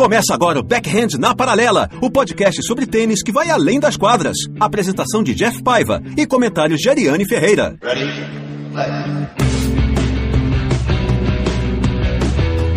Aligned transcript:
Começa 0.00 0.32
agora 0.32 0.58
o 0.58 0.62
Backhand 0.62 1.18
na 1.18 1.34
Paralela, 1.34 1.86
o 2.00 2.10
podcast 2.10 2.62
sobre 2.62 2.86
tênis 2.86 3.22
que 3.22 3.30
vai 3.30 3.50
além 3.50 3.78
das 3.78 3.98
quadras. 3.98 4.34
Apresentação 4.58 5.22
de 5.22 5.34
Jeff 5.34 5.62
Paiva 5.62 6.02
e 6.16 6.26
comentários 6.26 6.80
de 6.80 6.88
Ariane 6.88 7.28
Ferreira. 7.28 7.76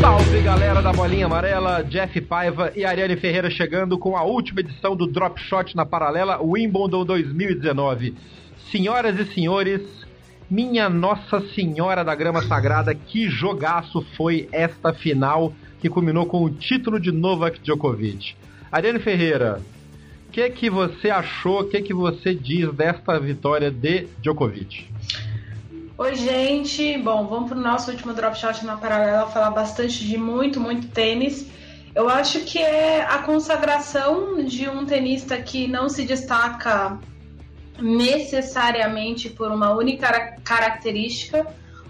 Salve 0.01 0.41
galera 0.41 0.81
da 0.81 0.91
Bolinha 0.91 1.27
Amarela, 1.27 1.81
Jeff 1.85 2.19
Paiva 2.19 2.73
e 2.75 2.83
Ariane 2.83 3.15
Ferreira 3.15 3.49
chegando 3.49 3.97
com 3.97 4.17
a 4.17 4.23
última 4.23 4.59
edição 4.59 4.93
do 4.93 5.07
Drop 5.07 5.39
Shot 5.39 5.77
na 5.77 5.85
Paralela 5.85 6.41
Wimbledon 6.41 7.05
2019. 7.05 8.17
Senhoras 8.69 9.17
e 9.17 9.33
senhores, 9.33 9.81
minha 10.51 10.89
Nossa 10.89 11.39
Senhora 11.55 12.03
da 12.03 12.13
Grama 12.15 12.41
Sagrada, 12.41 12.93
que 12.93 13.29
jogaço 13.29 14.05
foi 14.17 14.49
esta 14.51 14.93
final 14.93 15.53
que 15.83 15.89
culminou 15.89 16.25
com 16.25 16.41
o 16.41 16.49
título 16.49 16.97
de 16.97 17.11
Novak 17.11 17.59
Djokovic. 17.59 18.37
Ariane 18.71 18.99
Ferreira, 18.99 19.61
o 20.29 20.31
que 20.31 20.49
que 20.49 20.69
você 20.69 21.09
achou, 21.09 21.59
o 21.59 21.63
que 21.65 21.81
que 21.81 21.93
você 21.93 22.33
diz 22.33 22.71
desta 22.73 23.19
vitória 23.19 23.69
de 23.69 24.07
Djokovic? 24.21 24.87
Oi, 25.97 26.15
gente. 26.15 26.97
Bom, 26.99 27.27
vamos 27.27 27.49
para 27.49 27.57
o 27.57 27.61
nosso 27.61 27.91
último 27.91 28.13
drop 28.13 28.39
shot 28.39 28.63
na 28.63 28.77
paralela 28.77 29.27
falar 29.27 29.51
bastante 29.51 30.07
de 30.07 30.17
muito, 30.17 30.57
muito 30.57 30.87
tênis. 30.87 31.51
Eu 31.93 32.07
acho 32.07 32.39
que 32.45 32.59
é 32.59 33.03
a 33.03 33.17
consagração 33.17 34.41
de 34.45 34.69
um 34.69 34.85
tenista 34.85 35.35
que 35.35 35.67
não 35.67 35.89
se 35.89 36.05
destaca 36.05 36.97
necessariamente 37.77 39.29
por 39.29 39.51
uma 39.51 39.75
única 39.75 40.37
característica, 40.45 41.45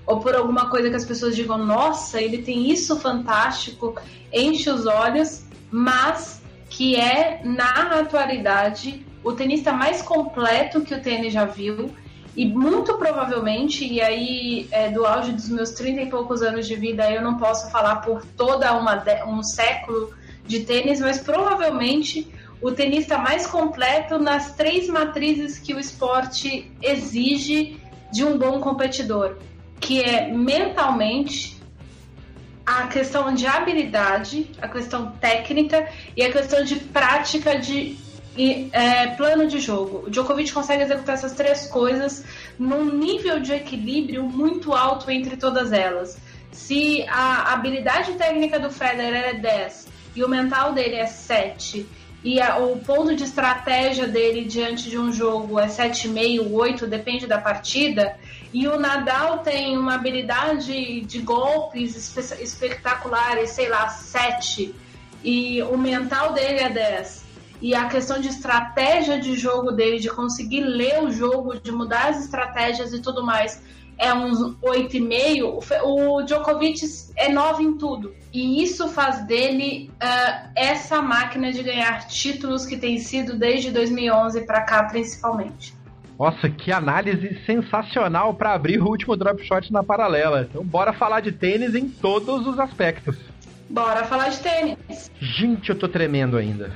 ou 0.06 0.20
por 0.20 0.36
alguma 0.36 0.70
coisa 0.70 0.90
que 0.90 0.96
as 0.96 1.06
pessoas 1.06 1.36
digam, 1.36 1.58
nossa, 1.58 2.22
ele 2.22 2.40
tem 2.40 2.70
isso 2.70 3.00
fantástico, 3.00 3.96
enche 4.32 4.70
os 4.70 4.86
olhos, 4.86 5.46
mas 5.72 6.42
que 6.70 6.96
é, 6.96 7.42
na 7.44 8.00
atualidade, 8.00 9.06
o 9.24 9.32
tenista 9.32 9.72
mais 9.72 10.02
completo 10.02 10.82
que 10.82 10.94
o 10.94 11.02
tênis 11.02 11.32
já 11.32 11.46
viu. 11.46 11.92
E 12.36 12.48
muito 12.48 12.98
provavelmente, 12.98 13.86
e 13.86 14.02
aí 14.02 14.68
é, 14.72 14.90
do 14.90 15.06
auge 15.06 15.32
dos 15.34 15.50
meus 15.50 15.70
30 15.72 16.02
e 16.02 16.10
poucos 16.10 16.42
anos 16.42 16.66
de 16.66 16.76
vida, 16.76 17.10
eu 17.12 17.22
não 17.22 17.38
posso 17.38 17.70
falar 17.70 17.98
por 17.98 18.26
toda 18.36 18.74
uma, 18.74 19.04
um 19.28 19.44
século 19.44 20.12
de 20.44 20.62
tênis, 20.62 21.00
mas 21.00 21.20
provavelmente 21.20 22.28
o 22.60 22.72
tenista 22.72 23.20
mais 23.20 23.46
completo 23.46 24.18
nas 24.18 24.56
três 24.56 24.88
matrizes 24.88 25.60
que 25.60 25.76
o 25.76 25.80
esporte 25.80 26.72
exige 26.82 27.80
de 28.12 28.26
um 28.26 28.36
bom 28.36 28.60
competidor 28.60 29.38
que 29.84 30.02
é 30.02 30.32
mentalmente 30.32 31.62
a 32.66 32.88
questão 32.88 33.34
de 33.34 33.46
habilidade, 33.46 34.50
a 34.62 34.68
questão 34.68 35.12
técnica 35.12 35.90
e 36.16 36.24
a 36.24 36.32
questão 36.32 36.64
de 36.64 36.78
prática 36.78 37.60
de 37.60 37.98
é, 38.72 39.08
plano 39.08 39.46
de 39.46 39.60
jogo. 39.60 40.06
O 40.08 40.10
Djokovic 40.10 40.54
consegue 40.54 40.84
executar 40.84 41.16
essas 41.16 41.34
três 41.34 41.68
coisas 41.68 42.24
num 42.58 42.86
nível 42.86 43.42
de 43.42 43.52
equilíbrio 43.52 44.24
muito 44.24 44.74
alto 44.74 45.12
entre 45.12 45.36
todas 45.36 45.74
elas. 45.74 46.18
Se 46.52 47.04
a 47.10 47.54
habilidade 47.54 48.14
técnica 48.14 48.58
do 48.60 48.72
Federer 48.72 49.32
é 49.32 49.34
10 49.34 49.88
e 50.16 50.24
o 50.24 50.30
mental 50.30 50.72
dele 50.72 50.96
é 50.96 51.06
7 51.06 51.86
e 52.24 52.40
a, 52.40 52.58
o 52.58 52.78
ponto 52.78 53.14
de 53.16 53.26
estratégia 53.26 54.08
dele 54.08 54.46
diante 54.46 54.90
de 54.90 54.98
um 54.98 55.12
jogo 55.12 55.60
é 55.60 55.68
7,5, 55.68 56.50
8, 56.50 56.88
depende 56.88 57.28
da 57.28 57.38
partida, 57.38 58.16
e 58.54 58.68
o 58.68 58.80
Nadal 58.80 59.40
tem 59.40 59.76
uma 59.78 59.96
habilidade 59.96 61.02
de 61.02 61.20
golpes 61.20 61.96
espe 61.96 62.44
espetaculares, 62.44 63.50
sei 63.50 63.68
lá, 63.68 63.90
7, 63.90 64.76
e 65.24 65.62
o 65.64 65.78
mental 65.78 66.34
dele 66.34 66.60
é 66.60 66.70
10. 66.70 67.24
E 67.62 67.74
a 67.74 67.88
questão 67.88 68.20
de 68.20 68.28
estratégia 68.28 69.20
de 69.20 69.36
jogo 69.36 69.72
dele, 69.72 69.98
de 69.98 70.10
conseguir 70.10 70.62
ler 70.62 71.02
o 71.02 71.12
jogo, 71.12 71.60
de 71.60 71.72
mudar 71.72 72.10
as 72.10 72.26
estratégias 72.26 72.94
e 72.94 73.02
tudo 73.02 73.26
mais, 73.26 73.62
é 73.98 74.14
uns 74.14 74.40
8,5. 74.62 75.82
O 75.84 76.22
Djokovic 76.24 76.82
é 77.16 77.30
9 77.30 77.64
em 77.64 77.78
tudo. 77.78 78.14
E 78.32 78.62
isso 78.62 78.90
faz 78.90 79.26
dele 79.26 79.90
uh, 79.94 80.50
essa 80.56 81.02
máquina 81.02 81.52
de 81.52 81.64
ganhar 81.64 82.06
títulos 82.08 82.66
que 82.66 82.78
tem 82.78 83.00
sido 83.00 83.38
desde 83.38 83.72
2011 83.72 84.42
para 84.42 84.62
cá, 84.62 84.84
principalmente. 84.84 85.74
Nossa, 86.18 86.50
que 86.50 86.72
análise 86.72 87.40
sensacional 87.46 88.34
para 88.34 88.54
abrir 88.54 88.82
o 88.82 88.88
último 88.88 89.16
drop 89.16 89.44
shot 89.44 89.72
na 89.72 89.84
paralela. 89.84 90.48
Então, 90.50 90.64
bora 90.64 90.94
falar 90.94 91.20
de 91.20 91.32
tênis 91.32 91.76
em 91.76 91.90
todos 91.90 92.46
os 92.48 92.60
aspectos. 92.60 93.18
Bora 93.70 94.04
falar 94.04 94.30
de 94.30 94.40
tênis. 94.40 95.12
Gente, 95.20 95.70
eu 95.70 95.76
tô 95.76 95.88
tremendo 95.88 96.38
ainda. 96.38 96.72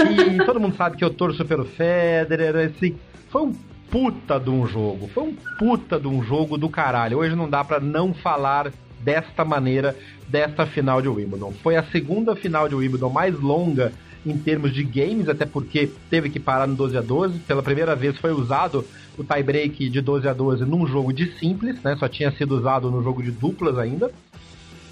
E 0.00 0.38
todo 0.44 0.58
mundo 0.58 0.76
sabe 0.76 0.96
que 0.96 1.04
eu 1.04 1.10
torço 1.10 1.44
pelo 1.44 1.64
Federer, 1.64 2.56
assim. 2.56 2.96
Foi 3.30 3.42
um 3.42 3.52
puta 3.90 4.40
de 4.40 4.50
um 4.50 4.66
jogo. 4.66 5.08
Foi 5.08 5.24
um 5.24 5.36
puta 5.58 6.00
de 6.00 6.08
um 6.08 6.22
jogo 6.22 6.56
do 6.56 6.68
caralho. 6.68 7.18
Hoje 7.18 7.36
não 7.36 7.48
dá 7.48 7.62
para 7.62 7.80
não 7.80 8.14
falar 8.14 8.72
desta 9.00 9.44
maneira 9.44 9.94
desta 10.28 10.66
final 10.66 11.00
de 11.00 11.08
Wimbledon. 11.08 11.52
Foi 11.62 11.76
a 11.76 11.82
segunda 11.84 12.36
final 12.36 12.68
de 12.68 12.74
Wimbledon 12.74 13.10
mais 13.10 13.38
longa 13.38 13.92
em 14.26 14.36
termos 14.36 14.74
de 14.74 14.82
games, 14.82 15.28
até 15.28 15.46
porque 15.46 15.90
teve 16.10 16.28
que 16.28 16.38
parar 16.38 16.66
no 16.66 16.74
12 16.74 16.96
a 16.96 17.00
12. 17.00 17.38
Pela 17.40 17.62
primeira 17.62 17.94
vez 17.96 18.16
foi 18.18 18.32
usado 18.32 18.84
o 19.16 19.24
tie-break 19.24 19.88
de 19.88 20.00
12 20.00 20.28
a 20.28 20.32
12 20.32 20.64
num 20.64 20.86
jogo 20.86 21.12
de 21.12 21.38
simples, 21.38 21.80
né? 21.82 21.96
Só 21.96 22.08
tinha 22.08 22.30
sido 22.32 22.56
usado 22.56 22.90
no 22.90 23.02
jogo 23.02 23.22
de 23.22 23.30
duplas 23.30 23.78
ainda. 23.78 24.10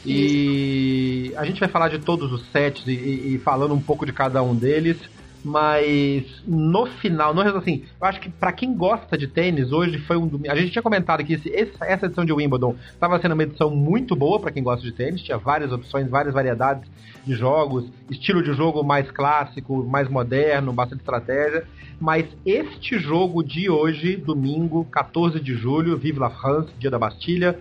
E 0.04 1.32
a 1.36 1.44
gente 1.44 1.58
vai 1.58 1.68
falar 1.68 1.88
de 1.88 1.98
todos 1.98 2.32
os 2.32 2.46
sets 2.52 2.86
e, 2.86 2.92
e 3.34 3.40
falando 3.44 3.74
um 3.74 3.80
pouco 3.80 4.06
de 4.06 4.12
cada 4.12 4.42
um 4.42 4.54
deles 4.54 4.96
mas 5.44 6.24
no 6.46 6.86
final, 6.86 7.32
no 7.32 7.40
assim, 7.40 7.84
eu 8.00 8.06
acho 8.06 8.20
que 8.20 8.28
para 8.28 8.52
quem 8.52 8.74
gosta 8.74 9.16
de 9.16 9.26
tênis, 9.26 9.70
hoje 9.72 9.98
foi 9.98 10.16
um 10.16 10.26
domingo. 10.26 10.52
A 10.52 10.56
gente 10.56 10.72
tinha 10.72 10.82
comentado 10.82 11.24
que 11.24 11.34
esse, 11.34 11.52
essa 11.54 12.06
edição 12.06 12.24
de 12.24 12.32
Wimbledon 12.32 12.74
estava 12.92 13.20
sendo 13.20 13.32
uma 13.32 13.42
edição 13.42 13.70
muito 13.70 14.16
boa 14.16 14.40
para 14.40 14.50
quem 14.50 14.62
gosta 14.62 14.84
de 14.84 14.92
tênis, 14.92 15.22
tinha 15.22 15.38
várias 15.38 15.70
opções, 15.72 16.08
várias 16.08 16.34
variedades 16.34 16.88
de 17.24 17.34
jogos, 17.34 17.90
estilo 18.10 18.42
de 18.42 18.52
jogo 18.54 18.82
mais 18.82 19.10
clássico, 19.10 19.84
mais 19.84 20.08
moderno, 20.08 20.72
bastante 20.72 21.00
estratégia. 21.00 21.64
Mas 22.00 22.26
este 22.44 22.98
jogo 22.98 23.42
de 23.42 23.70
hoje, 23.70 24.16
domingo, 24.16 24.84
14 24.86 25.40
de 25.40 25.54
julho, 25.54 25.96
Vive 25.96 26.18
la 26.18 26.30
France, 26.30 26.70
dia 26.78 26.90
da 26.90 26.98
Bastilha, 26.98 27.58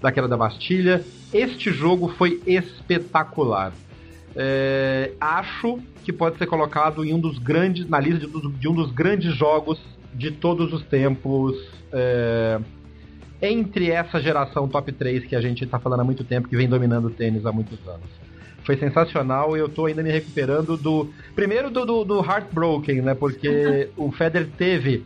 daquela 0.00 0.28
da 0.28 0.36
Bastilha, 0.36 1.04
este 1.32 1.70
jogo 1.72 2.08
foi 2.08 2.42
espetacular. 2.46 3.72
É, 4.34 5.12
acho 5.20 5.78
que 6.04 6.12
pode 6.12 6.38
ser 6.38 6.46
colocado 6.46 7.04
em 7.04 7.12
um 7.12 7.18
dos 7.18 7.38
grandes, 7.38 7.88
na 7.88 8.00
lista 8.00 8.26
de, 8.26 8.48
de 8.52 8.68
um 8.68 8.74
dos 8.74 8.90
grandes 8.92 9.34
jogos 9.34 9.78
de 10.14 10.30
todos 10.30 10.72
os 10.72 10.82
tempos. 10.84 11.56
É, 11.92 12.58
entre 13.42 13.90
essa 13.90 14.20
geração 14.20 14.68
top 14.68 14.92
3 14.92 15.24
que 15.24 15.34
a 15.34 15.40
gente 15.40 15.64
está 15.64 15.78
falando 15.78 16.00
há 16.00 16.04
muito 16.04 16.22
tempo, 16.22 16.48
que 16.48 16.56
vem 16.56 16.68
dominando 16.68 17.06
o 17.06 17.10
tênis 17.10 17.44
há 17.44 17.50
muitos 17.50 17.76
anos. 17.88 18.08
Foi 18.64 18.76
sensacional 18.76 19.56
e 19.56 19.60
eu 19.60 19.66
estou 19.66 19.86
ainda 19.86 20.02
me 20.02 20.10
recuperando 20.12 20.76
do. 20.76 21.10
Primeiro 21.34 21.68
do, 21.68 21.84
do, 21.84 22.04
do 22.04 22.20
Heartbroken, 22.20 23.02
né? 23.02 23.14
Porque 23.14 23.88
o 23.98 24.12
Federer 24.12 24.48
teve 24.56 25.04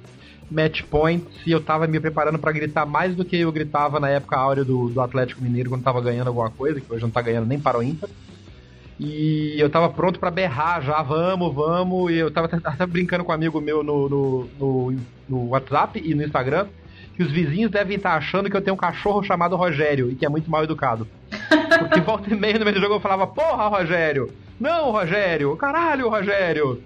match 0.50 0.82
points 0.82 1.34
e 1.46 1.52
eu 1.52 1.58
estava 1.58 1.86
me 1.86 1.98
preparando 1.98 2.38
para 2.38 2.52
gritar 2.52 2.84
mais 2.84 3.16
do 3.16 3.24
que 3.24 3.36
eu 3.38 3.50
gritava 3.50 3.98
na 3.98 4.10
época 4.10 4.36
áurea 4.36 4.64
do, 4.64 4.90
do 4.90 5.00
Atlético 5.00 5.42
Mineiro 5.42 5.70
quando 5.70 5.80
estava 5.80 6.00
ganhando 6.02 6.28
alguma 6.28 6.50
coisa, 6.50 6.80
que 6.80 6.92
hoje 6.92 7.00
não 7.00 7.08
está 7.08 7.22
ganhando 7.22 7.46
nem 7.46 7.58
para 7.58 7.78
o 7.78 7.82
ímpar. 7.82 8.10
E 8.98 9.56
eu 9.58 9.68
tava 9.68 9.90
pronto 9.90 10.18
para 10.18 10.30
berrar 10.30 10.82
já, 10.82 11.02
vamos, 11.02 11.54
vamos. 11.54 12.10
E 12.10 12.16
eu 12.16 12.30
tava 12.30 12.48
até 12.64 12.86
brincando 12.86 13.24
com 13.24 13.32
um 13.32 13.34
amigo 13.34 13.60
meu 13.60 13.82
no, 13.82 14.08
no, 14.08 14.48
no, 14.58 14.96
no 15.28 15.48
WhatsApp 15.48 16.00
e 16.02 16.14
no 16.14 16.22
Instagram 16.22 16.66
que 17.14 17.22
os 17.22 17.32
vizinhos 17.32 17.70
devem 17.70 17.96
estar 17.96 18.14
achando 18.14 18.50
que 18.50 18.56
eu 18.56 18.60
tenho 18.60 18.74
um 18.74 18.78
cachorro 18.78 19.22
chamado 19.22 19.56
Rogério 19.56 20.10
e 20.10 20.14
que 20.14 20.26
é 20.26 20.28
muito 20.28 20.50
mal 20.50 20.62
educado. 20.62 21.08
Porque 21.78 22.00
volta 22.00 22.32
e 22.32 22.36
meia 22.38 22.58
no 22.58 22.64
meio 22.64 22.76
do 22.76 22.80
jogo 22.80 22.94
eu 22.94 23.00
falava, 23.00 23.26
porra, 23.26 23.68
Rogério! 23.68 24.30
Não, 24.60 24.90
Rogério! 24.90 25.56
Caralho, 25.56 26.10
Rogério! 26.10 26.82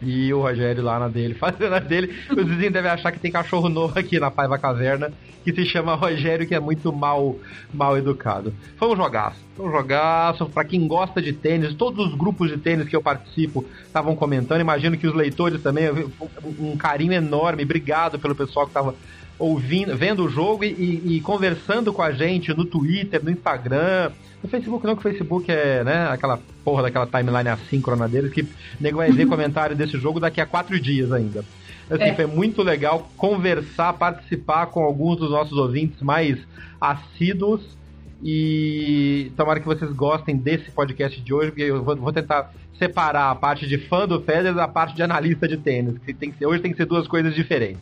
E 0.00 0.32
o 0.32 0.40
Rogério 0.40 0.82
lá 0.82 0.98
na 0.98 1.08
dele, 1.08 1.34
fazendo 1.38 1.74
a 1.74 1.78
dele. 1.78 2.14
Os 2.30 2.44
vizinhos 2.44 2.72
devem 2.72 2.90
achar 2.90 3.12
que 3.12 3.18
tem 3.18 3.30
cachorro 3.30 3.68
novo 3.68 3.98
aqui 3.98 4.20
na 4.20 4.30
Paiva 4.30 4.58
Caverna, 4.58 5.12
que 5.44 5.52
se 5.52 5.64
chama 5.66 5.94
Rogério, 5.94 6.46
que 6.46 6.54
é 6.54 6.60
muito 6.60 6.92
mal, 6.92 7.36
mal 7.72 7.96
educado. 7.96 8.52
Foi 8.76 8.88
um 8.88 8.96
jogaço. 8.96 9.38
Foi 9.56 9.66
um 9.66 9.72
jogaço. 9.72 10.46
Pra 10.46 10.64
quem 10.64 10.86
gosta 10.86 11.20
de 11.20 11.32
tênis, 11.32 11.74
todos 11.74 12.06
os 12.06 12.14
grupos 12.14 12.50
de 12.50 12.58
tênis 12.58 12.88
que 12.88 12.94
eu 12.94 13.02
participo 13.02 13.64
estavam 13.84 14.14
comentando. 14.14 14.60
Imagino 14.60 14.96
que 14.96 15.06
os 15.06 15.14
leitores 15.14 15.62
também, 15.62 15.88
um 16.58 16.76
carinho 16.76 17.12
enorme. 17.12 17.64
Obrigado 17.64 18.18
pelo 18.18 18.34
pessoal 18.34 18.66
que 18.66 18.70
estava 18.70 18.94
ouvindo, 19.38 19.96
vendo 19.96 20.24
o 20.24 20.28
jogo 20.28 20.64
e, 20.64 20.68
e, 20.68 21.16
e, 21.16 21.20
conversando 21.20 21.92
com 21.92 22.02
a 22.02 22.10
gente 22.12 22.52
no 22.54 22.64
Twitter, 22.64 23.22
no 23.22 23.30
Instagram. 23.30 24.10
No 24.42 24.48
Facebook 24.48 24.86
não, 24.86 24.94
que 24.94 25.00
o 25.00 25.02
Facebook 25.02 25.50
é, 25.50 25.84
né, 25.84 26.08
aquela 26.08 26.40
porra 26.64 26.82
daquela 26.82 27.06
timeline 27.06 27.48
assíncrona 27.48 28.08
deles 28.08 28.32
que 28.32 28.42
o 28.42 28.48
nego 28.80 28.98
vai 28.98 29.10
ver 29.10 29.26
comentário 29.28 29.76
desse 29.76 29.98
jogo 29.98 30.20
daqui 30.20 30.40
a 30.40 30.46
quatro 30.46 30.78
dias 30.80 31.12
ainda. 31.12 31.44
Assim, 31.90 32.04
é. 32.04 32.14
Foi 32.14 32.26
muito 32.26 32.62
legal 32.62 33.10
conversar, 33.16 33.94
participar 33.94 34.66
com 34.66 34.82
alguns 34.82 35.16
dos 35.18 35.30
nossos 35.30 35.56
ouvintes 35.56 36.02
mais 36.02 36.38
assíduos 36.80 37.78
e 38.22 39.30
tomara 39.36 39.60
que 39.60 39.66
vocês 39.66 39.90
gostem 39.92 40.36
desse 40.36 40.70
podcast 40.70 41.20
de 41.20 41.32
hoje, 41.32 41.50
porque 41.50 41.62
eu 41.62 41.82
vou, 41.82 41.96
vou 41.96 42.12
tentar 42.12 42.52
separar 42.78 43.30
a 43.30 43.34
parte 43.34 43.66
de 43.66 43.78
fã 43.78 44.06
do 44.06 44.20
Federer 44.20 44.54
da 44.54 44.68
parte 44.68 44.94
de 44.94 45.02
analista 45.02 45.48
de 45.48 45.56
tênis, 45.56 45.98
que 45.98 46.12
tem 46.12 46.30
que 46.30 46.38
ser, 46.38 46.46
hoje 46.46 46.60
tem 46.60 46.70
que 46.70 46.76
ser 46.76 46.86
duas 46.86 47.08
coisas 47.08 47.34
diferentes. 47.34 47.80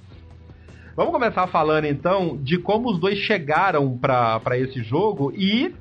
Vamos 0.96 1.12
começar 1.12 1.46
falando 1.48 1.84
então 1.84 2.38
de 2.40 2.56
como 2.56 2.90
os 2.90 2.98
dois 2.98 3.18
chegaram 3.18 3.98
para 3.98 4.58
esse 4.58 4.82
jogo 4.82 5.30
e 5.36 5.74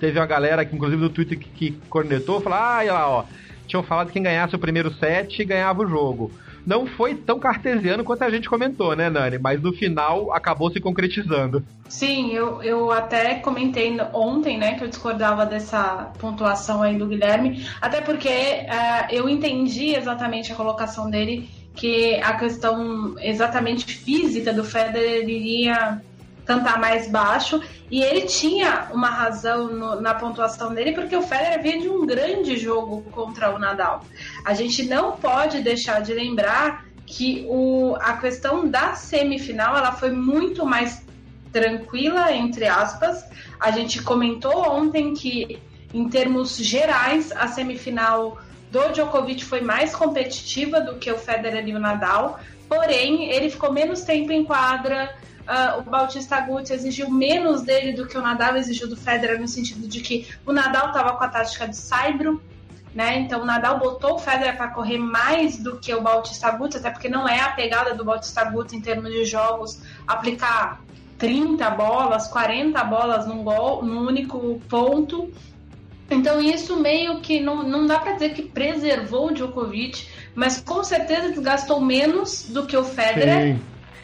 teve 0.00 0.18
uma 0.18 0.24
galera 0.24 0.64
que, 0.64 0.74
inclusive, 0.74 1.02
no 1.02 1.10
Twitter 1.10 1.38
que, 1.38 1.48
que 1.50 1.70
cornetou, 1.90 2.40
falou: 2.40 2.58
ah, 2.58 2.82
lá, 2.82 3.10
ó, 3.10 3.24
tinham 3.66 3.82
falado 3.82 4.06
que 4.06 4.14
quem 4.14 4.22
ganhasse 4.22 4.56
o 4.56 4.58
primeiro 4.58 4.90
set 4.94 5.44
ganhava 5.44 5.82
o 5.82 5.86
jogo. 5.86 6.30
Não 6.64 6.86
foi 6.86 7.14
tão 7.16 7.38
cartesiano 7.38 8.02
quanto 8.02 8.22
a 8.22 8.30
gente 8.30 8.48
comentou, 8.48 8.96
né, 8.96 9.10
Nani? 9.10 9.36
Mas 9.36 9.60
no 9.60 9.74
final 9.74 10.32
acabou 10.32 10.70
se 10.70 10.80
concretizando. 10.80 11.62
Sim, 11.88 12.32
eu, 12.32 12.62
eu 12.62 12.90
até 12.90 13.34
comentei 13.34 13.94
ontem, 14.14 14.56
né, 14.56 14.74
que 14.74 14.84
eu 14.84 14.88
discordava 14.88 15.44
dessa 15.44 16.10
pontuação 16.18 16.82
aí 16.82 16.96
do 16.96 17.06
Guilherme, 17.06 17.66
até 17.80 18.00
porque 18.00 18.28
uh, 18.28 19.06
eu 19.10 19.28
entendi 19.28 19.94
exatamente 19.94 20.52
a 20.52 20.54
colocação 20.54 21.10
dele 21.10 21.50
que 21.74 22.16
a 22.16 22.36
questão 22.36 23.14
exatamente 23.18 23.84
física 23.84 24.52
do 24.52 24.64
Federer 24.64 25.28
iria 25.28 26.00
cantar 26.44 26.78
mais 26.78 27.08
baixo 27.08 27.62
e 27.90 28.02
ele 28.02 28.22
tinha 28.22 28.88
uma 28.92 29.08
razão 29.08 29.68
no, 29.68 30.00
na 30.00 30.14
pontuação 30.14 30.74
dele 30.74 30.92
porque 30.92 31.16
o 31.16 31.22
Federer 31.22 31.62
vinha 31.62 31.80
de 31.80 31.88
um 31.88 32.04
grande 32.04 32.56
jogo 32.56 33.02
contra 33.10 33.54
o 33.54 33.58
Nadal. 33.58 34.04
A 34.44 34.54
gente 34.54 34.84
não 34.84 35.12
pode 35.12 35.60
deixar 35.60 36.00
de 36.00 36.12
lembrar 36.12 36.84
que 37.06 37.46
o, 37.48 37.96
a 38.00 38.16
questão 38.16 38.68
da 38.68 38.94
semifinal 38.94 39.76
ela 39.76 39.92
foi 39.92 40.10
muito 40.10 40.64
mais 40.66 41.04
tranquila 41.52 42.32
entre 42.32 42.66
aspas. 42.66 43.24
A 43.60 43.70
gente 43.70 44.02
comentou 44.02 44.68
ontem 44.68 45.14
que 45.14 45.60
em 45.94 46.08
termos 46.08 46.56
gerais 46.56 47.30
a 47.32 47.46
semifinal 47.48 48.38
do 48.72 48.90
Djokovic 48.90 49.44
foi 49.44 49.60
mais 49.60 49.94
competitiva 49.94 50.80
do 50.80 50.94
que 50.94 51.12
o 51.12 51.18
Federer 51.18 51.68
e 51.68 51.74
o 51.74 51.78
Nadal, 51.78 52.40
porém 52.66 53.30
ele 53.30 53.50
ficou 53.50 53.70
menos 53.70 54.00
tempo 54.00 54.32
em 54.32 54.44
quadra. 54.44 55.14
Uh, 55.42 55.80
o 55.80 55.82
Bautista 55.82 56.36
Agut 56.36 56.72
exigiu 56.72 57.10
menos 57.10 57.60
dele 57.60 57.92
do 57.92 58.06
que 58.06 58.16
o 58.16 58.22
Nadal 58.22 58.56
exigiu 58.56 58.88
do 58.88 58.96
Federer, 58.96 59.38
no 59.38 59.46
sentido 59.46 59.86
de 59.86 60.00
que 60.00 60.26
o 60.46 60.52
Nadal 60.52 60.86
estava 60.86 61.12
com 61.12 61.22
a 61.22 61.28
tática 61.28 61.68
de 61.68 61.76
saibro, 61.76 62.42
né? 62.94 63.18
Então 63.18 63.42
o 63.42 63.44
Nadal 63.44 63.78
botou 63.78 64.14
o 64.14 64.18
Federer 64.18 64.56
para 64.56 64.68
correr 64.68 64.96
mais 64.96 65.58
do 65.58 65.78
que 65.78 65.92
o 65.92 66.00
Bautista 66.00 66.46
Agut, 66.46 66.74
até 66.74 66.90
porque 66.90 67.10
não 67.10 67.28
é 67.28 67.40
a 67.40 67.50
pegada 67.50 67.94
do 67.94 68.04
Bautista 68.04 68.40
Agut 68.40 68.74
em 68.74 68.80
termos 68.80 69.10
de 69.12 69.26
jogos 69.26 69.82
aplicar 70.06 70.80
30 71.18 71.68
bolas, 71.70 72.26
40 72.28 72.82
bolas 72.84 73.26
num 73.26 73.44
gol, 73.44 73.82
num 73.84 74.06
único 74.06 74.58
ponto. 74.66 75.30
Então 76.12 76.40
isso 76.40 76.78
meio 76.78 77.20
que 77.20 77.40
não, 77.40 77.62
não 77.62 77.86
dá 77.86 77.98
para 77.98 78.12
dizer 78.12 78.34
que 78.34 78.42
preservou 78.42 79.28
o 79.28 79.34
Djokovic, 79.34 80.06
mas 80.34 80.60
com 80.60 80.82
certeza 80.84 81.30
desgastou 81.30 81.80
menos 81.80 82.48
do 82.48 82.66
que 82.66 82.76
o 82.76 82.84
Federer. 82.84 83.56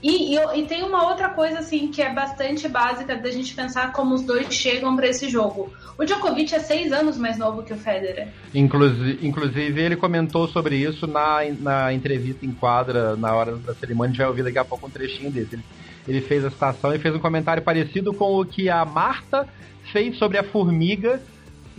E, 0.03 0.37
e, 0.37 0.61
e, 0.61 0.67
tem 0.67 0.85
uma 0.85 1.09
outra 1.09 1.29
coisa 1.31 1.59
assim 1.59 1.89
que 1.89 2.01
é 2.01 2.13
bastante 2.13 2.69
básica 2.69 3.17
da 3.17 3.31
gente 3.31 3.53
pensar 3.53 3.93
como 3.93 4.15
os 4.15 4.23
dois 4.23 4.53
chegam 4.55 4.95
para 4.95 5.09
esse 5.09 5.29
jogo. 5.29 5.73
O 5.99 6.05
Djokovic 6.05 6.55
é 6.55 6.61
seis 6.61 6.93
anos 6.93 7.19
mais 7.19 7.37
novo 7.37 7.65
que 7.65 7.73
o 7.73 7.77
Federer. 7.77 8.29
Inclusive, 8.55 9.27
inclusive 9.27 9.81
ele 9.81 9.97
comentou 9.97 10.47
sobre 10.47 10.77
isso 10.77 11.07
na, 11.07 11.41
na 11.59 11.93
entrevista 11.93 12.47
em 12.47 12.53
quadra 12.53 13.17
na 13.17 13.35
hora 13.35 13.57
da 13.57 13.75
cerimônia. 13.75 14.11
A 14.11 14.13
gente 14.13 14.19
vai 14.19 14.29
ouvir 14.29 14.45
daqui 14.45 14.59
a 14.59 14.65
pouco 14.65 14.87
um 14.87 14.91
trechinho 14.91 15.33
desse. 15.33 15.57
Ele, 15.57 15.65
ele 16.07 16.21
fez 16.21 16.45
a 16.45 16.51
citação 16.51 16.95
e 16.95 16.99
fez 17.01 17.13
um 17.15 17.19
comentário 17.19 17.63
parecido 17.63 18.15
com 18.15 18.41
o 18.41 18.45
que 18.45 18.71
a 18.71 18.85
Marta 18.85 19.49
fez 19.93 20.17
sobre 20.17 20.39
a 20.39 20.45
formiga 20.45 21.21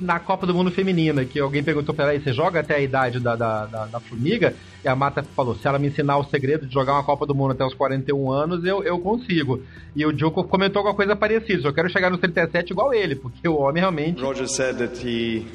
na 0.02 0.20
Copa 0.20 0.48
do 0.48 0.54
Mundo 0.54 0.72
Feminina, 0.72 1.26
que 1.26 1.40
alguém 1.40 1.64
perguntou 1.64 1.94
pra 1.94 2.14
ela, 2.14 2.20
você 2.20 2.34
joga 2.34 2.60
até 2.60 2.76
a 2.76 2.80
idade 2.80 3.20
da, 3.20 3.36
da, 3.36 3.66
da, 3.66 3.86
da, 3.86 4.00
formiga? 4.00 4.56
E 4.84 4.88
a 4.88 4.96
Mata 4.96 5.22
falou, 5.22 5.56
se 5.56 5.68
ela 5.68 5.78
me 5.78 5.88
ensinar 5.88 6.18
o 6.18 6.24
segredo 6.24 6.66
de 6.66 6.74
jogar 6.74 6.94
uma 6.94 7.04
Copa 7.04 7.26
do 7.26 7.36
Mundo 7.36 7.52
até 7.52 7.66
os 7.66 7.74
41 7.74 8.32
anos, 8.32 8.66
eu, 8.66 8.84
eu 8.84 9.00
consigo. 9.00 9.62
E 9.96 10.06
o 10.06 10.14
Djoko 10.14 10.44
comentou 10.44 10.80
alguma 10.80 10.96
coisa 10.96 11.16
parecida, 11.16 11.68
eu 11.68 11.74
quero 11.74 11.90
chegar 11.90 12.10
nos 12.10 12.20
37 12.20 12.72
igual 12.72 12.94
ele, 12.94 13.16
porque 13.16 13.48
o 13.48 13.58
homem 13.58 13.82
realmente... 13.82 14.22
Roger 14.22 14.48
said 14.48 14.78
that 14.78 15.06
he 15.06 15.46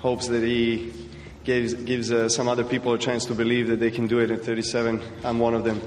hopes 0.00 0.28
that 0.28 0.44
he 0.44 0.92
gives, 1.44 1.74
gives 1.74 2.10
uh, 2.10 2.28
some 2.28 2.48
other 2.48 2.64
people 2.64 2.92
a 2.92 2.98
chance 2.98 3.26
to 3.26 3.34
believe 3.34 3.68
that 3.68 3.80
they 3.80 3.90
can 3.90 4.06
do 4.06 4.20
it 4.20 4.30
at 4.30 4.42
37. 4.42 5.00
I'm 5.24 5.38
one 5.38 5.54
of 5.54 5.64
them. 5.64 5.80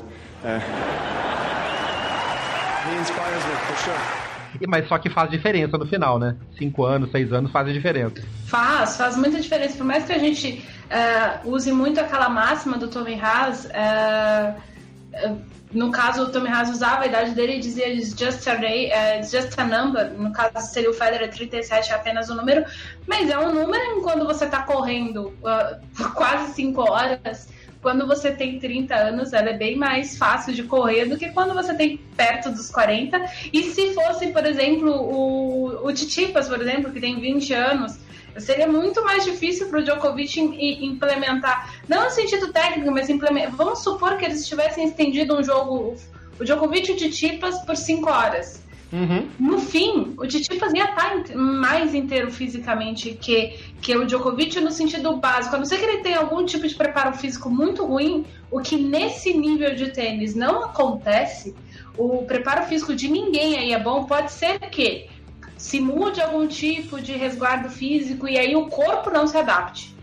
Uh, 0.43 0.59
he 2.89 2.97
inspires 2.97 3.45
me, 3.45 3.53
for 3.67 3.75
sure. 3.83 4.36
Mas 4.67 4.87
só 4.87 4.97
que 4.97 5.09
faz 5.09 5.29
diferença 5.29 5.77
no 5.77 5.85
final, 5.85 6.17
né? 6.17 6.35
Cinco 6.57 6.85
anos, 6.85 7.11
seis 7.11 7.31
anos 7.33 7.51
fazem 7.51 7.73
diferença. 7.73 8.23
Faz, 8.45 8.97
faz 8.97 9.17
muita 9.17 9.39
diferença. 9.39 9.77
Por 9.77 9.85
mais 9.85 10.05
que 10.05 10.13
a 10.13 10.17
gente 10.17 10.65
uh, 10.87 11.49
use 11.49 11.71
muito 11.71 11.99
aquela 11.99 12.29
máxima 12.29 12.77
do 12.77 12.87
Tommy 12.87 13.19
Haas, 13.19 13.65
uh, 13.65 15.29
uh, 15.29 15.41
no 15.71 15.91
caso 15.91 16.23
o 16.23 16.31
Tommy 16.31 16.47
Haas 16.47 16.69
usava 16.69 17.03
a 17.03 17.07
idade 17.07 17.31
dele 17.31 17.57
e 17.57 17.59
dizia 17.59 17.93
just 17.93 18.47
a, 18.47 18.55
day, 18.55 18.89
just 19.21 19.59
a 19.59 19.65
number. 19.65 20.11
No 20.13 20.31
caso 20.31 20.65
seria 20.71 20.89
o 20.89 20.93
Federer 20.93 21.29
37 21.29 21.91
é 21.91 21.95
apenas 21.95 22.29
o 22.29 22.33
um 22.33 22.37
número, 22.37 22.65
mas 23.05 23.29
é 23.29 23.37
um 23.37 23.53
número 23.53 24.01
quando 24.01 24.25
você 24.25 24.45
está 24.45 24.63
correndo 24.63 25.33
quase 26.15 26.53
cinco 26.53 26.89
horas 26.89 27.49
quando 27.81 28.07
você 28.07 28.31
tem 28.31 28.59
30 28.59 28.95
anos, 28.95 29.33
ela 29.33 29.49
é 29.49 29.57
bem 29.57 29.75
mais 29.75 30.17
fácil 30.17 30.53
de 30.53 30.63
correr 30.63 31.05
do 31.05 31.17
que 31.17 31.29
quando 31.29 31.53
você 31.53 31.73
tem 31.73 31.97
perto 32.15 32.49
dos 32.49 32.69
40. 32.69 33.23
E 33.53 33.63
se 33.63 33.93
fosse, 33.93 34.27
por 34.27 34.45
exemplo, 34.45 34.91
o, 34.91 35.85
o 35.87 35.93
Titipas, 35.93 36.47
por 36.47 36.61
exemplo, 36.61 36.91
que 36.91 36.99
tem 36.99 37.19
20 37.19 37.53
anos, 37.53 37.97
seria 38.39 38.67
muito 38.67 39.03
mais 39.03 39.23
difícil 39.23 39.67
para 39.67 39.79
o 39.79 39.83
Djokovic 39.83 40.39
implementar, 40.39 41.73
não 41.87 42.05
no 42.05 42.09
sentido 42.11 42.51
técnico, 42.51 42.91
mas 42.91 43.09
implementar. 43.09 43.55
Vamos 43.55 43.83
supor 43.83 44.17
que 44.17 44.25
eles 44.25 44.47
tivessem 44.47 44.85
estendido 44.85 45.37
um 45.37 45.43
jogo, 45.43 45.95
o 46.39 46.43
Djokovic 46.43 46.89
e 46.89 46.93
o 46.93 46.97
Titipas, 46.97 47.59
por 47.59 47.75
5 47.75 48.09
horas. 48.09 48.66
Uhum. 48.91 49.27
No 49.37 49.59
fim, 49.59 50.15
o 50.17 50.25
Tsitsipas 50.25 50.73
ia 50.73 50.85
estar 50.85 51.35
mais 51.35 51.93
inteiro 51.93 52.31
fisicamente 52.31 53.17
que, 53.19 53.59
que 53.81 53.95
o 53.97 54.05
Djokovic 54.05 54.59
no 54.61 54.71
sentido 54.71 55.17
básico. 55.17 55.55
A 55.55 55.59
não 55.59 55.65
ser 55.65 55.77
que 55.77 55.85
ele 55.85 56.03
tenha 56.03 56.19
algum 56.19 56.45
tipo 56.45 56.65
de 56.67 56.73
preparo 56.73 57.13
físico 57.13 57.49
muito 57.49 57.85
ruim, 57.85 58.25
o 58.49 58.61
que 58.61 58.77
nesse 58.77 59.33
nível 59.33 59.75
de 59.75 59.91
tênis 59.91 60.35
não 60.35 60.63
acontece, 60.63 61.53
o 61.97 62.23
preparo 62.23 62.65
físico 62.65 62.95
de 62.95 63.09
ninguém 63.09 63.57
aí 63.57 63.73
é 63.73 63.79
bom, 63.79 64.05
pode 64.05 64.31
ser 64.31 64.59
que 64.69 65.09
se 65.57 65.81
mude 65.81 66.21
algum 66.21 66.47
tipo 66.47 67.01
de 67.01 67.13
resguardo 67.13 67.69
físico 67.69 68.27
e 68.27 68.37
aí 68.37 68.55
o 68.55 68.67
corpo 68.67 69.09
não 69.09 69.27
se 69.27 69.37
adapte. 69.37 69.95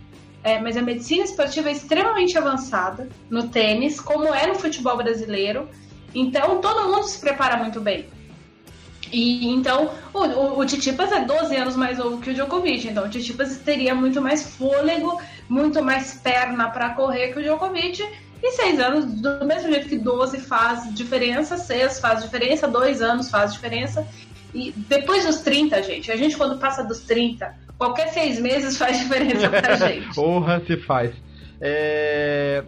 É, 0.42 0.60
mas 0.60 0.76
a 0.76 0.82
medicina 0.82 1.24
esportiva 1.24 1.70
é 1.70 1.72
extremamente 1.72 2.36
avançada 2.36 3.08
no 3.30 3.48
tênis, 3.48 3.98
como 3.98 4.26
é 4.26 4.46
no 4.46 4.56
futebol 4.56 4.94
brasileiro. 4.94 5.66
Então 6.14 6.60
todo 6.60 6.92
mundo 6.92 7.04
se 7.04 7.18
prepara 7.18 7.56
muito 7.56 7.80
bem. 7.80 8.06
E 9.12 9.48
então, 9.48 9.90
o, 10.12 10.18
o, 10.18 10.58
o 10.60 10.66
Titipas 10.66 11.12
é 11.12 11.24
12 11.24 11.56
anos 11.56 11.76
mais 11.76 11.98
novo 11.98 12.20
que 12.20 12.30
o 12.30 12.34
Djokovic, 12.34 12.88
então 12.88 13.04
o 13.04 13.08
Titipas 13.08 13.56
teria 13.58 13.94
muito 13.94 14.20
mais 14.20 14.56
fôlego, 14.56 15.20
muito 15.48 15.82
mais 15.82 16.14
perna 16.14 16.70
para 16.70 16.90
correr 16.90 17.32
que 17.32 17.38
o 17.38 17.42
Djokovic. 17.42 18.02
E 18.42 18.50
6 18.52 18.80
anos, 18.80 19.04
do 19.06 19.44
mesmo 19.46 19.70
jeito 19.70 19.88
que 19.88 19.96
12 19.96 20.38
faz 20.40 20.94
diferença, 20.94 21.56
6 21.56 21.98
faz 21.98 22.22
diferença, 22.22 22.68
2 22.68 23.00
anos 23.00 23.30
faz 23.30 23.54
diferença. 23.54 24.06
E 24.52 24.70
depois 24.72 25.24
dos 25.24 25.38
30, 25.38 25.82
gente, 25.82 26.12
a 26.12 26.16
gente 26.16 26.36
quando 26.36 26.58
passa 26.58 26.84
dos 26.84 27.00
30, 27.00 27.54
qualquer 27.78 28.08
6 28.08 28.40
meses 28.40 28.76
faz 28.78 28.98
diferença 28.98 29.48
pra 29.48 29.76
gente. 29.88 30.20
Honra 30.20 30.62
se 30.66 30.76
faz. 30.76 31.12
É, 31.60 32.62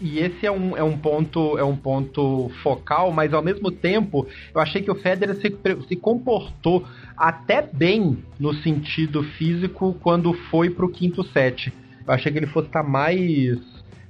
e 0.00 0.20
esse 0.20 0.46
é 0.46 0.50
um, 0.50 0.76
é 0.76 0.82
um 0.82 0.96
ponto 0.96 1.58
é 1.58 1.64
um 1.64 1.76
ponto 1.76 2.50
focal, 2.62 3.10
mas 3.10 3.34
ao 3.34 3.42
mesmo 3.42 3.70
tempo 3.70 4.26
eu 4.54 4.60
achei 4.60 4.80
que 4.80 4.90
o 4.90 4.94
Federer 4.94 5.34
se, 5.36 5.56
se 5.88 5.96
comportou 5.96 6.84
até 7.16 7.62
bem 7.62 8.18
no 8.38 8.54
sentido 8.54 9.22
físico 9.22 9.96
quando 10.00 10.32
foi 10.32 10.70
pro 10.70 10.88
quinto 10.88 11.24
set. 11.24 11.72
Eu 12.06 12.14
achei 12.14 12.30
que 12.30 12.38
ele 12.38 12.46
fosse 12.46 12.68
estar 12.68 12.82
mais 12.82 13.58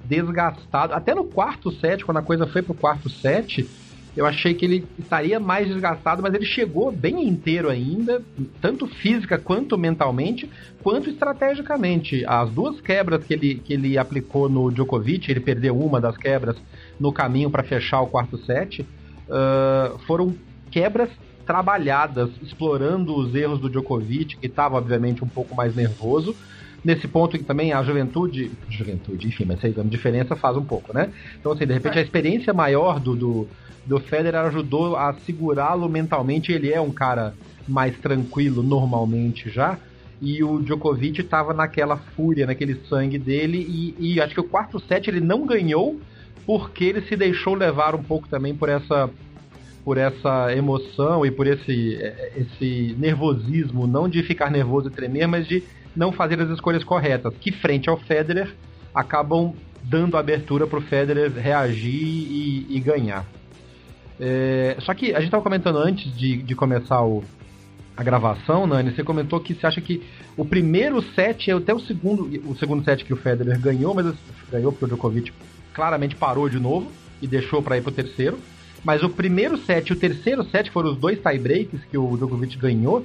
desgastado. 0.04 0.92
Até 0.92 1.14
no 1.14 1.24
quarto 1.24 1.70
set, 1.72 2.04
quando 2.04 2.18
a 2.18 2.22
coisa 2.22 2.46
foi 2.46 2.62
pro 2.62 2.74
quarto 2.74 3.08
set, 3.08 3.68
eu 4.16 4.26
achei 4.26 4.54
que 4.54 4.64
ele 4.64 4.86
estaria 4.98 5.38
mais 5.38 5.68
desgastado, 5.68 6.22
mas 6.22 6.34
ele 6.34 6.44
chegou 6.44 6.90
bem 6.90 7.28
inteiro 7.28 7.70
ainda, 7.70 8.22
tanto 8.60 8.86
física 8.86 9.38
quanto 9.38 9.78
mentalmente, 9.78 10.50
quanto 10.82 11.08
estrategicamente. 11.08 12.24
As 12.26 12.50
duas 12.50 12.80
quebras 12.80 13.24
que 13.24 13.34
ele, 13.34 13.54
que 13.56 13.72
ele 13.72 13.96
aplicou 13.96 14.48
no 14.48 14.70
Djokovic, 14.70 15.30
ele 15.30 15.40
perdeu 15.40 15.78
uma 15.78 16.00
das 16.00 16.16
quebras 16.16 16.56
no 16.98 17.12
caminho 17.12 17.50
para 17.50 17.62
fechar 17.62 18.00
o 18.00 18.06
quarto 18.06 18.36
set, 18.38 18.82
uh, 18.82 19.98
foram 20.00 20.34
quebras 20.70 21.10
trabalhadas, 21.46 22.28
explorando 22.42 23.16
os 23.16 23.34
erros 23.34 23.58
do 23.58 23.70
Djokovic, 23.70 24.36
que 24.36 24.46
estava 24.46 24.76
obviamente 24.76 25.24
um 25.24 25.28
pouco 25.28 25.54
mais 25.54 25.74
nervoso. 25.74 26.36
Nesse 26.84 27.08
ponto 27.08 27.36
que 27.36 27.44
também 27.44 27.72
a 27.72 27.82
juventude, 27.82 28.50
juventude, 28.70 29.26
enfim, 29.26 29.44
mas 29.44 29.62
a 29.64 29.82
diferença 29.82 30.36
faz 30.36 30.56
um 30.56 30.64
pouco, 30.64 30.94
né? 30.94 31.10
Então, 31.38 31.52
assim, 31.52 31.66
de 31.66 31.72
repente 31.72 31.98
a 31.98 32.02
experiência 32.02 32.52
maior 32.54 33.00
do, 33.00 33.16
do 33.16 33.48
do 33.88 33.98
Federer 33.98 34.44
ajudou 34.44 34.96
a 34.96 35.14
segurá-lo 35.14 35.88
mentalmente. 35.88 36.52
Ele 36.52 36.70
é 36.70 36.80
um 36.80 36.90
cara 36.90 37.34
mais 37.66 37.96
tranquilo 37.96 38.62
normalmente 38.62 39.48
já. 39.48 39.78
E 40.20 40.44
o 40.44 40.60
Djokovic 40.60 41.20
estava 41.20 41.54
naquela 41.54 41.96
fúria, 41.96 42.46
naquele 42.46 42.74
sangue 42.86 43.18
dele. 43.18 43.58
E, 43.58 44.14
e, 44.14 44.20
acho 44.20 44.34
que 44.34 44.40
o 44.40 44.44
quarto 44.44 44.78
set 44.78 45.08
ele 45.08 45.20
não 45.20 45.46
ganhou 45.46 45.98
porque 46.44 46.84
ele 46.84 47.00
se 47.02 47.16
deixou 47.16 47.54
levar 47.54 47.94
um 47.94 48.02
pouco 48.02 48.28
também 48.28 48.54
por 48.54 48.68
essa 48.68 49.10
por 49.84 49.96
essa 49.96 50.54
emoção 50.54 51.24
e 51.24 51.30
por 51.30 51.46
esse, 51.46 51.98
esse 52.36 52.94
nervosismo, 52.98 53.86
não 53.86 54.06
de 54.06 54.22
ficar 54.22 54.50
nervoso 54.50 54.88
e 54.88 54.90
tremer, 54.90 55.26
mas 55.26 55.48
de 55.48 55.62
não 55.98 56.12
fazer 56.12 56.40
as 56.40 56.48
escolhas 56.50 56.84
corretas, 56.84 57.34
que 57.40 57.50
frente 57.50 57.88
ao 57.90 57.96
Federer 57.96 58.54
acabam 58.94 59.52
dando 59.82 60.16
abertura 60.16 60.64
para 60.64 60.78
o 60.78 60.82
Federer 60.82 61.32
reagir 61.32 61.92
e, 61.92 62.66
e 62.70 62.80
ganhar. 62.80 63.26
É, 64.20 64.76
só 64.80 64.94
que 64.94 65.12
a 65.12 65.16
gente 65.16 65.26
estava 65.26 65.42
comentando 65.42 65.78
antes 65.78 66.16
de, 66.16 66.36
de 66.36 66.54
começar 66.54 67.02
o, 67.02 67.24
a 67.96 68.02
gravação, 68.04 68.64
Nani, 68.64 68.92
você 68.92 69.02
comentou 69.02 69.40
que 69.40 69.54
você 69.54 69.66
acha 69.66 69.80
que 69.80 70.00
o 70.36 70.44
primeiro 70.44 71.02
set 71.02 71.50
é 71.50 71.54
até 71.54 71.74
o 71.74 71.80
segundo, 71.80 72.30
o 72.48 72.56
segundo 72.56 72.84
set 72.84 73.04
que 73.04 73.12
o 73.12 73.16
Federer 73.16 73.58
ganhou, 73.60 73.92
mas 73.92 74.14
ganhou 74.50 74.70
porque 74.70 74.84
o 74.84 74.88
Djokovic 74.88 75.32
claramente 75.74 76.14
parou 76.14 76.48
de 76.48 76.60
novo 76.60 76.92
e 77.20 77.26
deixou 77.26 77.60
para 77.60 77.76
ir 77.76 77.82
pro 77.82 77.90
terceiro. 77.90 78.38
Mas 78.84 79.02
o 79.02 79.08
primeiro 79.08 79.58
set 79.58 79.88
e 79.88 79.92
o 79.92 79.96
terceiro 79.96 80.44
set 80.44 80.70
foram 80.70 80.92
os 80.92 80.96
dois 80.96 81.18
tie-breaks 81.18 81.84
que 81.90 81.98
o 81.98 82.16
Djokovic 82.16 82.56
ganhou. 82.56 83.04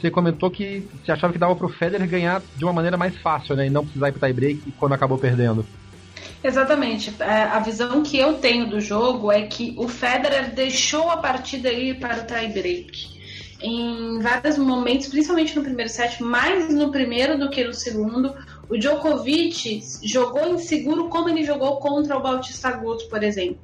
Você 0.00 0.10
comentou 0.10 0.50
que 0.50 0.86
você 1.04 1.12
achava 1.12 1.32
que 1.32 1.38
dava 1.38 1.56
pro 1.56 1.68
Federer 1.68 2.08
ganhar 2.08 2.42
de 2.56 2.64
uma 2.64 2.72
maneira 2.72 2.96
mais 2.96 3.16
fácil, 3.16 3.56
né? 3.56 3.66
E 3.66 3.70
não 3.70 3.84
precisar 3.84 4.08
ir 4.08 4.12
pro 4.12 4.20
tie-break 4.20 4.72
quando 4.78 4.92
acabou 4.92 5.16
perdendo. 5.16 5.64
Exatamente. 6.42 7.14
É, 7.18 7.42
a 7.44 7.58
visão 7.60 8.02
que 8.02 8.18
eu 8.18 8.34
tenho 8.34 8.68
do 8.68 8.80
jogo 8.80 9.32
é 9.32 9.42
que 9.42 9.74
o 9.78 9.88
Federer 9.88 10.54
deixou 10.54 11.10
a 11.10 11.16
partida 11.16 11.72
ir 11.72 11.98
para 11.98 12.22
o 12.22 12.24
tie-break. 12.24 13.16
Em 13.60 14.20
vários 14.20 14.58
momentos, 14.58 15.08
principalmente 15.08 15.56
no 15.56 15.62
primeiro 15.62 15.90
set, 15.90 16.22
mais 16.22 16.72
no 16.72 16.90
primeiro 16.90 17.38
do 17.38 17.48
que 17.48 17.64
no 17.64 17.72
segundo, 17.72 18.34
o 18.68 18.76
Djokovic 18.76 19.82
jogou 20.04 20.54
inseguro 20.54 21.08
como 21.08 21.28
ele 21.30 21.42
jogou 21.42 21.78
contra 21.78 22.16
o 22.16 22.22
Bautista 22.22 22.68
Agut, 22.68 23.08
por 23.08 23.22
exemplo. 23.22 23.58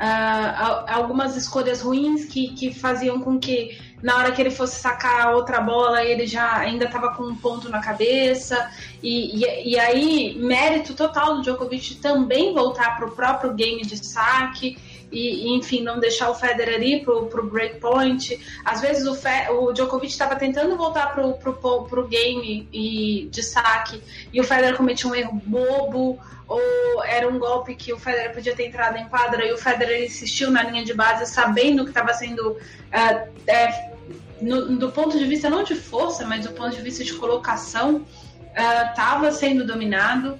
Uh, 0.00 0.84
algumas 0.86 1.36
escolhas 1.36 1.82
ruins 1.82 2.24
que, 2.24 2.48
que 2.54 2.72
faziam 2.72 3.20
com 3.20 3.38
que 3.38 3.76
na 4.02 4.16
hora 4.16 4.32
que 4.32 4.40
ele 4.40 4.50
fosse 4.50 4.80
sacar 4.80 5.34
outra 5.34 5.60
bola 5.60 6.04
ele 6.04 6.26
já 6.26 6.56
ainda 6.56 6.84
estava 6.84 7.14
com 7.14 7.24
um 7.24 7.34
ponto 7.34 7.68
na 7.68 7.80
cabeça 7.80 8.70
e, 9.02 9.44
e, 9.44 9.72
e, 9.72 9.78
aí 9.78 10.36
mérito 10.38 10.94
total 10.94 11.36
do 11.36 11.42
Djokovic 11.42 11.96
também 11.96 12.54
voltar 12.54 12.96
para 12.96 13.06
o 13.06 13.10
próprio 13.12 13.54
game 13.54 13.82
de 13.82 13.96
saque 14.04 14.76
e, 15.10 15.54
enfim, 15.56 15.82
não 15.82 15.98
deixar 15.98 16.30
o 16.30 16.34
Federer 16.34 16.82
ir 16.82 17.04
pro, 17.04 17.26
pro 17.26 17.48
breakpoint. 17.48 18.38
Às 18.64 18.80
vezes 18.80 19.06
o, 19.06 19.14
Fe, 19.14 19.50
o 19.50 19.72
Djokovic 19.72 20.12
estava 20.12 20.36
tentando 20.36 20.76
voltar 20.76 21.14
pro, 21.14 21.34
pro, 21.34 21.84
pro 21.84 22.06
game 22.06 22.68
e, 22.72 23.28
de 23.30 23.42
saque 23.42 24.02
e 24.32 24.40
o 24.40 24.44
Federer 24.44 24.76
cometia 24.76 25.10
um 25.10 25.14
erro 25.14 25.40
bobo 25.44 26.18
ou 26.46 27.04
era 27.04 27.28
um 27.28 27.38
golpe 27.38 27.74
que 27.74 27.92
o 27.92 27.98
Federer 27.98 28.32
podia 28.32 28.56
ter 28.56 28.66
entrado 28.66 28.96
em 28.96 29.06
quadra 29.08 29.44
e 29.46 29.52
o 29.52 29.58
Federer 29.58 30.04
insistiu 30.04 30.50
na 30.50 30.62
linha 30.62 30.82
de 30.82 30.94
base 30.94 31.26
sabendo 31.26 31.84
que 31.84 31.90
estava 31.90 32.12
sendo 32.14 32.52
uh, 32.52 33.28
é, 33.46 33.87
no, 34.40 34.76
do 34.76 34.90
ponto 34.90 35.18
de 35.18 35.24
vista 35.24 35.48
não 35.50 35.62
de 35.62 35.74
força, 35.74 36.26
mas 36.26 36.46
do 36.46 36.52
ponto 36.52 36.74
de 36.74 36.82
vista 36.82 37.04
de 37.04 37.14
colocação 37.14 38.04
estava 38.88 39.28
uh, 39.28 39.32
sendo 39.32 39.66
dominado. 39.66 40.38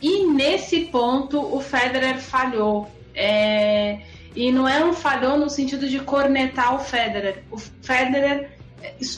E 0.00 0.26
nesse 0.26 0.86
ponto 0.86 1.40
o 1.40 1.60
Federer 1.60 2.18
falhou. 2.18 2.90
É, 3.14 4.00
e 4.34 4.52
não 4.52 4.68
é 4.68 4.84
um 4.84 4.92
falhou 4.92 5.38
no 5.38 5.48
sentido 5.48 5.88
de 5.88 6.00
cornetar 6.00 6.74
o 6.74 6.78
Federer. 6.78 7.44
O 7.50 7.56
Federer 7.56 8.50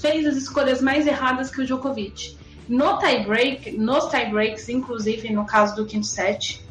fez 0.01 0.27
as 0.27 0.37
escolhas 0.37 0.81
mais 0.81 1.07
erradas 1.07 1.51
que 1.51 1.61
o 1.61 1.67
Djokovic. 1.67 2.39
No 2.69 2.99
tie-break, 2.99 3.73
nos 3.73 4.07
tie-breaks, 4.07 4.69
inclusive 4.69 5.33
no 5.33 5.45
caso 5.45 5.75
do 5.75 5.87
quinto 5.87 6.07
set, 6.07 6.63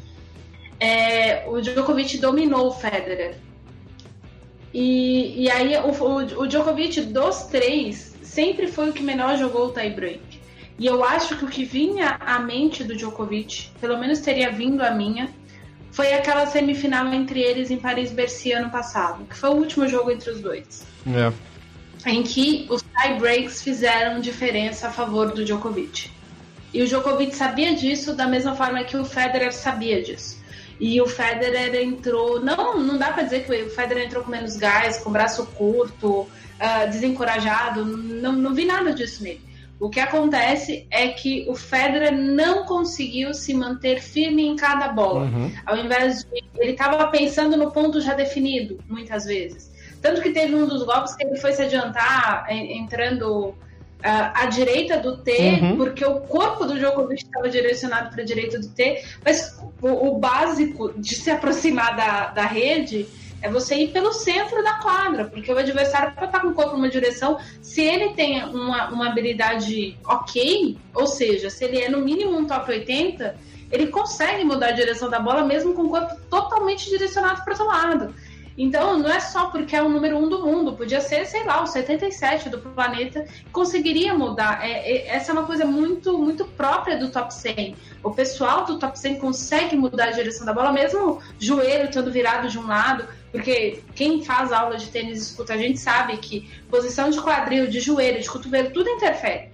é, 0.80 1.46
o 1.48 1.60
Djokovic 1.60 2.16
dominou 2.18 2.68
o 2.68 2.72
Federer. 2.72 3.36
E, 4.72 5.44
e 5.44 5.50
aí 5.50 5.76
o, 5.78 5.90
o, 5.90 6.42
o, 6.42 6.46
Djokovic 6.46 7.00
dos 7.02 7.44
três 7.44 8.14
sempre 8.22 8.68
foi 8.68 8.90
o 8.90 8.92
que 8.92 9.02
melhor 9.02 9.36
jogou 9.36 9.66
o 9.66 9.72
tie-break. 9.72 10.20
E 10.78 10.86
eu 10.86 11.02
acho 11.02 11.36
que 11.36 11.44
o 11.44 11.48
que 11.48 11.64
vinha 11.64 12.16
à 12.20 12.38
mente 12.38 12.84
do 12.84 12.94
Djokovic, 12.94 13.70
pelo 13.80 13.98
menos 13.98 14.20
teria 14.20 14.50
vindo 14.50 14.82
à 14.82 14.90
minha, 14.90 15.28
foi 15.90 16.12
aquela 16.12 16.46
semifinal 16.46 17.12
entre 17.12 17.40
eles 17.40 17.70
em 17.70 17.78
Paris-Bercy 17.78 18.52
ano 18.52 18.70
passado, 18.70 19.24
que 19.24 19.34
foi 19.34 19.50
o 19.50 19.54
último 19.54 19.88
jogo 19.88 20.10
entre 20.10 20.30
os 20.30 20.40
dois. 20.40 20.86
É 22.04 22.10
em 22.10 22.22
que 22.22 22.66
os 22.70 22.82
tie-breaks 22.82 23.62
fizeram 23.62 24.20
diferença 24.20 24.88
a 24.88 24.90
favor 24.92 25.32
do 25.32 25.44
Djokovic. 25.44 26.10
E 26.72 26.82
o 26.82 26.86
Djokovic 26.86 27.34
sabia 27.34 27.74
disso 27.74 28.14
da 28.14 28.26
mesma 28.28 28.54
forma 28.54 28.84
que 28.84 28.96
o 28.96 29.04
Federer 29.04 29.52
sabia 29.52 30.02
disso. 30.02 30.37
E 30.80 31.00
o 31.00 31.06
Federer 31.06 31.74
entrou. 31.82 32.40
Não, 32.40 32.78
não 32.78 32.96
dá 32.96 33.12
para 33.12 33.24
dizer 33.24 33.44
que 33.44 33.62
o 33.62 33.70
Federer 33.70 34.06
entrou 34.06 34.22
com 34.22 34.30
menos 34.30 34.56
gás, 34.56 34.98
com 34.98 35.10
braço 35.10 35.46
curto, 35.46 36.20
uh, 36.20 36.90
desencorajado. 36.90 37.84
Não, 37.84 38.32
não 38.32 38.54
vi 38.54 38.64
nada 38.64 38.92
disso 38.92 39.22
nele. 39.22 39.48
O 39.80 39.88
que 39.88 40.00
acontece 40.00 40.86
é 40.90 41.08
que 41.08 41.46
o 41.48 41.54
Federer 41.54 42.12
não 42.12 42.64
conseguiu 42.64 43.32
se 43.32 43.54
manter 43.54 44.00
firme 44.00 44.44
em 44.44 44.56
cada 44.56 44.88
bola. 44.88 45.26
Uhum. 45.26 45.52
Ao 45.64 45.76
invés 45.76 46.24
de. 46.24 46.44
Ele 46.58 46.72
estava 46.72 47.06
pensando 47.08 47.56
no 47.56 47.70
ponto 47.70 48.00
já 48.00 48.14
definido, 48.14 48.78
muitas 48.88 49.24
vezes. 49.24 49.70
Tanto 50.02 50.20
que 50.20 50.30
teve 50.30 50.54
um 50.54 50.66
dos 50.66 50.82
golpes 50.84 51.14
que 51.14 51.24
ele 51.24 51.36
foi 51.36 51.52
se 51.52 51.62
adiantar 51.62 52.46
entrando 52.50 53.54
à 54.02 54.46
direita 54.46 54.98
do 54.98 55.16
T, 55.18 55.32
uhum. 55.32 55.76
porque 55.76 56.04
o 56.04 56.20
corpo 56.20 56.64
do 56.64 56.78
Djokovic 56.78 57.24
estava 57.24 57.48
direcionado 57.48 58.10
para 58.10 58.22
a 58.22 58.24
direita 58.24 58.58
do 58.58 58.68
T, 58.68 59.02
mas 59.24 59.58
o, 59.82 59.88
o, 60.08 60.18
básico 60.18 60.92
de 60.96 61.16
se 61.16 61.30
aproximar 61.30 61.96
da, 61.96 62.26
da 62.28 62.46
rede 62.46 63.08
é 63.42 63.48
você 63.48 63.76
ir 63.76 63.88
pelo 63.88 64.12
centro 64.12 64.62
da 64.62 64.74
quadra, 64.74 65.24
porque 65.24 65.52
o 65.52 65.58
adversário 65.58 66.14
pode 66.14 66.26
estar 66.26 66.40
com 66.40 66.48
o 66.48 66.54
corpo 66.54 66.76
numa 66.76 66.88
direção, 66.88 67.38
se 67.62 67.82
ele 67.82 68.14
tem 68.14 68.44
uma, 68.44 68.88
uma 68.88 69.08
habilidade 69.08 69.96
ok, 70.04 70.76
ou 70.94 71.06
seja, 71.06 71.50
se 71.50 71.64
ele 71.64 71.80
é 71.80 71.88
no 71.88 72.00
mínimo 72.00 72.36
um 72.36 72.46
top 72.46 72.70
80, 72.70 73.36
ele 73.70 73.88
consegue 73.88 74.44
mudar 74.44 74.68
a 74.68 74.72
direção 74.72 75.10
da 75.10 75.20
bola 75.20 75.44
mesmo 75.44 75.74
com 75.74 75.82
o 75.82 75.90
corpo 75.90 76.16
totalmente 76.30 76.88
direcionado 76.88 77.42
para 77.44 77.54
o 77.54 77.58
outro 77.58 77.66
lado. 77.66 78.14
Então, 78.58 78.98
não 78.98 79.08
é 79.08 79.20
só 79.20 79.50
porque 79.50 79.76
é 79.76 79.80
o 79.80 79.88
número 79.88 80.18
um 80.18 80.28
do 80.28 80.44
mundo, 80.44 80.72
podia 80.72 81.00
ser, 81.00 81.24
sei 81.26 81.44
lá, 81.44 81.62
o 81.62 81.66
77 81.66 82.48
do 82.48 82.58
planeta, 82.58 83.24
conseguiria 83.52 84.12
mudar. 84.12 84.66
É, 84.66 84.96
é, 84.96 85.08
essa 85.14 85.30
é 85.30 85.32
uma 85.32 85.44
coisa 85.44 85.64
muito, 85.64 86.18
muito 86.18 86.44
própria 86.44 86.98
do 86.98 87.08
top 87.08 87.32
100. 87.32 87.76
O 88.02 88.10
pessoal 88.10 88.64
do 88.64 88.76
top 88.76 88.98
100 88.98 89.20
consegue 89.20 89.76
mudar 89.76 90.08
a 90.08 90.10
direção 90.10 90.44
da 90.44 90.52
bola, 90.52 90.72
mesmo 90.72 91.22
joelho 91.38 91.88
estando 91.88 92.10
virado 92.10 92.48
de 92.48 92.58
um 92.58 92.66
lado, 92.66 93.06
porque 93.30 93.80
quem 93.94 94.24
faz 94.24 94.50
aula 94.50 94.76
de 94.76 94.88
tênis 94.88 95.28
escuta 95.28 95.54
a 95.54 95.56
gente 95.56 95.78
sabe 95.78 96.16
que 96.16 96.50
posição 96.68 97.10
de 97.10 97.20
quadril, 97.20 97.68
de 97.68 97.78
joelho, 97.78 98.20
de 98.20 98.28
cotovelo, 98.28 98.72
tudo 98.72 98.90
interfere. 98.90 99.52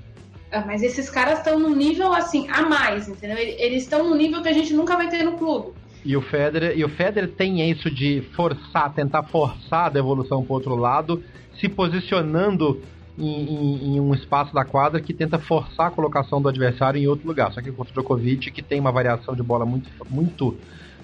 Ah, 0.50 0.62
mas 0.64 0.82
esses 0.82 1.10
caras 1.10 1.38
estão 1.40 1.58
num 1.58 1.74
nível 1.74 2.10
assim, 2.14 2.48
a 2.48 2.62
mais, 2.62 3.06
entendeu? 3.06 3.36
Eles 3.36 3.82
estão 3.82 4.08
num 4.08 4.14
nível 4.14 4.40
que 4.40 4.48
a 4.48 4.52
gente 4.52 4.72
nunca 4.72 4.96
vai 4.96 5.08
ter 5.10 5.24
no 5.24 5.36
clube. 5.36 5.74
E 6.04 6.16
o 6.16 6.20
Federer, 6.20 6.76
e 6.76 6.84
o 6.84 6.88
Federer 6.88 7.30
tem 7.30 7.70
isso 7.70 7.90
de 7.90 8.22
forçar, 8.36 8.92
tentar 8.92 9.22
forçar 9.22 9.86
a 9.86 9.88
devolução 9.88 10.44
para 10.44 10.54
outro 10.54 10.76
lado, 10.76 11.22
se 11.58 11.68
posicionando 11.68 12.82
em, 13.18 13.24
em, 13.24 13.94
em, 13.94 14.00
um 14.00 14.12
espaço 14.12 14.52
da 14.52 14.64
quadra 14.64 15.00
que 15.00 15.14
tenta 15.14 15.38
forçar 15.38 15.86
a 15.86 15.90
colocação 15.90 16.42
do 16.42 16.48
adversário 16.48 17.00
em 17.00 17.06
outro 17.06 17.26
lugar. 17.26 17.52
Só 17.52 17.62
que 17.62 17.72
contra 17.72 17.92
o 17.92 17.94
Djokovic, 17.94 18.50
que 18.50 18.62
tem 18.62 18.78
uma 18.78 18.92
variação 18.92 19.34
de 19.34 19.42
bola 19.42 19.64
muito, 19.64 19.88
muito, 20.10 20.56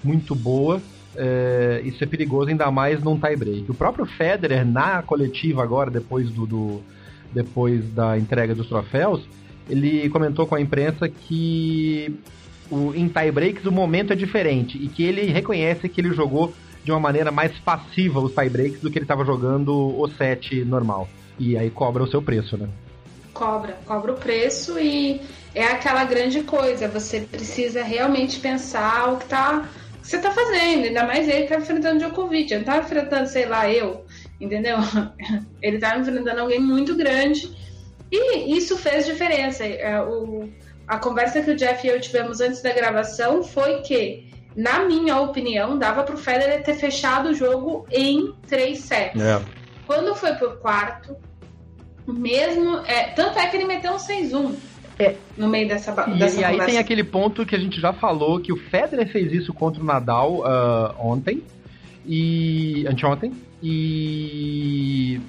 muito 0.03 0.35
boa, 0.35 0.79
é, 1.15 1.81
isso 1.83 2.03
é 2.03 2.07
perigoso, 2.07 2.49
ainda 2.49 2.69
mais 2.69 3.01
num 3.03 3.19
tie-break. 3.19 3.71
O 3.71 3.73
próprio 3.73 4.05
Federer, 4.05 4.65
na 4.65 5.01
coletiva 5.01 5.63
agora, 5.63 5.89
depois, 5.89 6.29
do, 6.29 6.45
do, 6.45 6.81
depois 7.33 7.91
da 7.93 8.17
entrega 8.17 8.53
dos 8.53 8.67
troféus, 8.67 9.21
ele 9.69 10.09
comentou 10.09 10.45
com 10.45 10.55
a 10.55 10.61
imprensa 10.61 11.07
que 11.07 12.19
o, 12.71 12.93
em 12.95 13.07
tie-breaks 13.09 13.65
o 13.65 13.71
momento 13.71 14.13
é 14.13 14.15
diferente 14.15 14.77
e 14.77 14.87
que 14.87 15.03
ele 15.03 15.23
reconhece 15.25 15.89
que 15.89 16.01
ele 16.01 16.13
jogou 16.13 16.53
de 16.83 16.91
uma 16.91 16.99
maneira 16.99 17.31
mais 17.31 17.51
passiva 17.59 18.19
os 18.19 18.33
tie-breaks 18.33 18.81
do 18.81 18.89
que 18.89 18.97
ele 18.97 19.03
estava 19.03 19.23
jogando 19.23 19.71
o 19.71 20.07
set 20.07 20.63
normal. 20.65 21.07
E 21.37 21.57
aí 21.57 21.69
cobra 21.69 22.03
o 22.03 22.07
seu 22.07 22.21
preço, 22.21 22.57
né? 22.57 22.67
Cobra, 23.33 23.77
cobra 23.85 24.13
o 24.13 24.15
preço 24.15 24.79
e 24.79 25.21
é 25.53 25.65
aquela 25.65 26.03
grande 26.03 26.41
coisa. 26.43 26.87
Você 26.87 27.21
precisa 27.21 27.83
realmente 27.83 28.39
pensar 28.39 29.13
o 29.13 29.17
que 29.17 29.25
tá 29.25 29.69
que 30.01 30.07
você 30.07 30.17
tá 30.17 30.31
fazendo, 30.31 30.85
ainda 30.85 31.05
mais 31.05 31.29
ele 31.29 31.45
tá 31.45 31.57
enfrentando 31.57 31.99
Djokovic, 31.99 32.51
ele 32.51 32.65
não 32.65 32.73
tá 32.73 32.79
enfrentando, 32.79 33.27
sei 33.27 33.45
lá, 33.45 33.69
eu, 33.69 34.03
entendeu? 34.39 34.77
Ele 35.61 35.77
tá 35.77 35.95
enfrentando 35.95 36.41
alguém 36.41 36.59
muito 36.59 36.95
grande 36.95 37.55
e 38.11 38.57
isso 38.57 38.75
fez 38.77 39.05
diferença. 39.05 39.63
É, 39.63 40.01
o, 40.01 40.49
a 40.91 40.97
conversa 40.97 41.41
que 41.41 41.49
o 41.49 41.55
Jeff 41.55 41.87
e 41.87 41.89
eu 41.89 42.01
tivemos 42.01 42.41
antes 42.41 42.61
da 42.61 42.73
gravação 42.73 43.41
foi 43.41 43.79
que, 43.79 44.27
na 44.53 44.83
minha 44.83 45.21
opinião, 45.21 45.77
dava 45.77 46.03
pro 46.03 46.17
Federer 46.17 46.61
ter 46.63 46.73
fechado 46.73 47.29
o 47.29 47.33
jogo 47.33 47.87
em 47.89 48.33
três 48.45 48.79
sets. 48.79 49.21
É. 49.21 49.41
Quando 49.87 50.13
foi 50.13 50.33
pro 50.33 50.57
quarto, 50.57 51.15
mesmo. 52.05 52.79
É, 52.79 53.03
tanto 53.11 53.39
é 53.39 53.47
que 53.47 53.55
ele 53.55 53.63
meteu 53.63 53.93
um 53.93 53.95
6-1. 53.95 54.53
É. 54.99 55.15
No 55.37 55.47
meio 55.47 55.65
dessa, 55.65 55.93
e, 56.09 56.19
dessa 56.19 56.41
e 56.41 56.43
aí 56.43 56.59
tem 56.65 56.77
aquele 56.77 57.05
ponto 57.05 57.45
que 57.45 57.55
a 57.55 57.59
gente 57.59 57.79
já 57.79 57.93
falou 57.93 58.41
que 58.41 58.51
o 58.51 58.57
Federer 58.57 59.09
fez 59.09 59.31
isso 59.31 59.53
contra 59.53 59.81
o 59.81 59.85
Nadal 59.85 60.39
uh, 60.39 60.93
ontem 60.99 61.41
e 62.05 62.85
anteontem 62.85 63.31
e 63.63 65.21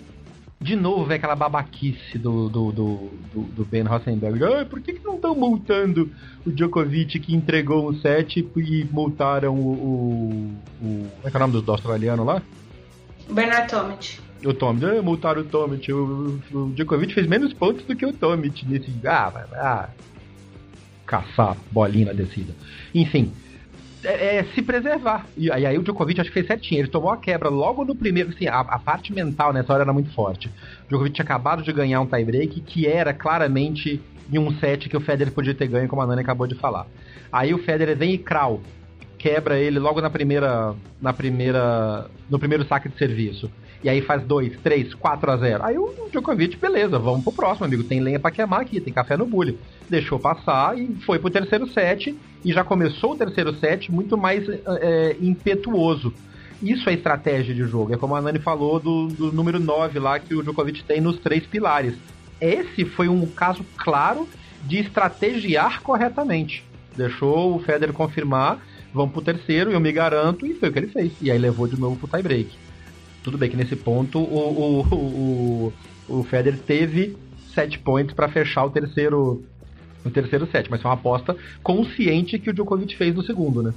de 0.62 0.76
novo 0.76 1.04
vem 1.04 1.16
aquela 1.16 1.34
babaquice 1.34 2.16
do, 2.16 2.48
do, 2.48 2.72
do, 2.72 3.10
do, 3.34 3.64
Ben 3.64 3.82
Rosenberg. 3.82 4.42
Ah, 4.44 4.64
por 4.64 4.80
que, 4.80 4.92
que 4.92 5.04
não 5.04 5.16
estão 5.16 5.34
multando 5.34 6.10
o 6.46 6.50
Djokovic 6.50 7.18
que 7.18 7.34
entregou 7.34 7.90
um 7.90 7.94
set 8.00 8.38
e 8.56 8.84
multaram 8.90 9.54
o, 9.54 9.72
o, 9.72 10.84
o. 10.84 11.08
Como 11.08 11.10
é 11.24 11.30
que 11.30 11.36
é 11.36 11.38
o 11.38 11.40
nome 11.40 11.52
do, 11.54 11.62
do 11.62 11.72
australiano 11.72 12.24
lá? 12.24 12.40
Bernard 13.28 13.68
Tomic. 13.68 14.20
O 14.44 14.54
Tomic, 14.54 14.84
ah, 14.86 15.02
multaram 15.02 15.42
o 15.42 15.44
Tomic. 15.44 15.92
O, 15.92 16.40
o 16.52 16.72
Djokovic 16.74 17.12
fez 17.12 17.26
menos 17.26 17.52
pontos 17.52 17.84
do 17.84 17.96
que 17.96 18.06
o 18.06 18.12
Tomic 18.12 18.66
nesse. 18.66 18.90
Ah, 19.04 19.32
ah, 19.54 19.88
caçar 21.04 21.56
bolinha 21.70 22.06
na 22.06 22.12
descida. 22.12 22.54
Enfim, 22.94 23.32
é, 24.04 24.36
é, 24.36 24.44
se 24.54 24.62
preservar. 24.62 25.26
E 25.36 25.50
aí, 25.50 25.64
aí, 25.64 25.78
o 25.78 25.82
Djokovic 25.82 26.20
acho 26.20 26.30
que 26.30 26.34
fez 26.34 26.46
certinho. 26.46 26.80
Ele 26.80 26.88
tomou 26.88 27.10
a 27.10 27.16
quebra 27.16 27.48
logo 27.48 27.84
no 27.84 27.94
primeiro. 27.94 28.30
Assim, 28.30 28.46
a, 28.46 28.60
a 28.60 28.78
parte 28.78 29.12
mental 29.12 29.52
nessa 29.52 29.72
hora 29.72 29.82
era 29.82 29.92
muito 29.92 30.12
forte. 30.12 30.48
O 30.84 30.88
Djokovic 30.88 31.14
tinha 31.14 31.24
acabado 31.24 31.62
de 31.62 31.72
ganhar 31.72 32.00
um 32.00 32.06
tie-break 32.06 32.60
que 32.60 32.86
era 32.86 33.12
claramente 33.12 34.00
em 34.32 34.38
um 34.38 34.52
set 34.58 34.88
que 34.88 34.96
o 34.96 35.00
Federer 35.00 35.32
podia 35.32 35.54
ter 35.54 35.66
ganho, 35.66 35.88
como 35.88 36.02
a 36.02 36.06
Nani 36.06 36.22
acabou 36.22 36.46
de 36.46 36.54
falar. 36.54 36.86
Aí 37.30 37.52
o 37.52 37.58
Federer 37.58 37.96
vem 37.96 38.14
e 38.14 38.18
crau, 38.18 38.60
quebra 39.18 39.58
ele 39.58 39.78
logo 39.78 40.00
na 40.00 40.10
primeira. 40.10 40.74
na 41.00 41.12
primeira. 41.12 42.06
no 42.28 42.38
primeiro 42.38 42.64
saque 42.66 42.88
de 42.88 42.96
serviço. 42.96 43.50
E 43.82 43.88
aí 43.88 44.00
faz 44.00 44.22
2, 44.22 44.58
3, 44.62 44.94
4 44.94 45.30
a 45.30 45.36
0. 45.36 45.64
Aí 45.64 45.76
o 45.76 45.92
Djokovic, 46.10 46.56
beleza, 46.56 46.98
vamos 46.98 47.24
pro 47.24 47.32
próximo, 47.32 47.66
amigo. 47.66 47.82
Tem 47.82 48.00
lenha 48.00 48.20
para 48.20 48.30
queimar 48.30 48.60
aqui, 48.60 48.80
tem 48.80 48.92
café 48.92 49.16
no 49.16 49.26
bule. 49.26 49.58
Deixou 49.90 50.18
passar 50.20 50.78
e 50.78 50.94
foi 51.04 51.18
pro 51.18 51.30
terceiro 51.30 51.68
set. 51.68 52.16
E 52.44 52.52
já 52.52 52.62
começou 52.62 53.12
o 53.12 53.16
terceiro 53.16 53.54
set 53.56 53.90
muito 53.90 54.16
mais 54.16 54.48
é, 54.48 55.16
impetuoso. 55.20 56.12
Isso 56.62 56.88
é 56.88 56.92
estratégia 56.92 57.52
de 57.52 57.64
jogo. 57.64 57.92
É 57.92 57.96
como 57.96 58.14
a 58.14 58.22
Nani 58.22 58.38
falou 58.38 58.78
do, 58.78 59.08
do 59.08 59.32
número 59.32 59.58
9 59.58 59.98
lá 59.98 60.18
que 60.20 60.34
o 60.34 60.42
Djokovic 60.42 60.84
tem 60.84 61.00
nos 61.00 61.18
três 61.18 61.44
pilares. 61.44 61.94
Esse 62.40 62.84
foi 62.84 63.08
um 63.08 63.26
caso 63.26 63.64
claro 63.76 64.28
de 64.64 64.78
estrategiar 64.78 65.82
corretamente. 65.82 66.64
Deixou 66.96 67.56
o 67.56 67.58
Federer 67.58 67.92
confirmar, 67.92 68.60
vamos 68.94 69.12
pro 69.12 69.22
terceiro, 69.22 69.72
eu 69.72 69.80
me 69.80 69.90
garanto, 69.90 70.46
e 70.46 70.54
foi 70.54 70.68
o 70.68 70.72
que 70.72 70.78
ele 70.78 70.88
fez. 70.88 71.12
E 71.20 71.30
aí 71.30 71.38
levou 71.38 71.66
de 71.66 71.78
novo 71.80 71.96
pro 71.96 72.08
tie 72.08 72.22
break. 72.22 72.56
Tudo 73.22 73.38
bem 73.38 73.50
que 73.50 73.56
nesse 73.56 73.76
ponto 73.76 74.18
o, 74.18 74.82
o, 74.82 74.94
o, 74.94 75.72
o 76.08 76.24
Federer 76.24 76.58
teve 76.58 77.16
sete 77.54 77.78
points 77.78 78.14
para 78.14 78.28
fechar 78.28 78.64
o 78.64 78.70
terceiro 78.70 79.44
o 80.04 80.10
terceiro 80.10 80.48
set, 80.50 80.68
mas 80.68 80.82
foi 80.82 80.90
uma 80.90 80.96
aposta 80.96 81.36
consciente 81.62 82.38
que 82.38 82.50
o 82.50 82.52
Djokovic 82.52 82.96
fez 82.96 83.14
no 83.14 83.22
segundo, 83.22 83.62
né? 83.62 83.72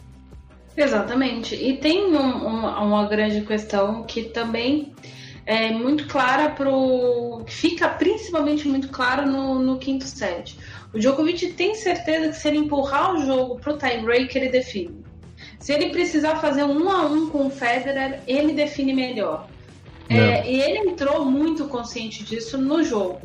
Exatamente. 0.76 1.56
E 1.56 1.78
tem 1.78 2.06
um, 2.06 2.18
um, 2.18 2.66
uma 2.66 3.06
grande 3.08 3.42
questão 3.42 4.04
que 4.04 4.24
também 4.24 4.92
é 5.46 5.72
muito 5.72 6.08
clara 6.08 6.50
pro. 6.50 7.44
fica 7.48 7.88
principalmente 7.88 8.68
muito 8.68 8.90
clara 8.90 9.26
no, 9.26 9.60
no 9.60 9.78
quinto 9.78 10.06
set. 10.06 10.58
O 10.94 11.00
Djokovic 11.00 11.54
tem 11.54 11.76
certeza 11.76 12.30
que 12.30 12.36
se 12.36 12.48
ele 12.48 12.58
empurrar 12.58 13.14
o 13.14 13.26
jogo 13.26 13.60
pro 13.60 13.78
tie 13.78 14.02
break, 14.02 14.36
ele 14.38 14.50
define. 14.50 15.04
Se 15.60 15.74
ele 15.74 15.90
precisar 15.90 16.36
fazer 16.38 16.64
um 16.64 16.90
a 16.90 17.06
um 17.06 17.30
com 17.30 17.48
o 17.48 17.50
Federer, 17.50 18.22
ele 18.28 18.54
define 18.54 18.94
melhor. 18.94 19.48
É. 20.10 20.18
É, 20.18 20.52
e 20.52 20.62
ele 20.62 20.90
entrou 20.90 21.26
muito 21.26 21.68
consciente 21.68 22.24
disso 22.24 22.58
no 22.58 22.84
jogo. 22.84 23.22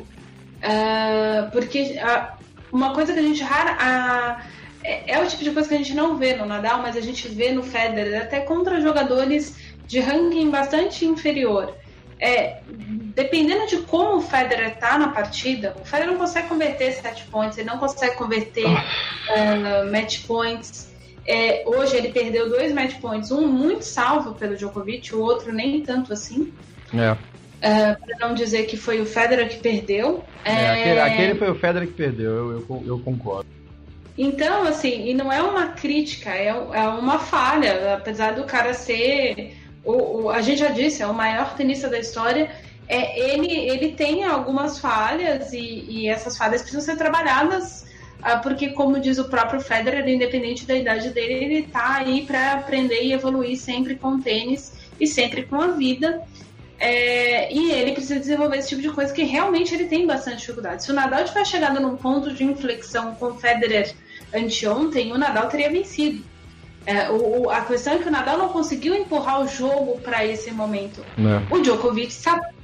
Uh, 0.61 1.51
porque 1.51 1.97
uh, 1.97 2.41
uma 2.71 2.93
coisa 2.93 3.13
que 3.13 3.19
a 3.19 3.23
gente 3.23 3.43
rara. 3.43 4.41
Uh, 4.47 4.61
é, 4.83 5.13
é, 5.13 5.23
o 5.23 5.27
tipo 5.27 5.43
de 5.43 5.51
coisa 5.51 5.69
que 5.69 5.75
a 5.75 5.77
gente 5.77 5.93
não 5.93 6.17
vê 6.17 6.35
no 6.35 6.45
Nadal, 6.45 6.81
mas 6.81 6.97
a 6.97 7.01
gente 7.01 7.27
vê 7.27 7.51
no 7.51 7.61
Federer, 7.61 8.23
até 8.23 8.39
contra 8.39 8.81
jogadores 8.81 9.55
de 9.85 9.99
ranking 9.99 10.49
bastante 10.49 11.05
inferior. 11.05 11.75
É, 12.19 12.61
dependendo 12.67 13.65
de 13.67 13.77
como 13.77 14.17
o 14.17 14.21
Federer 14.21 14.77
tá 14.77 14.97
na 14.97 15.09
partida, 15.09 15.75
o 15.81 15.85
Federer 15.85 16.11
não 16.11 16.19
consegue 16.19 16.47
converter 16.47 16.93
set 16.93 17.23
points, 17.25 17.57
ele 17.57 17.67
não 17.67 17.79
consegue 17.79 18.15
converter 18.15 18.65
uh, 18.65 19.91
match 19.91 20.25
points. 20.25 20.90
É, 21.25 21.63
hoje 21.65 21.95
ele 21.95 22.11
perdeu 22.11 22.49
dois 22.49 22.73
match 22.73 22.99
points, 22.99 23.31
um 23.31 23.47
muito 23.47 23.83
salvo 23.83 24.33
pelo 24.33 24.55
Djokovic, 24.55 25.13
o 25.13 25.19
outro 25.19 25.53
nem 25.53 25.81
tanto 25.81 26.11
assim. 26.11 26.51
É. 26.93 27.11
Uh, 27.11 28.05
para 28.05 28.27
não 28.27 28.33
dizer 28.33 28.65
que 28.65 28.75
foi 28.75 28.99
o 29.01 29.05
Federer 29.05 29.47
que 29.47 29.57
perdeu. 29.57 30.23
É, 30.43 30.51
é... 30.51 30.71
Aquele, 30.71 30.99
aquele, 30.99 31.35
foi 31.35 31.51
o 31.51 31.55
Federer 31.55 31.87
que 31.87 31.93
perdeu, 31.93 32.31
eu, 32.31 32.51
eu, 32.51 32.83
eu, 32.87 32.99
concordo. 32.99 33.47
Então, 34.17 34.63
assim, 34.63 35.07
e 35.07 35.13
não 35.13 35.31
é 35.31 35.41
uma 35.41 35.67
crítica, 35.67 36.31
é, 36.31 36.47
é 36.47 36.87
uma 36.87 37.19
falha, 37.19 37.93
apesar 37.93 38.33
do 38.33 38.43
cara 38.45 38.73
ser. 38.73 39.55
O, 39.83 40.23
o, 40.23 40.29
a 40.29 40.41
gente 40.41 40.59
já 40.59 40.69
disse, 40.69 41.03
é 41.03 41.07
o 41.07 41.13
maior 41.13 41.55
tenista 41.55 41.87
da 41.87 41.99
história. 41.99 42.49
É, 42.87 43.33
ele, 43.33 43.51
ele 43.51 43.93
tem 43.93 44.23
algumas 44.25 44.79
falhas 44.79 45.53
e, 45.53 45.85
e 45.87 46.07
essas 46.09 46.35
falhas 46.35 46.61
precisam 46.61 46.81
ser 46.81 46.97
trabalhadas 46.97 47.85
porque 48.43 48.69
como 48.69 48.99
diz 48.99 49.17
o 49.17 49.29
próprio 49.29 49.59
Federer, 49.59 50.07
independente 50.07 50.65
da 50.65 50.75
idade 50.75 51.09
dele, 51.09 51.33
ele 51.33 51.61
tá 51.63 51.95
aí 51.97 52.23
para 52.25 52.53
aprender 52.53 53.01
e 53.03 53.13
evoluir 53.13 53.57
sempre 53.57 53.95
com 53.95 54.15
o 54.15 54.21
tênis 54.21 54.73
e 54.99 55.07
sempre 55.07 55.43
com 55.43 55.59
a 55.59 55.67
vida. 55.67 56.21
É, 56.79 57.53
e 57.53 57.71
ele 57.71 57.91
precisa 57.91 58.19
desenvolver 58.19 58.57
esse 58.57 58.69
tipo 58.69 58.81
de 58.81 58.89
coisa 58.89 59.13
que 59.13 59.23
realmente 59.23 59.73
ele 59.73 59.85
tem 59.85 60.05
bastante 60.05 60.37
dificuldade. 60.37 60.83
Se 60.83 60.91
o 60.91 60.95
Nadal 60.95 61.23
tivesse 61.23 61.51
chegado 61.51 61.79
num 61.79 61.95
ponto 61.95 62.33
de 62.33 62.43
inflexão 62.43 63.13
com 63.15 63.27
o 63.27 63.35
Federer 63.35 63.93
anteontem, 64.33 65.11
o 65.11 65.17
Nadal 65.17 65.47
teria 65.47 65.69
vencido. 65.69 66.23
É, 66.85 67.11
o, 67.11 67.49
a 67.51 67.61
questão 67.61 67.93
é 67.93 67.97
que 67.99 68.07
o 68.07 68.11
Nadal 68.11 68.37
não 68.39 68.49
conseguiu 68.49 68.95
empurrar 68.95 69.41
o 69.41 69.47
jogo 69.47 69.99
para 69.99 70.25
esse 70.25 70.51
momento. 70.51 71.05
É. 71.19 71.53
O 71.55 71.59
Djokovic 71.59 72.11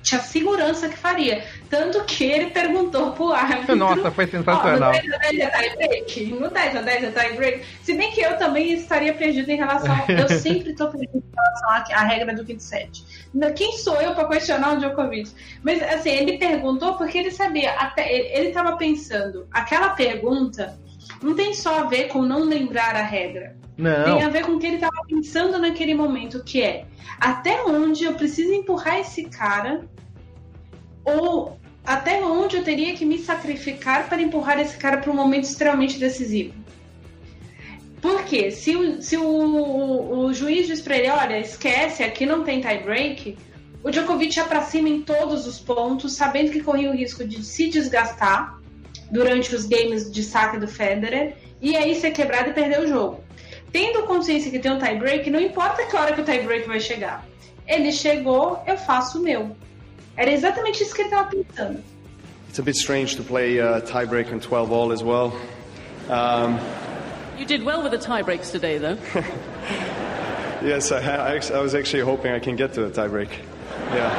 tinha 0.07 0.21
segurança 0.21 0.87
que 0.87 0.97
faria. 0.97 1.43
Tanto 1.69 2.03
que 2.05 2.23
ele 2.23 2.49
perguntou 2.51 3.11
pro 3.11 3.33
árbitro. 3.33 3.75
Nossa, 3.75 4.09
foi 4.09 4.25
sensacional. 4.25 4.93
Oh, 4.93 5.07
no 5.07 5.19
10 5.19 5.19
a 5.19 5.19
10 5.19 5.39
é 5.39 5.49
tie 5.49 5.75
break? 5.75 6.25
No 6.27 6.49
10 6.49 6.75
a 6.75 6.81
10 6.81 7.03
é 7.03 7.11
tie 7.11 7.35
break? 7.35 7.65
Se 7.83 7.93
bem 7.93 8.11
que 8.11 8.21
eu 8.21 8.37
também 8.37 8.71
estaria 8.71 9.13
perdido 9.13 9.49
em 9.49 9.57
relação. 9.57 9.95
eu 10.07 10.29
sempre 10.29 10.73
tô 10.73 10.87
perdido 10.89 11.17
em 11.17 11.35
relação 11.35 11.69
à, 11.69 12.01
à 12.01 12.03
regra 12.05 12.33
do 12.33 12.45
27. 12.45 13.29
Quem 13.55 13.73
sou 13.73 14.01
eu 14.01 14.15
para 14.15 14.27
questionar 14.29 14.73
o 14.73 14.79
Djokovic? 14.79 15.29
Mas 15.61 15.83
assim, 15.83 16.09
ele 16.09 16.37
perguntou 16.37 16.95
porque 16.95 17.17
ele 17.17 17.31
sabia. 17.31 17.71
Até, 17.73 18.09
ele 18.37 18.47
estava 18.47 18.77
pensando. 18.77 19.45
Aquela 19.51 19.89
pergunta 19.89 20.79
não 21.21 21.35
tem 21.35 21.53
só 21.53 21.81
a 21.81 21.83
ver 21.83 22.07
com 22.07 22.21
não 22.21 22.43
lembrar 22.43 22.95
a 22.95 23.03
regra. 23.03 23.57
Não. 23.77 24.05
Tem 24.05 24.23
a 24.23 24.29
ver 24.29 24.45
com 24.45 24.53
o 24.53 24.59
que 24.59 24.65
ele 24.65 24.75
estava 24.75 25.01
pensando 25.07 25.59
naquele 25.59 25.93
momento, 25.93 26.43
que 26.43 26.63
é 26.63 26.85
até 27.19 27.63
onde 27.63 28.05
eu 28.05 28.13
preciso 28.13 28.53
empurrar 28.53 28.99
esse 28.99 29.25
cara 29.25 29.87
ou 31.07 31.57
até 31.85 32.21
onde 32.21 32.57
eu 32.57 32.63
teria 32.63 32.93
que 32.93 33.05
me 33.05 33.17
sacrificar 33.17 34.09
para 34.09 34.21
empurrar 34.21 34.59
esse 34.59 34.75
cara 34.75 34.97
para 34.97 35.09
um 35.09 35.15
momento 35.15 35.45
extremamente 35.45 35.97
decisivo. 35.97 36.53
Porque 38.01 38.51
se 38.51 38.75
o, 38.75 39.01
se 39.01 39.15
o, 39.15 40.25
o, 40.25 40.33
juiz 40.33 40.67
diz 40.67 40.81
para 40.81 40.97
ele, 40.97 41.09
olha, 41.09 41.39
esquece, 41.39 42.03
aqui 42.03 42.25
não 42.25 42.43
tem 42.43 42.59
tie 42.59 42.79
break, 42.79 43.37
o 43.81 43.89
Djokovic 43.89 44.37
ia 44.37 44.43
para 44.43 44.61
cima 44.61 44.89
em 44.89 45.01
todos 45.01 45.47
os 45.47 45.59
pontos, 45.59 46.13
sabendo 46.13 46.51
que 46.51 46.61
corria 46.61 46.91
o 46.91 46.93
risco 46.93 47.25
de 47.25 47.43
se 47.43 47.69
desgastar 47.69 48.59
durante 49.09 49.55
os 49.55 49.65
games 49.65 50.11
de 50.11 50.23
saque 50.23 50.59
do 50.59 50.67
Federer 50.67 51.37
e 51.61 51.77
aí 51.77 51.95
ser 51.95 52.11
quebrado 52.11 52.49
e 52.49 52.53
perder 52.53 52.81
o 52.81 52.87
jogo. 52.87 53.23
Tendo 53.71 54.03
consciência 54.03 54.51
que 54.51 54.59
tem 54.59 54.71
um 54.71 54.77
tie 54.77 54.95
break, 54.95 55.29
não 55.29 55.39
importa 55.39 55.85
que 55.85 55.95
hora 55.95 56.13
que 56.13 56.21
o 56.21 56.25
tie 56.25 56.41
break 56.41 56.67
vai 56.67 56.81
chegar. 56.81 57.25
Ele 57.65 57.91
chegou, 57.91 58.61
eu 58.67 58.77
faço 58.77 59.19
o 59.19 59.23
meu. 59.23 59.55
Era 60.17 60.31
exatamente 60.31 60.81
isso 60.81 60.95
que 60.95 61.01
ele 61.01 61.09
estava 61.09 61.29
pensando. 61.29 61.83
It's 62.49 62.59
a 62.59 62.63
bit 62.63 62.75
strange 62.75 63.15
to 63.15 63.23
play 63.23 63.59
uh, 63.59 63.81
tiebreak 63.81 64.31
in 64.31 64.39
12 64.39 64.71
all 64.71 64.91
as 64.91 65.03
well. 65.03 65.31
Um, 66.09 66.57
You 67.37 67.45
did 67.45 67.63
well 67.63 67.83
with 67.83 67.91
the 67.91 67.99
tie 67.99 68.23
breaks 68.23 68.49
today, 68.49 68.79
though. 68.79 68.97
yes, 70.63 70.91
I, 70.91 71.35
I, 71.35 71.39
I, 71.53 71.61
was 71.61 71.75
actually 71.75 72.01
hoping 72.01 72.31
I 72.31 72.39
can 72.39 72.55
get 72.55 72.73
to 72.73 72.81
the 72.81 72.89
tie 72.89 73.07
break. 73.07 73.29
Yeah. 73.93 74.09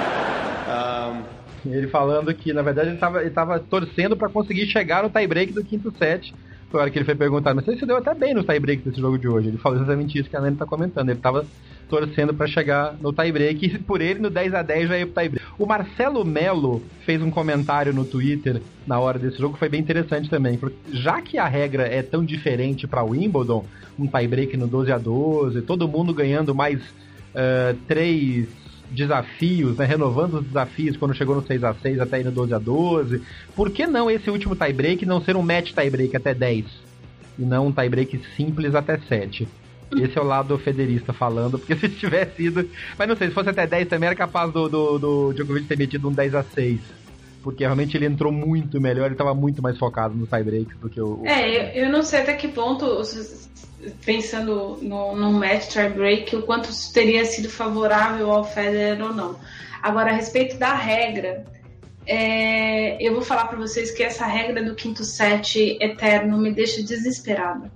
Um, 0.68 1.24
ele 1.66 1.88
falando 1.88 2.32
que, 2.32 2.52
na 2.52 2.62
verdade, 2.62 2.90
ele 2.90 3.26
estava 3.26 3.58
torcendo 3.58 4.16
para 4.16 4.28
conseguir 4.28 4.66
chegar 4.66 5.02
no 5.02 5.10
tie 5.10 5.26
break 5.26 5.52
do 5.52 5.64
quinto 5.64 5.92
set. 5.98 6.32
Foi 6.70 6.80
a 6.80 6.82
hora 6.82 6.90
que 6.90 6.98
ele 6.98 7.04
foi 7.04 7.14
perguntar, 7.14 7.54
mas 7.54 7.64
você 7.64 7.76
se 7.76 7.86
deu 7.86 7.96
até 7.96 8.14
bem 8.14 8.34
no 8.34 8.44
tie 8.44 8.60
break 8.60 8.82
desse 8.82 9.00
jogo 9.00 9.18
de 9.18 9.26
hoje. 9.26 9.48
Ele 9.48 9.58
falou 9.58 9.78
exatamente 9.78 10.18
isso 10.18 10.28
que 10.28 10.36
a 10.36 10.40
Nani 10.40 10.52
está 10.52 10.66
comentando. 10.66 11.08
Ele 11.08 11.18
estava 11.18 11.46
torcendo 11.88 12.34
para 12.34 12.46
chegar 12.46 12.94
no 13.00 13.12
tie-break 13.12 13.66
e 13.66 13.78
por 13.78 14.00
ele 14.00 14.20
no 14.20 14.30
10 14.30 14.54
a 14.54 14.62
10 14.62 14.88
já 14.88 14.98
ia 14.98 15.06
pro 15.06 15.14
tie-break. 15.14 15.46
O 15.58 15.66
Marcelo 15.66 16.24
Melo 16.24 16.82
fez 17.04 17.22
um 17.22 17.30
comentário 17.30 17.92
no 17.92 18.04
Twitter 18.04 18.60
na 18.86 19.00
hora 19.00 19.18
desse 19.18 19.38
jogo 19.38 19.54
que 19.54 19.58
foi 19.58 19.68
bem 19.68 19.80
interessante 19.80 20.28
também. 20.28 20.58
Já 20.92 21.20
que 21.22 21.38
a 21.38 21.48
regra 21.48 21.84
é 21.84 22.02
tão 22.02 22.24
diferente 22.24 22.86
para 22.86 23.02
Wimbledon, 23.02 23.64
um 23.98 24.06
tie-break 24.06 24.56
no 24.56 24.66
12 24.66 24.92
a 24.92 24.98
12, 24.98 25.62
todo 25.62 25.88
mundo 25.88 26.12
ganhando 26.12 26.54
mais 26.54 26.80
uh, 26.82 27.74
três 27.86 28.46
desafios, 28.90 29.76
né, 29.76 29.84
renovando 29.84 30.34
os 30.34 30.44
desafios 30.44 30.96
quando 30.96 31.14
chegou 31.14 31.34
no 31.34 31.46
6 31.46 31.64
a 31.64 31.74
6 31.74 32.00
até 32.00 32.20
ir 32.20 32.24
no 32.24 32.32
12 32.32 32.54
a 32.54 32.58
12. 32.58 33.22
Por 33.54 33.70
que 33.70 33.86
não 33.86 34.10
esse 34.10 34.30
último 34.30 34.56
tie-break 34.56 35.04
não 35.04 35.20
ser 35.20 35.36
um 35.36 35.42
match 35.42 35.72
tie-break 35.72 36.16
até 36.16 36.34
10? 36.34 36.66
E 37.38 37.42
não 37.42 37.68
um 37.68 37.72
tie-break 37.72 38.20
simples 38.36 38.74
até 38.74 38.98
7? 38.98 39.46
Esse 39.96 40.18
é 40.18 40.20
o 40.20 40.24
lado 40.24 40.58
federista 40.58 41.12
falando, 41.12 41.58
porque 41.58 41.74
se 41.76 41.88
tivesse 41.88 42.44
ido. 42.44 42.68
Mas 42.98 43.08
não 43.08 43.16
sei, 43.16 43.28
se 43.28 43.34
fosse 43.34 43.48
até 43.48 43.66
10 43.66 43.88
também 43.88 44.08
era 44.08 44.16
capaz 44.16 44.52
do, 44.52 44.68
do, 44.68 44.98
do 44.98 45.32
Djokovic 45.32 45.66
ter 45.66 45.78
metido 45.78 46.08
um 46.08 46.12
10 46.12 46.34
a 46.34 46.42
6 46.42 46.80
Porque 47.42 47.64
realmente 47.64 47.96
ele 47.96 48.04
entrou 48.04 48.30
muito 48.30 48.80
melhor, 48.80 49.06
ele 49.06 49.14
estava 49.14 49.34
muito 49.34 49.62
mais 49.62 49.78
focado 49.78 50.14
no 50.14 50.26
tiebreak 50.26 50.74
do 50.76 50.90
que 50.90 51.00
o. 51.00 51.22
É, 51.24 51.82
eu 51.82 51.90
não 51.90 52.02
sei 52.02 52.20
até 52.20 52.34
que 52.34 52.48
ponto, 52.48 52.84
pensando 54.04 54.78
no, 54.82 55.16
no 55.16 55.32
match 55.32 55.68
tiebreak, 55.68 56.34
o 56.36 56.42
quanto 56.42 56.70
isso 56.70 56.92
teria 56.92 57.24
sido 57.24 57.48
favorável 57.48 58.30
ao 58.30 58.44
Federer 58.44 59.02
ou 59.02 59.12
não. 59.12 59.38
Agora, 59.82 60.10
a 60.10 60.14
respeito 60.14 60.56
da 60.56 60.74
regra, 60.74 61.44
é, 62.06 62.96
eu 63.02 63.12
vou 63.12 63.22
falar 63.22 63.46
para 63.46 63.58
vocês 63.58 63.90
que 63.90 64.02
essa 64.02 64.26
regra 64.26 64.62
do 64.62 64.74
quinto 64.74 65.04
set 65.04 65.76
eterno 65.80 66.38
me 66.38 66.52
deixa 66.52 66.82
desesperada. 66.82 67.70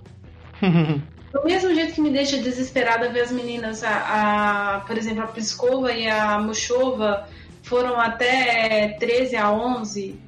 Do 1.33 1.43
mesmo 1.43 1.73
jeito 1.73 1.93
que 1.93 2.01
me 2.01 2.11
deixa 2.11 2.37
desesperada 2.37 3.09
ver 3.09 3.21
as 3.21 3.31
meninas, 3.31 3.83
a, 3.83 4.75
a 4.75 4.79
por 4.81 4.95
exemplo, 4.95 5.23
a 5.23 5.27
Pliskova 5.27 5.91
e 5.91 6.07
a 6.07 6.37
Mushova 6.37 7.27
foram 7.63 7.99
até 7.99 8.89
13 8.99 9.35
a 9.35 9.51
11. 9.51 10.19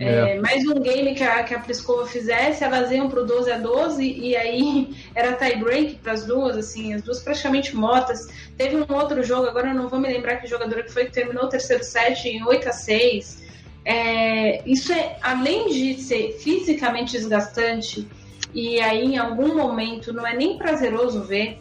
É. 0.00 0.36
É, 0.36 0.40
mais 0.40 0.64
um 0.64 0.74
game 0.74 1.14
que 1.14 1.24
a, 1.24 1.42
que 1.42 1.52
a 1.52 1.58
Pliskova 1.58 2.06
fizesse, 2.06 2.62
elas 2.62 2.90
iam 2.92 3.08
pro 3.08 3.26
12 3.26 3.50
a 3.50 3.58
12 3.58 4.04
e 4.04 4.36
aí 4.36 4.94
era 5.14 5.32
tie 5.32 5.56
break 5.56 5.96
para 5.96 6.12
as 6.12 6.24
duas, 6.24 6.56
assim, 6.56 6.94
as 6.94 7.02
duas 7.02 7.20
praticamente 7.20 7.74
mortas. 7.74 8.28
Teve 8.56 8.76
um 8.76 8.94
outro 8.94 9.22
jogo, 9.22 9.46
agora 9.46 9.68
eu 9.68 9.74
não 9.74 9.88
vou 9.88 9.98
me 9.98 10.08
lembrar 10.08 10.36
que 10.36 10.46
jogadora 10.46 10.82
que 10.84 10.92
foi 10.92 11.06
que 11.06 11.12
terminou 11.12 11.44
o 11.44 11.48
terceiro 11.48 11.82
set 11.82 12.28
em 12.28 12.44
8 12.44 12.68
a 12.68 12.72
6. 12.72 13.42
É, 13.84 14.62
isso 14.68 14.92
é, 14.92 15.16
além 15.22 15.68
de 15.68 15.94
ser 16.00 16.38
fisicamente 16.38 17.12
desgastante, 17.12 18.06
e 18.54 18.80
aí 18.80 19.14
em 19.14 19.18
algum 19.18 19.56
momento 19.56 20.12
não 20.12 20.26
é 20.26 20.36
nem 20.36 20.56
prazeroso 20.56 21.22
ver, 21.22 21.58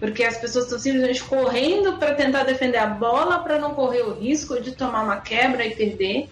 porque 0.00 0.22
as 0.22 0.36
pessoas 0.36 0.64
estão 0.64 0.78
simplesmente 0.78 1.22
correndo 1.24 1.98
para 1.98 2.14
tentar 2.14 2.44
defender 2.44 2.78
a 2.78 2.86
bola 2.86 3.40
para 3.40 3.58
não 3.58 3.74
correr 3.74 4.02
o 4.02 4.14
risco 4.14 4.60
de 4.60 4.72
tomar 4.72 5.02
uma 5.02 5.20
quebra 5.20 5.66
e 5.66 5.74
perder. 5.74 6.28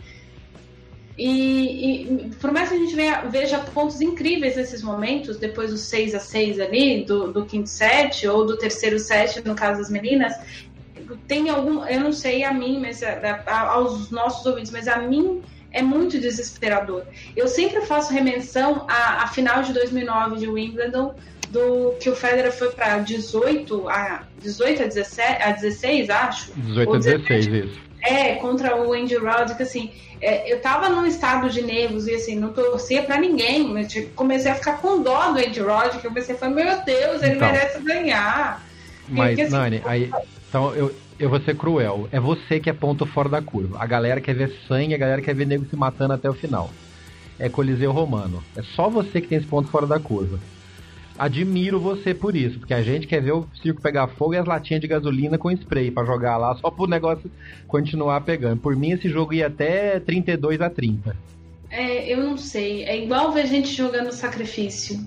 E, 1.18 2.02
e, 2.02 2.30
por 2.40 2.52
mais 2.52 2.68
que 2.68 2.74
a 2.74 2.78
gente 2.78 2.94
veja, 2.94 3.22
veja, 3.22 3.58
pontos 3.58 4.00
incríveis 4.02 4.56
nesses 4.56 4.82
momentos, 4.82 5.38
depois 5.38 5.70
do 5.70 5.78
6 5.78 6.14
a 6.14 6.20
6 6.20 6.60
ali, 6.60 7.04
do, 7.04 7.32
do 7.32 7.46
quinto 7.46 7.70
set, 7.70 8.26
ou 8.28 8.44
do 8.44 8.56
terceiro 8.58 8.98
set, 8.98 9.42
no 9.46 9.54
caso 9.54 9.80
das 9.80 9.90
meninas, 9.90 10.34
tem 11.26 11.48
algum, 11.48 11.84
eu 11.86 12.00
não 12.00 12.12
sei 12.12 12.44
a 12.44 12.52
mim, 12.52 12.80
mas 12.80 13.02
a, 13.02 13.42
a, 13.46 13.60
aos 13.70 14.10
nossos 14.10 14.44
ouvintes, 14.44 14.70
mas 14.70 14.88
a 14.88 14.98
mim 14.98 15.42
é 15.72 15.82
muito 15.82 16.18
desesperador. 16.18 17.04
Eu 17.34 17.48
sempre 17.48 17.80
faço 17.82 18.12
remensão 18.12 18.84
à, 18.88 19.24
à 19.24 19.28
final 19.28 19.62
de 19.62 19.72
2009 19.72 20.36
de 20.36 20.48
Wimbledon, 20.48 21.14
do 21.50 21.94
que 22.00 22.10
o 22.10 22.16
Federer 22.16 22.52
foi 22.52 22.70
para 22.72 22.98
18 22.98 23.88
a 23.88 24.24
18 24.40 24.82
a 24.82 24.86
17 24.86 25.42
a 25.42 25.52
16, 25.52 26.10
acho. 26.10 26.52
18 26.52 26.92
a 26.92 26.98
16, 26.98 27.46
isso. 27.46 27.85
É, 28.06 28.36
contra 28.36 28.76
o 28.76 28.92
Andy 28.92 29.16
Roddick, 29.16 29.60
assim, 29.62 29.90
é, 30.20 30.52
eu 30.52 30.60
tava 30.60 30.88
num 30.88 31.04
estado 31.04 31.50
de 31.50 31.60
nervos 31.60 32.06
e 32.06 32.14
assim, 32.14 32.36
não 32.36 32.52
torcia 32.52 33.02
para 33.02 33.18
ninguém, 33.18 33.66
mas 33.66 33.92
comecei 34.14 34.50
a 34.50 34.54
ficar 34.54 34.78
com 34.78 35.02
dó 35.02 35.32
do 35.32 35.38
Andy 35.38 35.60
Roddick, 35.60 36.04
eu 36.04 36.12
a 36.12 36.38
falar, 36.38 36.52
meu 36.52 36.84
Deus, 36.84 37.22
ele 37.22 37.34
então, 37.34 37.50
merece 37.50 37.80
ganhar. 37.80 38.64
Mas, 39.08 39.38
assim, 39.38 39.50
Nani, 39.50 39.82
aí, 39.84 40.10
então 40.48 40.74
eu, 40.74 40.94
eu 41.18 41.28
vou 41.28 41.40
ser 41.40 41.56
cruel. 41.56 42.08
É 42.12 42.20
você 42.20 42.60
que 42.60 42.70
é 42.70 42.72
ponto 42.72 43.06
fora 43.06 43.28
da 43.28 43.42
curva. 43.42 43.78
A 43.80 43.86
galera 43.86 44.20
quer 44.20 44.34
ver 44.34 44.56
sangue, 44.68 44.94
a 44.94 44.98
galera 44.98 45.22
quer 45.22 45.34
ver 45.34 45.46
nego 45.46 45.66
se 45.66 45.76
matando 45.76 46.12
até 46.12 46.28
o 46.28 46.34
final. 46.34 46.70
É 47.38 47.48
Coliseu 47.48 47.92
Romano. 47.92 48.42
É 48.56 48.62
só 48.62 48.88
você 48.88 49.20
que 49.20 49.28
tem 49.28 49.38
esse 49.38 49.46
ponto 49.46 49.68
fora 49.68 49.86
da 49.86 49.98
curva. 50.00 50.38
Admiro 51.18 51.80
você 51.80 52.12
por 52.12 52.36
isso, 52.36 52.58
porque 52.58 52.74
a 52.74 52.82
gente 52.82 53.06
quer 53.06 53.22
ver 53.22 53.32
o 53.32 53.46
circo 53.62 53.80
pegar 53.80 54.06
fogo 54.08 54.34
e 54.34 54.36
as 54.36 54.46
latinhas 54.46 54.80
de 54.80 54.88
gasolina 54.88 55.38
com 55.38 55.50
spray 55.50 55.90
para 55.90 56.06
jogar 56.06 56.36
lá, 56.36 56.54
só 56.56 56.70
pro 56.70 56.86
negócio 56.86 57.30
continuar 57.66 58.20
pegando. 58.20 58.60
Por 58.60 58.76
mim, 58.76 58.92
esse 58.92 59.08
jogo 59.08 59.32
ia 59.32 59.46
até 59.46 59.98
32 60.00 60.60
a 60.60 60.68
30. 60.68 61.16
É, 61.70 62.12
eu 62.12 62.18
não 62.18 62.36
sei. 62.36 62.84
É 62.84 63.02
igual 63.02 63.32
ver 63.32 63.46
gente 63.46 63.68
jogando 63.68 64.12
sacrifício. 64.12 64.98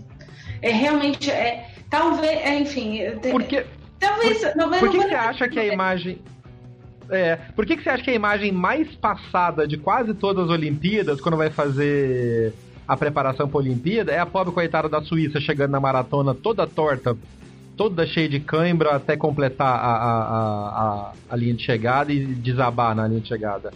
É 0.61 0.71
realmente. 0.71 1.29
É, 1.29 1.69
talvez. 1.89 2.31
É, 2.31 2.59
enfim. 2.59 2.99
Porque 3.31 3.65
Talvez. 3.99 4.39
Por, 4.39 4.53
talvez 4.53 4.79
por 4.79 4.89
que, 4.89 4.97
que 4.97 5.07
você 5.09 5.15
acha 5.15 5.49
que 5.49 5.59
a 5.59 5.65
imagem. 5.65 6.19
É, 7.09 7.35
por 7.55 7.65
que, 7.65 7.75
que 7.75 7.83
você 7.83 7.89
acha 7.89 8.03
que 8.03 8.11
a 8.11 8.15
imagem 8.15 8.51
mais 8.51 8.93
passada 8.95 9.67
de 9.67 9.77
quase 9.77 10.13
todas 10.13 10.45
as 10.45 10.51
Olimpíadas, 10.51 11.19
quando 11.19 11.37
vai 11.37 11.49
fazer 11.49 12.53
a 12.89 12.97
preparação 12.97 13.47
para 13.47 13.59
a 13.59 13.61
Olimpíada, 13.61 14.11
é 14.11 14.17
a 14.17 14.25
pobre 14.25 14.51
coitada 14.51 14.89
da 14.89 14.99
Suíça 14.99 15.39
chegando 15.39 15.69
na 15.69 15.79
maratona 15.79 16.33
toda 16.33 16.65
torta, 16.65 17.15
toda 17.77 18.03
cheia 18.07 18.27
de 18.27 18.39
cãibra 18.39 18.95
até 18.95 19.15
completar 19.15 19.67
a, 19.67 19.91
a, 19.93 20.19
a, 20.69 21.13
a, 21.29 21.35
linha 21.35 21.53
de 21.53 21.63
chegada 21.63 22.11
e 22.11 22.25
desabar 22.25 22.95
na 22.95 23.07
linha 23.07 23.21
de 23.21 23.27
chegada? 23.27 23.71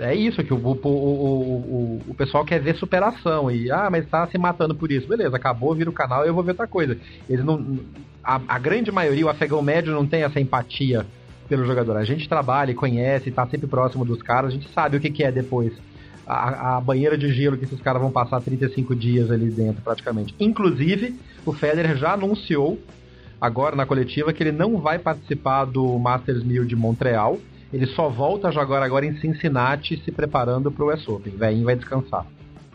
É 0.00 0.16
isso 0.16 0.42
que 0.42 0.52
o, 0.52 0.56
o, 0.56 0.88
o, 0.88 2.02
o, 2.08 2.14
pessoal 2.14 2.44
quer 2.44 2.60
ver 2.60 2.74
superação. 2.74 3.52
E, 3.52 3.70
ah, 3.70 3.88
mas 3.88 4.04
tá 4.08 4.26
se 4.26 4.36
matando 4.36 4.74
por 4.74 4.90
isso. 4.90 5.06
Beleza, 5.06 5.36
acabou, 5.36 5.72
vira 5.72 5.88
o 5.88 5.92
canal 5.92 6.24
e 6.24 6.28
eu 6.28 6.34
vou 6.34 6.42
ver 6.42 6.52
outra 6.52 6.66
coisa. 6.66 6.98
Eles 7.30 7.44
não. 7.44 7.78
A, 8.22 8.40
a 8.48 8.58
grande 8.58 8.90
maioria, 8.90 9.26
o 9.26 9.28
afegão 9.28 9.62
médio, 9.62 9.92
não 9.92 10.06
tem 10.06 10.24
essa 10.24 10.40
empatia 10.40 11.06
pelo 11.48 11.64
jogador. 11.64 11.96
A 11.96 12.04
gente 12.04 12.28
trabalha 12.28 12.72
e 12.72 12.74
conhece, 12.74 13.30
tá 13.30 13.46
sempre 13.46 13.68
próximo 13.68 14.04
dos 14.04 14.22
caras, 14.22 14.50
a 14.50 14.54
gente 14.54 14.68
sabe 14.70 14.96
o 14.96 15.00
que, 15.00 15.08
que 15.08 15.22
é 15.22 15.30
depois. 15.30 15.72
A, 16.28 16.76
a, 16.76 16.80
banheira 16.80 17.16
de 17.16 17.32
gelo 17.32 17.56
que 17.56 17.64
esses 17.64 17.80
caras 17.80 18.02
vão 18.02 18.10
passar 18.10 18.40
35 18.42 18.94
dias 18.94 19.30
ali 19.30 19.50
dentro, 19.50 19.80
praticamente. 19.82 20.34
Inclusive, 20.38 21.18
o 21.46 21.52
Federer 21.54 21.96
já 21.96 22.12
anunciou 22.12 22.78
agora 23.40 23.74
na 23.74 23.86
coletiva 23.86 24.32
que 24.32 24.42
ele 24.42 24.52
não 24.52 24.78
vai 24.78 24.98
participar 24.98 25.64
do 25.64 25.98
Masters 25.98 26.44
1000 26.44 26.66
de 26.66 26.76
Montreal 26.76 27.38
ele 27.72 27.86
só 27.88 28.08
volta 28.08 28.48
a 28.48 28.50
jogar 28.50 28.82
agora 28.82 29.04
em 29.04 29.18
Cincinnati, 29.18 30.02
se 30.02 30.10
preparando 30.10 30.70
para 30.70 30.84
o 30.84 30.92
US 30.92 31.06
Open. 31.06 31.36
Velhinho 31.36 31.66
vai 31.66 31.76
descansar. 31.76 32.26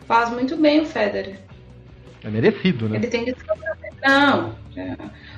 Faz 0.06 0.30
muito 0.30 0.56
bem 0.56 0.82
o 0.82 0.86
Federer. 0.86 1.40
É 2.22 2.30
merecido, 2.30 2.88
né? 2.88 2.96
Ele 2.96 3.08
tem 3.08 3.24
que 3.24 3.32
descansar. 3.32 3.76
Não. 4.06 4.54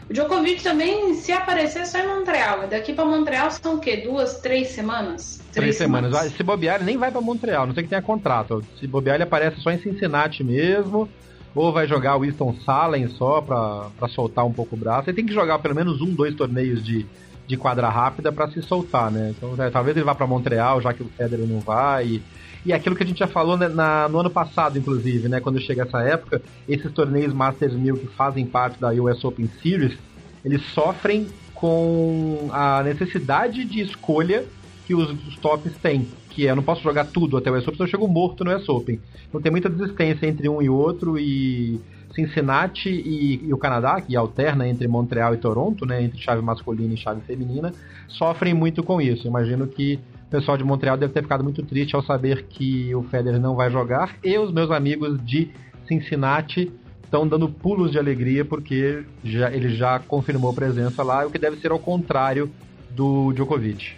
É. 0.09 0.11
O 0.11 0.15
Djokovic 0.15 0.63
também, 0.63 1.15
se 1.15 1.33
aparecer, 1.33 1.81
é 1.81 1.85
só 1.85 1.99
em 1.99 2.07
Montreal. 2.07 2.67
Daqui 2.69 2.93
para 2.93 3.05
Montreal 3.05 3.51
são 3.51 3.77
o 3.77 3.79
quê? 3.79 3.97
Duas, 3.99 4.39
três 4.39 4.69
semanas? 4.69 5.41
Três, 5.53 5.53
três 5.53 5.77
semanas. 5.77 6.13
semanas. 6.13 6.33
Se 6.37 6.43
bobear, 6.43 6.77
ele 6.77 6.85
nem 6.85 6.97
vai 6.97 7.11
para 7.11 7.21
Montreal, 7.21 7.67
não 7.67 7.75
sei 7.75 7.83
que 7.83 7.89
tenha 7.89 8.03
contrato. 8.03 8.65
Se 8.79 8.87
bobear, 8.87 9.17
ele 9.17 9.25
aparece 9.25 9.61
só 9.61 9.71
em 9.71 9.79
Cincinnati 9.79 10.45
mesmo. 10.45 11.09
Ou 11.55 11.73
vai 11.73 11.87
jogar 11.89 12.17
o 12.17 12.21
Winston 12.21 12.55
Salem 12.67 13.09
só 13.09 13.41
para 13.41 14.09
soltar 14.09 14.45
um 14.45 14.53
pouco 14.53 14.77
o 14.77 14.79
braço. 14.79 15.09
Ele 15.09 15.17
tem 15.17 15.25
que 15.25 15.33
jogar 15.33 15.59
pelo 15.59 15.75
menos 15.75 16.03
um, 16.03 16.15
dois 16.15 16.35
torneios 16.35 16.85
de, 16.85 17.07
de 17.47 17.57
quadra 17.57 17.89
rápida 17.89 18.31
para 18.31 18.51
se 18.51 18.61
soltar, 18.61 19.11
né? 19.11 19.35
Então, 19.35 19.55
é, 19.65 19.71
talvez 19.71 19.97
ele 19.97 20.05
vá 20.05 20.15
para 20.15 20.27
Montreal, 20.27 20.83
já 20.83 20.93
que 20.93 21.03
o 21.03 21.09
Federer 21.17 21.47
não 21.47 21.61
vai. 21.61 22.07
E, 22.07 22.23
e 22.67 22.73
aquilo 22.73 22.97
que 22.97 23.05
a 23.05 23.07
gente 23.07 23.21
já 23.21 23.29
falou 23.29 23.57
né, 23.57 23.69
na, 23.69 24.09
no 24.09 24.19
ano 24.19 24.29
passado, 24.29 24.77
inclusive, 24.77 25.29
né? 25.29 25.39
Quando 25.39 25.61
chega 25.61 25.85
essa 25.85 26.03
época, 26.03 26.43
esses 26.69 26.91
torneios 26.91 27.33
Masters 27.33 27.73
1000 27.73 27.97
que 27.97 28.07
fazem 28.09 28.45
parte 28.45 28.81
da 28.81 28.91
US 28.91 29.25
Open 29.25 29.49
Series, 29.63 29.97
eles 30.45 30.63
sofrem 30.75 31.29
com 31.55 32.49
a 32.53 32.83
necessidade 32.83 33.65
de 33.65 33.81
escolha 33.81 34.45
que 34.85 34.97
os, 34.97 35.09
os 35.29 35.37
tops 35.37 35.73
têm. 35.81 36.09
Que 36.29 36.49
é, 36.49 36.51
eu 36.51 36.57
não 36.57 36.63
posso 36.63 36.83
jogar 36.83 37.05
tudo 37.07 37.37
até 37.37 37.53
o 37.53 37.55
US 37.55 37.63
Open, 37.63 37.77
senão 37.77 37.87
eu 37.87 37.91
chego 37.91 38.09
morto 38.09 38.45
no 38.45 38.53
US 38.53 38.69
Open. 38.69 39.01
Então 39.29 39.41
tem 39.41 39.53
muita 39.53 39.71
desistência 39.71 40.27
entre 40.27 40.49
um 40.49 40.61
e 40.61 40.69
outro 40.69 41.17
e 41.17 41.81
Cincinnati 42.17 42.89
e, 42.89 43.47
e, 43.47 43.53
o 43.53 43.59
Canadá, 43.59 44.01
que 44.01 44.17
alterna 44.17 44.67
entre 44.67 44.89
Montreal 44.89 45.35
e 45.35 45.39
Toronto, 45.39 45.87
né, 45.87 46.03
entre 46.03 46.19
chave 46.19 46.43
masculina 46.43 46.95
e 46.95 46.97
chave 46.97 47.21
feminina, 47.21 47.73
sofrem 48.09 48.55
muito 48.55 48.83
com 48.83 49.01
isso. 49.01 49.27
Imagino 49.29 49.69
que 49.69 50.01
o 50.27 50.31
pessoal 50.31 50.57
de 50.57 50.65
Montreal 50.65 50.97
deve 50.97 51.13
ter 51.13 51.23
ficado 51.23 51.45
muito 51.45 51.63
triste 51.63 51.95
ao 51.95 52.03
saber 52.03 52.47
que 52.49 52.95
o 52.95 53.03
Federer 53.05 53.41
não 53.41 53.55
vai 53.55 53.71
jogar 53.71 54.17
e 54.25 54.37
os 54.39 54.53
meus 54.53 54.71
amigos 54.71 55.25
de 55.25 55.51
Cincinnati 55.87 56.73
estão 57.05 57.27
dando 57.27 57.49
pulos 57.49 57.93
de 57.93 57.99
alegria 57.99 58.45
porque 58.45 59.05
já, 59.23 59.51
ele 59.53 59.75
já 59.75 60.01
confirmou 60.01 60.53
presença 60.53 61.03
lá, 61.03 61.25
o 61.25 61.31
que 61.31 61.39
deve 61.39 61.57
ser 61.59 61.71
ao 61.71 61.79
contrário 61.79 62.51
do 62.91 63.33
Djokovic. 63.33 63.95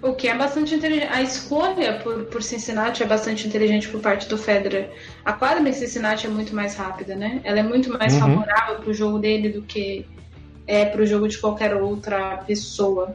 O 0.00 0.14
que 0.14 0.28
é 0.28 0.34
bastante 0.34 0.74
inteligente. 0.74 1.12
A 1.12 1.20
escolha 1.20 2.00
por, 2.02 2.24
por 2.24 2.42
Cincinnati 2.42 3.02
é 3.02 3.06
bastante 3.06 3.46
inteligente 3.46 3.88
por 3.88 4.00
parte 4.00 4.26
do 4.28 4.38
Federer. 4.38 4.90
A 5.24 5.34
quadra 5.34 5.68
em 5.68 5.72
Cincinnati 5.72 6.26
é 6.26 6.30
muito 6.30 6.54
mais 6.54 6.74
rápida, 6.76 7.14
né? 7.14 7.40
Ela 7.44 7.58
é 7.58 7.62
muito 7.62 7.90
mais 7.90 8.14
uhum. 8.14 8.20
favorável 8.20 8.76
para 8.76 8.90
o 8.90 8.94
jogo 8.94 9.18
dele 9.18 9.50
do 9.50 9.60
que 9.60 10.06
é 10.66 10.84
para 10.84 11.02
o 11.02 11.06
jogo 11.06 11.28
de 11.28 11.36
qualquer 11.36 11.74
outra 11.74 12.38
pessoa. 12.46 13.14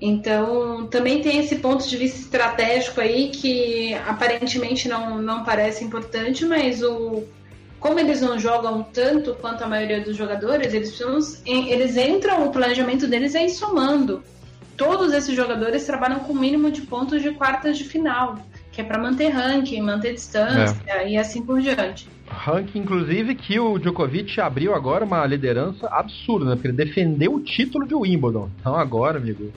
Então, 0.00 0.86
também 0.86 1.20
tem 1.20 1.38
esse 1.38 1.56
ponto 1.56 1.86
de 1.86 1.96
vista 1.96 2.20
estratégico 2.20 3.00
aí 3.00 3.28
que 3.28 3.92
aparentemente 4.06 4.88
não, 4.88 5.20
não 5.20 5.44
parece 5.44 5.84
importante, 5.84 6.46
mas 6.46 6.82
o 6.82 7.24
como 7.80 7.98
eles 7.98 8.20
não 8.20 8.38
jogam 8.38 8.82
tanto 8.82 9.34
quanto 9.34 9.64
a 9.64 9.66
maioria 9.66 10.02
dos 10.02 10.14
jogadores, 10.14 10.74
eles, 10.74 11.00
eles 11.46 11.96
entram, 11.96 12.46
o 12.46 12.52
planejamento 12.52 13.08
deles 13.08 13.34
é 13.34 13.46
ir 13.46 13.48
somando. 13.48 14.22
Todos 14.76 15.14
esses 15.14 15.34
jogadores 15.34 15.86
trabalham 15.86 16.20
com 16.20 16.34
o 16.34 16.38
mínimo 16.38 16.70
de 16.70 16.82
pontos 16.82 17.22
de 17.22 17.30
quartas 17.30 17.78
de 17.78 17.84
final, 17.84 18.38
que 18.70 18.82
é 18.82 18.84
para 18.84 19.00
manter 19.00 19.28
ranking, 19.28 19.80
manter 19.80 20.12
distância 20.12 20.76
é. 20.86 21.10
e 21.10 21.16
assim 21.16 21.42
por 21.42 21.60
diante. 21.60 22.06
Ranking, 22.28 22.80
inclusive, 22.80 23.34
que 23.34 23.58
o 23.58 23.78
Djokovic 23.78 24.40
abriu 24.40 24.74
agora 24.74 25.04
uma 25.04 25.26
liderança 25.26 25.88
absurda, 25.88 26.44
né? 26.44 26.54
Porque 26.54 26.68
ele 26.68 26.76
defendeu 26.76 27.34
o 27.34 27.40
título 27.40 27.86
de 27.86 27.94
Wimbledon. 27.94 28.48
Então 28.60 28.76
agora, 28.76 29.18
amigo, 29.18 29.50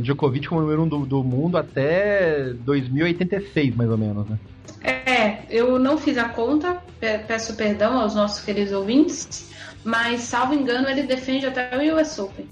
Djokovic 0.00 0.48
como 0.48 0.60
número 0.60 0.82
um 0.82 0.88
do, 0.88 1.04
do 1.04 1.22
mundo 1.22 1.58
até 1.58 2.52
2086, 2.64 3.76
mais 3.76 3.90
ou 3.90 3.98
menos, 3.98 4.26
né? 4.28 4.38
É, 4.82 5.42
eu 5.50 5.78
não 5.78 5.98
fiz 5.98 6.18
a 6.18 6.28
conta, 6.28 6.82
peço 6.98 7.54
perdão 7.54 7.98
aos 7.98 8.14
nossos 8.14 8.44
queridos 8.44 8.72
ouvintes, 8.72 9.50
mas, 9.84 10.22
salvo 10.22 10.54
engano, 10.54 10.88
ele 10.88 11.02
defende 11.02 11.46
até 11.46 11.70
o 11.76 12.00
US 12.00 12.18
Open. 12.18 12.48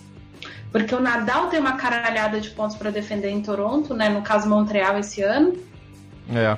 Porque 0.70 0.94
o 0.94 1.00
Nadal 1.00 1.48
tem 1.48 1.58
uma 1.58 1.76
caralhada 1.76 2.40
de 2.40 2.50
pontos 2.50 2.76
para 2.76 2.90
defender 2.90 3.30
em 3.30 3.42
Toronto, 3.42 3.94
né? 3.94 4.08
No 4.08 4.22
caso 4.22 4.48
Montreal 4.48 4.98
esse 4.98 5.20
ano. 5.22 5.54
É. 6.32 6.56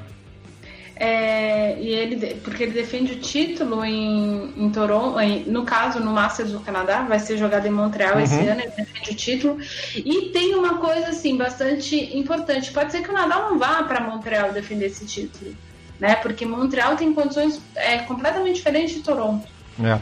É, 1.05 1.77
e 1.81 1.89
ele, 1.89 2.37
porque 2.45 2.63
ele 2.63 2.71
defende 2.71 3.15
o 3.15 3.19
título 3.19 3.85
em, 3.85 4.53
em 4.57 4.71
Toronto, 4.71 5.19
em, 5.19 5.43
no 5.47 5.65
caso 5.65 5.99
no 5.99 6.13
Masters 6.13 6.53
do 6.53 6.61
Canadá, 6.61 7.03
vai 7.03 7.19
ser 7.19 7.37
jogado 7.37 7.67
em 7.67 7.73
Montreal 7.73 8.15
uhum. 8.15 8.21
esse 8.21 8.37
ano, 8.47 8.61
ele 8.61 8.71
defende 8.71 9.11
o 9.11 9.15
título. 9.17 9.59
E 9.97 10.29
tem 10.29 10.55
uma 10.55 10.79
coisa 10.79 11.09
assim 11.09 11.37
bastante 11.37 12.17
importante: 12.17 12.71
pode 12.71 12.93
ser 12.93 13.03
que 13.03 13.11
o 13.11 13.13
Nadal 13.13 13.51
não 13.51 13.59
vá 13.59 13.83
para 13.83 14.01
Montreal 14.01 14.53
defender 14.53 14.87
esse 14.87 15.05
título, 15.05 15.53
né? 15.99 16.15
Porque 16.15 16.47
Montreal 16.47 16.95
tem 16.95 17.13
condições 17.13 17.61
é, 17.75 17.99
completamente 17.99 18.55
diferentes 18.55 18.95
de 18.95 19.01
Toronto. 19.01 19.45
É. 19.83 19.99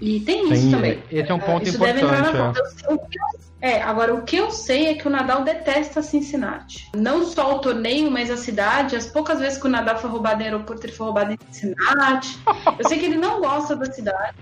E 0.00 0.20
tem 0.20 0.52
isso 0.52 0.70
também. 0.70 1.02
Esse 1.10 1.30
é 1.30 1.34
um 1.34 1.40
ponto 1.40 1.66
isso 1.66 1.76
importante. 1.76 2.00
Deve 2.00 2.16
entrar 2.16 2.32
na 2.32 2.52
é. 2.52 3.38
É, 3.60 3.82
agora 3.82 4.14
o 4.14 4.22
que 4.22 4.36
eu 4.36 4.52
sei 4.52 4.86
é 4.86 4.94
que 4.94 5.08
o 5.08 5.10
Nadal 5.10 5.42
detesta 5.42 6.00
Cincinnati. 6.00 6.88
Não 6.96 7.24
só 7.24 7.56
o 7.56 7.58
torneio, 7.58 8.08
mas 8.08 8.30
a 8.30 8.36
cidade. 8.36 8.94
As 8.94 9.06
poucas 9.06 9.40
vezes 9.40 9.58
que 9.58 9.66
o 9.66 9.70
Nadal 9.70 9.98
foi 9.98 10.08
roubado 10.08 10.40
em 10.40 10.46
aeroporto, 10.46 10.86
ele 10.86 10.92
foi 10.92 11.06
roubado 11.06 11.32
em 11.32 11.38
Cincinnati. 11.50 12.38
Eu 12.78 12.88
sei 12.88 12.98
que 12.98 13.06
ele 13.06 13.16
não 13.16 13.40
gosta 13.40 13.74
da 13.74 13.92
cidade. 13.92 14.36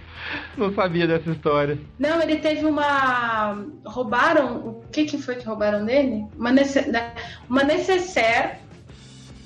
Não 0.57 0.75
sabia 0.75 1.07
dessa 1.07 1.31
história. 1.31 1.79
Não, 1.99 2.21
ele 2.21 2.37
teve 2.37 2.66
uma. 2.66 3.64
Roubaram. 3.87 4.57
O 4.57 4.85
que, 4.92 5.07
que 5.07 5.16
foi 5.16 5.37
que 5.37 5.47
roubaram 5.47 5.87
dele? 5.87 6.27
Uma, 6.37 6.53
nece... 6.53 6.83
Né, 6.83 7.12
uma 7.49 7.64
necessaire 7.64 8.59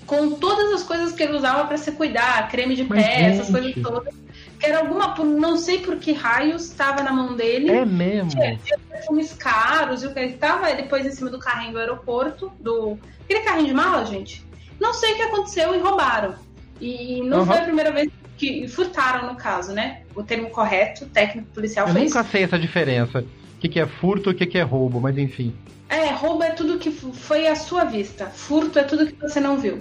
com 0.04 0.32
todas 0.32 0.72
as 0.72 0.82
coisas 0.82 1.12
que 1.12 1.22
ele 1.22 1.36
usava 1.36 1.68
para 1.68 1.76
se 1.76 1.92
cuidar, 1.92 2.48
creme 2.50 2.74
de 2.74 2.82
pé, 2.82 3.26
essas 3.26 3.48
coisas 3.48 3.72
todas 3.80 4.12
que 4.60 4.66
era 4.66 4.80
alguma, 4.80 5.14
não 5.24 5.56
sei 5.56 5.78
por 5.78 5.96
que 5.96 6.12
raios 6.12 6.66
estava 6.66 7.02
na 7.02 7.10
mão 7.10 7.34
dele. 7.34 7.70
É 7.70 7.84
mesmo. 7.84 8.30
Tinha, 8.30 8.58
perfumes 8.90 9.32
caros 9.32 10.02
e 10.02 10.06
o 10.06 10.12
que 10.12 10.18
ele 10.18 10.34
estava 10.34 10.72
depois 10.74 11.06
em 11.06 11.10
cima 11.10 11.30
do 11.30 11.38
carrinho 11.38 11.72
do 11.72 11.78
aeroporto, 11.78 12.52
do 12.60 12.98
aquele 13.24 13.40
carrinho 13.40 13.68
de 13.68 13.74
mala, 13.74 14.04
gente. 14.04 14.44
Não 14.78 14.92
sei 14.92 15.14
o 15.14 15.16
que 15.16 15.22
aconteceu 15.22 15.74
e 15.74 15.78
roubaram. 15.78 16.34
E 16.78 17.22
não 17.22 17.40
uhum. 17.40 17.46
foi 17.46 17.58
a 17.58 17.62
primeira 17.62 17.90
vez 17.90 18.10
que 18.36 18.68
furtaram 18.68 19.28
no 19.28 19.36
caso, 19.36 19.72
né? 19.72 20.02
O 20.14 20.22
termo 20.22 20.50
correto, 20.50 21.06
técnico 21.06 21.48
policial 21.52 21.88
Eu 21.88 21.94
foi 21.94 22.04
nunca 22.04 22.22
sei 22.24 22.42
essa 22.42 22.58
diferença. 22.58 23.20
O 23.20 23.58
que, 23.60 23.68
que 23.68 23.80
é 23.80 23.86
furto 23.86 24.30
e 24.30 24.32
o 24.32 24.36
que, 24.36 24.46
que 24.46 24.58
é 24.58 24.62
roubo, 24.62 25.00
mas 25.00 25.16
enfim. 25.16 25.54
É, 25.88 26.10
roubo 26.10 26.42
é 26.42 26.50
tudo 26.50 26.78
que 26.78 26.90
foi 26.90 27.46
à 27.46 27.56
sua 27.56 27.84
vista. 27.84 28.26
Furto 28.26 28.78
é 28.78 28.82
tudo 28.82 29.06
que 29.06 29.14
você 29.20 29.40
não 29.40 29.58
viu. 29.58 29.80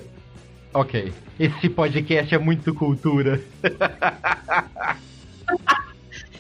Ok. 0.73 1.12
Esse 1.39 1.69
podcast 1.69 2.34
é 2.34 2.38
muito 2.38 2.73
cultura. 2.73 3.41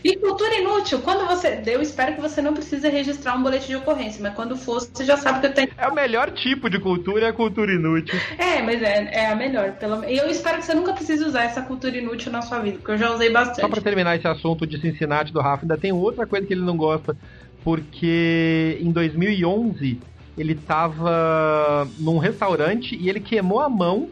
E 0.01 0.15
cultura 0.15 0.55
inútil, 0.55 0.99
quando 0.99 1.27
você. 1.27 1.61
Eu 1.65 1.81
espero 1.81 2.15
que 2.15 2.21
você 2.21 2.41
não 2.41 2.53
precise 2.53 2.87
registrar 2.87 3.35
um 3.35 3.43
boletim 3.43 3.67
de 3.67 3.75
ocorrência, 3.75 4.21
mas 4.21 4.33
quando 4.33 4.55
for, 4.55 4.79
você 4.79 5.03
já 5.03 5.17
sabe 5.17 5.41
que 5.41 5.47
eu 5.47 5.53
tenho. 5.53 5.69
É 5.77 5.87
o 5.87 5.93
melhor 5.93 6.31
tipo 6.31 6.69
de 6.69 6.79
cultura, 6.79 7.25
é 7.25 7.29
a 7.29 7.33
cultura 7.33 7.73
inútil. 7.73 8.17
É, 8.37 8.61
mas 8.61 8.81
é, 8.81 9.09
é 9.11 9.27
a 9.27 9.35
melhor. 9.35 9.73
Pelo... 9.73 10.05
E 10.05 10.17
eu 10.17 10.29
espero 10.29 10.59
que 10.59 10.65
você 10.65 10.73
nunca 10.73 10.93
precise 10.93 11.23
usar 11.25 11.43
essa 11.43 11.61
cultura 11.61 11.97
inútil 11.97 12.31
na 12.31 12.41
sua 12.41 12.59
vida, 12.59 12.77
porque 12.77 12.91
eu 12.91 12.97
já 12.97 13.13
usei 13.13 13.29
bastante. 13.29 13.59
Só 13.59 13.67
pra 13.67 13.81
terminar 13.81 14.15
esse 14.15 14.27
assunto 14.27 14.65
de 14.65 14.79
Cincinnati 14.79 15.33
do 15.33 15.41
Rafa, 15.41 15.63
ainda 15.63 15.77
tem 15.77 15.91
outra 15.91 16.25
coisa 16.25 16.47
que 16.47 16.53
ele 16.53 16.61
não 16.61 16.77
gosta, 16.77 17.17
porque 17.61 18.77
em 18.79 18.91
2011 18.91 19.99
ele 20.39 20.55
tava 20.55 21.85
num 21.99 22.17
restaurante 22.17 22.95
e 22.95 23.09
ele 23.09 23.19
queimou 23.19 23.59
a 23.59 23.67
mão 23.67 24.09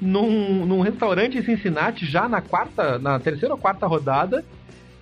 num, 0.00 0.64
num 0.64 0.80
restaurante 0.80 1.36
em 1.36 1.42
Cincinnati 1.42 2.06
já 2.06 2.26
na 2.26 2.40
quarta, 2.40 2.98
na 2.98 3.18
terceira 3.18 3.54
ou 3.54 3.60
quarta 3.60 3.86
rodada 3.86 4.42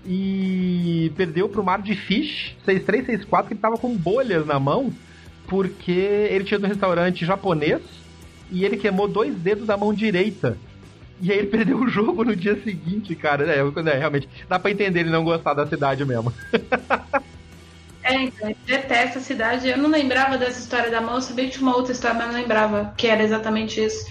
e 0.05 1.13
perdeu 1.17 1.49
pro 1.49 1.63
Mar 1.63 1.81
de 1.81 1.95
Fish 1.95 2.57
6-3, 2.67 3.27
6-4 3.27 3.47
que 3.47 3.53
ele 3.55 3.61
tava 3.61 3.79
com 3.79 3.97
bolhas 3.97 4.45
na 4.45 4.59
mão 4.59 4.93
porque 5.47 5.93
ele 5.93 6.43
tinha 6.43 6.59
no 6.59 6.67
restaurante 6.67 7.25
japonês 7.25 7.81
e 8.51 8.65
ele 8.65 8.77
queimou 8.77 9.07
dois 9.07 9.37
dedos 9.37 9.67
da 9.67 9.77
mão 9.77 9.95
direita. 9.95 10.59
E 11.21 11.31
aí 11.31 11.39
ele 11.39 11.47
perdeu 11.51 11.79
o 11.79 11.89
jogo 11.89 12.25
no 12.25 12.35
dia 12.35 12.61
seguinte, 12.63 13.15
cara. 13.15 13.45
É, 13.45 13.59
é 13.59 13.99
realmente, 13.99 14.29
dá 14.49 14.59
pra 14.59 14.71
entender 14.71 15.01
ele 15.01 15.11
não 15.11 15.23
gostar 15.23 15.55
da 15.55 15.67
cidade 15.67 16.05
mesmo. 16.05 16.33
É, 18.05 18.15
então, 18.23 18.51
ele 18.51 18.59
detesta 18.67 19.19
a 19.19 19.23
cidade. 19.23 19.67
Eu 19.67 19.79
não 19.79 19.89
lembrava 19.89 20.37
dessa 20.37 20.61
história 20.61 20.91
da 20.91 21.01
mão, 21.01 21.15
eu 21.15 21.23
sabia 21.23 21.47
que 21.47 21.53
tinha 21.53 21.63
uma 21.63 21.75
outra 21.77 21.93
história, 21.93 22.17
mas 22.17 22.29
não 22.29 22.35
lembrava 22.35 22.93
que 22.97 23.07
era 23.07 23.23
exatamente 23.23 23.83
isso. 23.83 24.07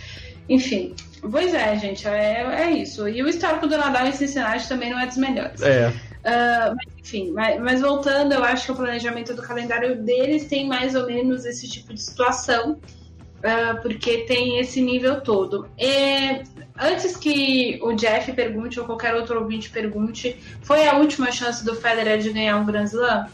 Enfim, 0.49 0.95
pois 1.31 1.53
é, 1.53 1.77
gente, 1.77 2.07
é, 2.07 2.63
é 2.63 2.71
isso. 2.71 3.07
E 3.07 3.21
o 3.21 3.29
histórico 3.29 3.67
do 3.67 3.77
Nadal 3.77 4.07
em 4.07 4.11
Cincinnati 4.11 4.67
também 4.67 4.89
não 4.89 4.99
é 4.99 5.05
dos 5.05 5.17
melhores. 5.17 5.61
É. 5.61 5.89
Uh, 5.89 6.75
mas, 6.75 6.99
enfim, 6.99 7.31
mas, 7.31 7.61
mas, 7.61 7.81
voltando, 7.81 8.33
eu 8.33 8.43
acho 8.43 8.65
que 8.65 8.71
o 8.71 8.75
planejamento 8.75 9.33
do 9.33 9.41
calendário 9.41 10.01
deles 10.01 10.45
tem 10.45 10.67
mais 10.67 10.95
ou 10.95 11.05
menos 11.05 11.45
esse 11.45 11.69
tipo 11.69 11.93
de 11.93 12.01
situação, 12.01 12.71
uh, 12.71 13.81
porque 13.81 14.19
tem 14.19 14.57
esse 14.59 14.81
nível 14.81 15.21
todo. 15.21 15.69
E, 15.77 16.41
antes 16.79 17.15
que 17.15 17.77
o 17.83 17.93
Jeff 17.93 18.31
pergunte 18.33 18.79
ou 18.79 18.85
qualquer 18.85 19.13
outro 19.15 19.39
ouvinte 19.39 19.69
pergunte, 19.69 20.35
foi 20.61 20.87
a 20.87 20.95
última 20.95 21.31
chance 21.31 21.63
do 21.63 21.75
Federer 21.75 22.19
de 22.19 22.31
ganhar 22.31 22.57
um 22.57 22.65
Grand 22.65 22.85
Slam? 22.85 23.27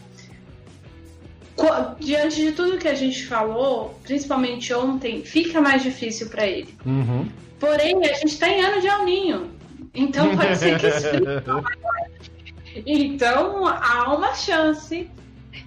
Diante 1.98 2.36
de 2.36 2.52
tudo 2.52 2.78
que 2.78 2.88
a 2.88 2.94
gente 2.94 3.26
falou, 3.26 3.98
principalmente 4.02 4.72
ontem, 4.72 5.22
fica 5.24 5.60
mais 5.60 5.82
difícil 5.82 6.28
para 6.28 6.46
ele. 6.46 6.74
Uhum. 6.84 7.28
Porém, 7.58 7.96
a 8.04 8.14
gente 8.14 8.32
está 8.32 8.48
em 8.48 8.62
ano 8.62 8.80
de 8.80 8.88
alninho. 8.88 9.50
Então 9.94 10.36
pode 10.36 10.56
ser 10.56 10.78
que 10.78 10.86
isso 10.86 11.08
Então 12.86 13.66
há 13.66 14.14
uma 14.14 14.34
chance. 14.34 15.10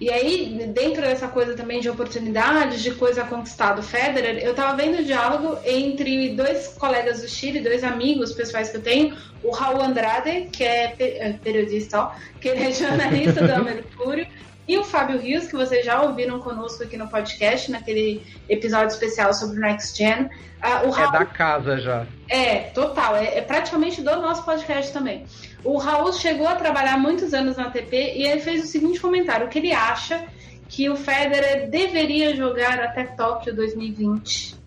E 0.00 0.10
aí, 0.10 0.66
dentro 0.74 1.02
dessa 1.02 1.28
coisa 1.28 1.54
também 1.54 1.80
de 1.80 1.88
oportunidades, 1.88 2.82
de 2.82 2.90
coisa 2.92 3.22
conquistada, 3.22 3.80
o 3.80 3.82
Federer, 3.82 4.42
eu 4.42 4.52
tava 4.52 4.76
vendo 4.76 4.98
o 4.98 5.04
diálogo 5.04 5.56
entre 5.64 6.30
dois 6.34 6.68
colegas 6.68 7.20
do 7.20 7.28
Chile, 7.28 7.60
dois 7.60 7.84
amigos 7.84 8.32
pessoais 8.32 8.70
que 8.70 8.78
eu 8.78 8.82
tenho, 8.82 9.16
o 9.42 9.50
Raul 9.50 9.80
Andrade, 9.80 10.48
que 10.50 10.64
é, 10.64 10.96
é 10.98 11.32
periodista, 11.34 12.00
ó, 12.00 12.12
que 12.40 12.48
ele 12.48 12.64
é 12.64 12.72
jornalista 12.72 13.46
do 13.46 13.64
Mercúrio, 13.64 14.26
e 14.66 14.78
o 14.78 14.84
Fábio 14.84 15.18
Rios, 15.18 15.46
que 15.46 15.54
vocês 15.54 15.84
já 15.84 16.00
ouviram 16.00 16.40
conosco 16.40 16.82
aqui 16.82 16.96
no 16.96 17.06
podcast, 17.08 17.70
naquele 17.70 18.24
episódio 18.48 18.88
especial 18.88 19.34
sobre 19.34 19.58
o 19.58 19.60
Next 19.60 19.96
Gen. 19.96 20.24
Uh, 20.24 20.88
o 20.88 20.88
é 20.88 20.90
Raul... 20.90 21.14
É 21.16 21.18
da 21.18 21.26
casa 21.26 21.78
já. 21.78 22.06
É, 22.28 22.56
total. 22.70 23.16
É, 23.16 23.38
é, 23.38 23.40
praticamente 23.42 24.00
do 24.00 24.16
nosso 24.22 24.42
podcast 24.44 24.90
também. 24.90 25.26
O 25.62 25.76
Raul 25.76 26.12
chegou 26.14 26.48
a 26.48 26.54
trabalhar 26.54 26.98
muitos 26.98 27.34
anos 27.34 27.56
na 27.56 27.64
ATP 27.64 28.14
e 28.16 28.26
ele 28.26 28.40
fez 28.40 28.64
o 28.64 28.66
seguinte 28.66 28.98
comentário: 29.00 29.48
que 29.48 29.58
ele 29.58 29.72
acha 29.72 30.24
que 30.68 30.88
o 30.88 30.96
Federer 30.96 31.68
deveria 31.68 32.34
jogar 32.34 32.80
até 32.80 33.04
Tóquio 33.04 33.54
2020. 33.54 34.64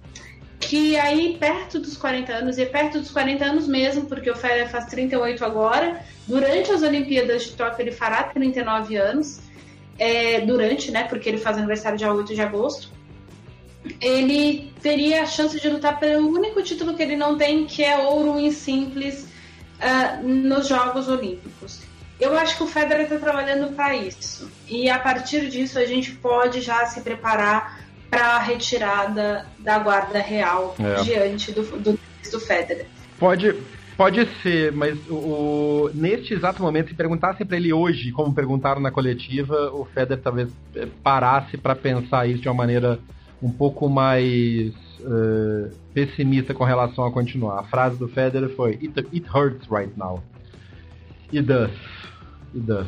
Que 0.60 0.97
aí, 0.97 1.38
perto 1.39 1.79
dos 1.79 1.95
40 1.97 2.33
anos, 2.33 2.57
e 2.57 2.63
é 2.63 2.65
perto 2.65 2.99
dos 2.99 3.10
40 3.10 3.45
anos 3.45 3.67
mesmo, 3.67 4.05
porque 4.05 4.29
o 4.29 4.36
Federer 4.36 4.69
faz 4.69 4.86
38 4.86 5.43
agora, 5.45 6.01
durante 6.27 6.71
as 6.71 6.81
Olimpíadas 6.81 7.45
de 7.45 7.51
Tóquio 7.53 7.83
ele 7.83 7.91
fará 7.91 8.23
39 8.23 8.95
anos 8.97 9.46
é, 9.97 10.41
durante, 10.41 10.91
né, 10.91 11.03
porque 11.03 11.29
ele 11.29 11.38
faz 11.38 11.57
aniversário 11.57 11.97
dia 11.97 12.12
8 12.12 12.33
de 12.33 12.41
agosto, 12.41 12.91
ele 14.01 14.73
teria 14.81 15.23
a 15.23 15.25
chance 15.25 15.60
de 15.60 15.69
lutar 15.69 15.99
pelo 15.99 16.27
único 16.27 16.62
título 16.62 16.95
que 16.95 17.03
ele 17.03 17.15
não 17.15 17.38
tem, 17.38 17.65
que 17.65 17.83
é 17.83 17.97
ouro 17.97 18.38
em 18.39 18.51
simples, 18.51 19.27
uh, 19.77 20.27
nos 20.27 20.67
Jogos 20.67 21.07
Olímpicos. 21.07 21.81
Eu 22.19 22.38
acho 22.38 22.57
que 22.57 22.63
o 22.63 22.67
Federer 22.67 23.03
está 23.03 23.17
trabalhando 23.17 23.73
para 23.75 23.95
isso. 23.95 24.49
E 24.67 24.89
a 24.89 24.97
partir 24.97 25.49
disso 25.49 25.77
a 25.77 25.86
gente 25.86 26.12
pode 26.12 26.62
já 26.62 26.86
se 26.88 27.01
preparar 27.01 27.86
para 28.10 28.36
a 28.36 28.39
retirada 28.39 29.45
da 29.60 29.77
guarda 29.77 30.19
real 30.19 30.75
é. 30.79 31.03
diante 31.03 31.51
do, 31.51 31.62
do, 31.63 31.99
do 32.31 32.39
Federer. 32.39 32.88
Pode, 33.19 33.55
pode 33.97 34.23
ser, 34.43 34.71
mas 34.71 34.97
o, 35.10 35.89
neste 35.93 36.33
exato 36.33 36.62
momento, 36.62 36.89
se 36.89 36.95
perguntassem 36.95 37.45
para 37.45 37.57
ele 37.57 37.73
hoje, 37.73 38.12
como 38.12 38.33
perguntaram 38.33 38.79
na 38.79 38.91
coletiva, 38.91 39.71
o 39.73 39.83
Federer 39.86 40.23
talvez 40.23 40.49
eh, 40.75 40.88
parasse 41.03 41.57
para 41.57 41.75
pensar 41.75 42.27
isso 42.27 42.41
de 42.41 42.47
uma 42.47 42.53
maneira 42.53 42.99
um 43.41 43.51
pouco 43.51 43.89
mais 43.89 44.71
uh, 45.01 45.69
pessimista 45.93 46.53
com 46.53 46.63
relação 46.63 47.05
a 47.05 47.12
continuar. 47.12 47.60
A 47.60 47.63
frase 47.63 47.97
do 47.97 48.07
Federer 48.07 48.49
foi: 48.55 48.73
It, 48.73 48.93
it 49.13 49.25
hurts 49.33 49.67
right 49.69 49.91
now. 49.97 50.23
It 51.33 51.41
does. 51.41 51.71
It 52.53 52.65
does. 52.65 52.88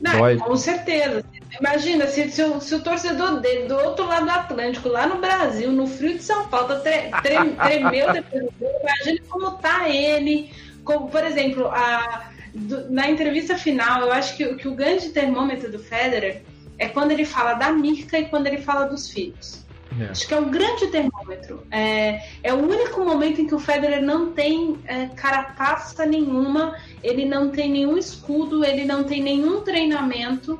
Não, 0.00 0.38
com 0.38 0.56
certeza. 0.56 1.24
Imagina, 1.60 2.06
se, 2.06 2.30
se, 2.30 2.42
o, 2.42 2.60
se 2.60 2.74
o 2.74 2.82
torcedor 2.82 3.40
dele, 3.40 3.66
do 3.66 3.76
outro 3.76 4.06
lado 4.06 4.26
do 4.26 4.30
Atlântico, 4.30 4.88
lá 4.88 5.06
no 5.06 5.20
Brasil, 5.20 5.70
no 5.72 5.86
frio 5.86 6.14
de 6.14 6.22
São 6.22 6.48
Paulo, 6.48 6.80
tre, 6.80 7.10
tre, 7.22 7.36
tremeu 7.56 8.12
depois 8.12 8.44
do 8.44 8.52
jogo, 8.58 8.74
imagina 8.82 9.20
como 9.28 9.50
tá 9.52 9.88
ele. 9.88 10.50
Como, 10.84 11.08
por 11.08 11.24
exemplo, 11.24 11.66
a, 11.68 12.30
do, 12.54 12.90
na 12.90 13.10
entrevista 13.10 13.56
final, 13.56 14.02
eu 14.02 14.12
acho 14.12 14.36
que, 14.36 14.54
que 14.54 14.68
o 14.68 14.74
grande 14.74 15.10
termômetro 15.10 15.70
do 15.70 15.78
Federer 15.78 16.42
é 16.78 16.88
quando 16.88 17.10
ele 17.10 17.24
fala 17.24 17.54
da 17.54 17.70
Mirka 17.72 18.18
e 18.18 18.26
quando 18.26 18.46
ele 18.46 18.58
fala 18.58 18.86
dos 18.86 19.10
filhos. 19.10 19.64
É. 19.98 20.10
Acho 20.10 20.26
que 20.26 20.34
é 20.34 20.38
um 20.38 20.50
grande 20.50 20.88
termômetro. 20.88 21.66
É, 21.70 22.22
é 22.42 22.52
o 22.52 22.58
único 22.58 23.04
momento 23.04 23.40
em 23.40 23.46
que 23.46 23.54
o 23.54 23.58
Federer 23.58 24.02
não 24.02 24.32
tem 24.32 24.78
é, 24.84 25.06
carapaça 25.06 26.04
nenhuma, 26.04 26.76
ele 27.02 27.24
não 27.24 27.50
tem 27.50 27.70
nenhum 27.70 27.96
escudo, 27.96 28.64
ele 28.64 28.84
não 28.84 29.04
tem 29.04 29.22
nenhum 29.22 29.60
treinamento. 29.62 30.58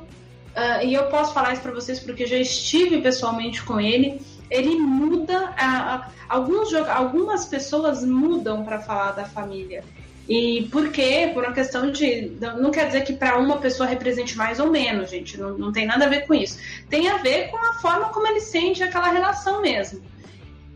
Uh, 0.57 0.83
e 0.83 0.95
eu 0.95 1.03
posso 1.03 1.35
falar 1.35 1.53
isso 1.53 1.61
para 1.61 1.71
vocês 1.71 1.99
porque 1.99 2.25
já 2.25 2.35
estive 2.35 2.99
pessoalmente 2.99 3.61
com 3.61 3.79
ele. 3.79 4.19
Ele 4.49 4.75
muda, 4.75 5.51
uh, 5.51 6.11
alguns, 6.27 6.73
algumas 6.73 7.45
pessoas 7.45 8.03
mudam 8.03 8.65
para 8.65 8.79
falar 8.79 9.11
da 9.11 9.23
família. 9.23 9.83
E 10.27 10.67
por 10.71 10.91
quê? 10.91 11.29
Por 11.31 11.43
uma 11.43 11.53
questão 11.53 11.91
de. 11.91 12.31
Não 12.41 12.71
quer 12.71 12.87
dizer 12.87 13.03
que 13.03 13.13
para 13.13 13.37
uma 13.37 13.59
pessoa 13.59 13.87
represente 13.87 14.35
mais 14.35 14.59
ou 14.59 14.71
menos, 14.71 15.11
gente. 15.11 15.39
Não, 15.39 15.55
não 15.55 15.71
tem 15.71 15.85
nada 15.85 16.05
a 16.05 16.09
ver 16.09 16.25
com 16.25 16.33
isso. 16.33 16.57
Tem 16.89 17.07
a 17.07 17.17
ver 17.17 17.51
com 17.51 17.57
a 17.57 17.73
forma 17.73 18.09
como 18.09 18.25
ele 18.25 18.41
sente 18.41 18.81
aquela 18.81 19.11
relação 19.11 19.61
mesmo. 19.61 20.01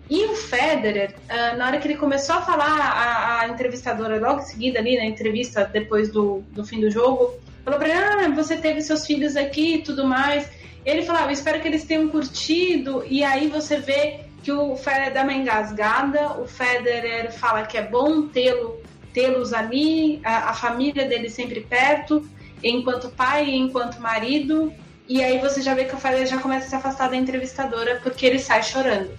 E 0.08 0.26
o 0.26 0.36
Federer, 0.36 1.16
na 1.58 1.68
hora 1.68 1.78
que 1.80 1.88
ele 1.88 1.96
começou 1.96 2.36
a 2.36 2.42
falar, 2.42 2.80
a, 2.80 3.40
a, 3.40 3.48
entrevistadora, 3.48 4.20
logo 4.20 4.42
em 4.42 4.44
seguida, 4.44 4.78
ali 4.78 4.98
na 4.98 5.06
entrevista, 5.06 5.64
depois 5.64 6.12
do, 6.12 6.44
do 6.52 6.66
fim 6.66 6.82
do 6.82 6.92
jogo, 6.92 7.34
falou 7.64 7.80
pra 7.80 7.90
ele: 7.90 7.98
Ah, 7.98 8.30
você 8.36 8.58
teve 8.58 8.82
seus 8.82 9.06
filhos 9.06 9.36
aqui 9.36 9.76
e 9.76 9.82
tudo 9.82 10.06
mais. 10.06 10.50
Ele 10.86 11.04
falou: 11.04 11.24
ah, 11.24 11.32
espero 11.32 11.62
que 11.62 11.68
eles 11.68 11.84
tenham 11.84 12.08
curtido. 12.08 13.04
E 13.08 13.24
aí 13.24 13.48
você 13.48 13.78
vê 13.78 14.22
que 14.44 14.52
o 14.52 14.76
Federer 14.76 15.14
dá 15.14 15.24
uma 15.24 15.34
engasgada, 15.34 16.40
o 16.40 16.48
Federer 16.48 17.32
fala 17.32 17.64
que 17.64 17.78
é 17.78 17.84
bom 17.84 18.28
tê-lo 18.28 18.82
tê-los 19.14 19.54
ali, 19.54 20.22
a, 20.24 20.52
a, 20.52 20.54
família 20.54 21.06
dele 21.06 21.30
sempre 21.30 21.62
perto, 21.62 22.26
enquanto 22.64 23.10
pai 23.10 23.46
e 23.50 23.58
enquanto 23.58 24.00
marido. 24.00 24.74
E 25.08 25.22
aí 25.22 25.40
você 25.40 25.62
já 25.62 25.74
vê 25.74 25.86
que 25.86 25.94
o 25.94 25.98
Federer 25.98 26.28
já 26.28 26.38
começa 26.40 26.68
a 26.68 26.70
se 26.70 26.76
afastar 26.76 27.10
da 27.10 27.18
entrevistadora 27.18 28.00
porque 28.02 28.26
ele 28.26 28.40
sai 28.40 28.64
chorando. 28.64 29.10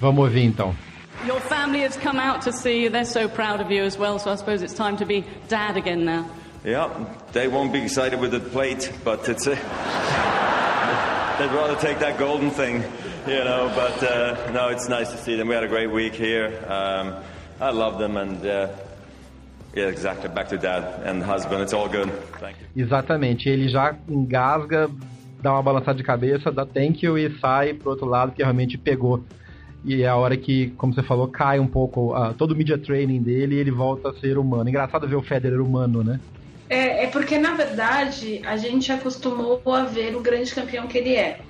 Vamos 0.00 0.24
ouvir 0.24 0.44
então. 0.44 0.74
Your 1.26 1.40
family 1.40 1.84
has 1.84 1.96
come 1.96 2.18
out 2.18 2.44
to 2.44 2.52
see 2.52 2.82
you. 2.82 2.90
They're 2.90 3.04
so 3.04 3.28
proud 3.28 3.62
of 3.62 3.72
you 3.72 3.84
as 3.84 3.96
well. 3.96 4.18
So 4.18 4.30
I 4.30 4.36
suppose 4.36 4.62
it's 4.62 4.74
time 4.74 4.96
to 4.96 5.06
be 5.06 5.24
dad 5.48 5.76
again 5.76 6.04
now. 6.04 6.26
Yeah, 6.64 7.06
they 7.32 7.48
won't 7.48 7.72
be 7.72 7.82
excited 7.82 8.20
with 8.20 8.30
the 8.30 8.40
plate, 8.40 8.92
but 9.04 9.28
it's 9.28 9.46
a, 9.46 9.54
they'd 11.38 11.54
rather 11.54 11.76
take 11.80 11.98
that 11.98 12.18
golden 12.18 12.50
thing, 12.50 12.84
you 13.26 13.44
know. 13.44 13.70
But 13.74 14.02
uh, 14.02 14.50
no, 14.52 14.68
it's 14.68 14.88
nice 14.88 15.10
to 15.10 15.18
see 15.18 15.36
them. 15.36 15.48
We 15.48 15.54
had 15.54 15.64
a 15.64 15.68
great 15.68 15.90
week 15.90 16.14
here. 16.14 16.64
Um, 16.68 17.16
I 17.60 17.70
love 17.70 17.98
them, 17.98 18.16
and 18.16 18.46
uh, 18.46 18.68
Yeah, 19.74 19.88
exactly. 19.88 20.28
Back 20.28 20.48
to 20.48 20.58
dad 20.58 21.02
and 21.04 21.22
husband. 21.22 21.62
It's 21.62 21.72
all 21.72 21.88
good. 21.88 22.10
Thank 22.38 22.58
you. 22.60 22.84
Exatamente. 22.84 23.48
Ele 23.48 23.68
já 23.68 23.96
engasga, 24.08 24.90
dá 25.40 25.52
uma 25.52 25.62
balançada 25.62 25.96
de 25.96 26.04
cabeça, 26.04 26.52
dá 26.52 26.66
thank 26.66 27.04
you 27.04 27.16
e 27.16 27.38
sai 27.38 27.72
pro 27.72 27.90
outro 27.90 28.06
lado 28.06 28.32
que 28.32 28.42
realmente 28.42 28.76
pegou. 28.76 29.24
E 29.84 30.02
é 30.02 30.08
a 30.08 30.16
hora 30.16 30.36
que, 30.36 30.68
como 30.76 30.94
você 30.94 31.02
falou, 31.02 31.26
cai 31.26 31.58
um 31.58 31.66
pouco 31.66 32.14
uh, 32.14 32.34
todo 32.34 32.52
o 32.52 32.56
media 32.56 32.78
training 32.78 33.22
dele 33.22 33.56
e 33.56 33.58
ele 33.58 33.70
volta 33.70 34.10
a 34.10 34.14
ser 34.14 34.38
humano. 34.38 34.68
Engraçado 34.68 35.08
ver 35.08 35.16
o 35.16 35.22
Federer 35.22 35.60
humano, 35.60 36.04
né? 36.04 36.20
É, 36.72 37.04
é 37.04 37.06
porque, 37.06 37.36
na 37.36 37.52
verdade, 37.52 38.40
a 38.46 38.56
gente 38.56 38.90
acostumou 38.90 39.60
a 39.66 39.84
ver 39.84 40.16
o 40.16 40.20
grande 40.20 40.54
campeão 40.54 40.86
que 40.86 40.96
ele 40.96 41.14
é. 41.14 41.40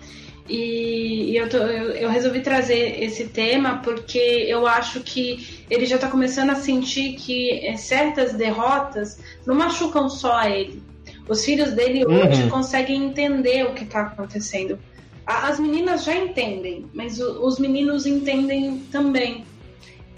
E, 0.49 1.37
eu, 1.37 1.49
tô, 1.49 1.59
eu, 1.59 1.93
eu, 1.93 2.11
resolvi 2.11 2.41
trazer 2.41 3.01
esse 3.01 3.29
tema 3.29 3.81
porque 3.85 4.19
eu 4.19 4.67
acho 4.67 5.01
que 5.01 5.65
ele 5.71 5.87
já 5.87 5.95
está 5.95 6.09
começando 6.09 6.51
a 6.51 6.57
sentir 6.57 7.13
que 7.13 7.65
é, 7.65 7.77
certas 7.77 8.33
derrotas 8.33 9.21
não 9.47 9.55
machucam 9.55 10.09
só 10.09 10.39
a 10.39 10.51
ele. 10.51 10.83
Os 11.29 11.45
filhos 11.45 11.71
dele 11.71 12.05
uhum. 12.05 12.29
hoje 12.29 12.51
conseguem 12.51 13.05
entender 13.05 13.65
o 13.65 13.75
que 13.75 13.85
está 13.85 14.01
acontecendo. 14.01 14.77
As 15.25 15.61
meninas 15.61 16.03
já 16.03 16.17
entendem, 16.17 16.87
mas 16.93 17.21
os 17.21 17.61
meninos 17.61 18.07
entendem 18.07 18.83
também. 18.91 19.45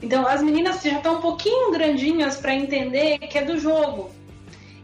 Então 0.01 0.27
as 0.27 0.43
meninas 0.43 0.83
já 0.83 0.97
estão 0.97 1.19
um 1.19 1.21
pouquinho 1.21 1.73
grandinhas 1.73 2.37
para 2.37 2.55
entender 2.55 3.19
que 3.19 3.37
é 3.37 3.45
do 3.45 3.59
jogo. 3.59 4.14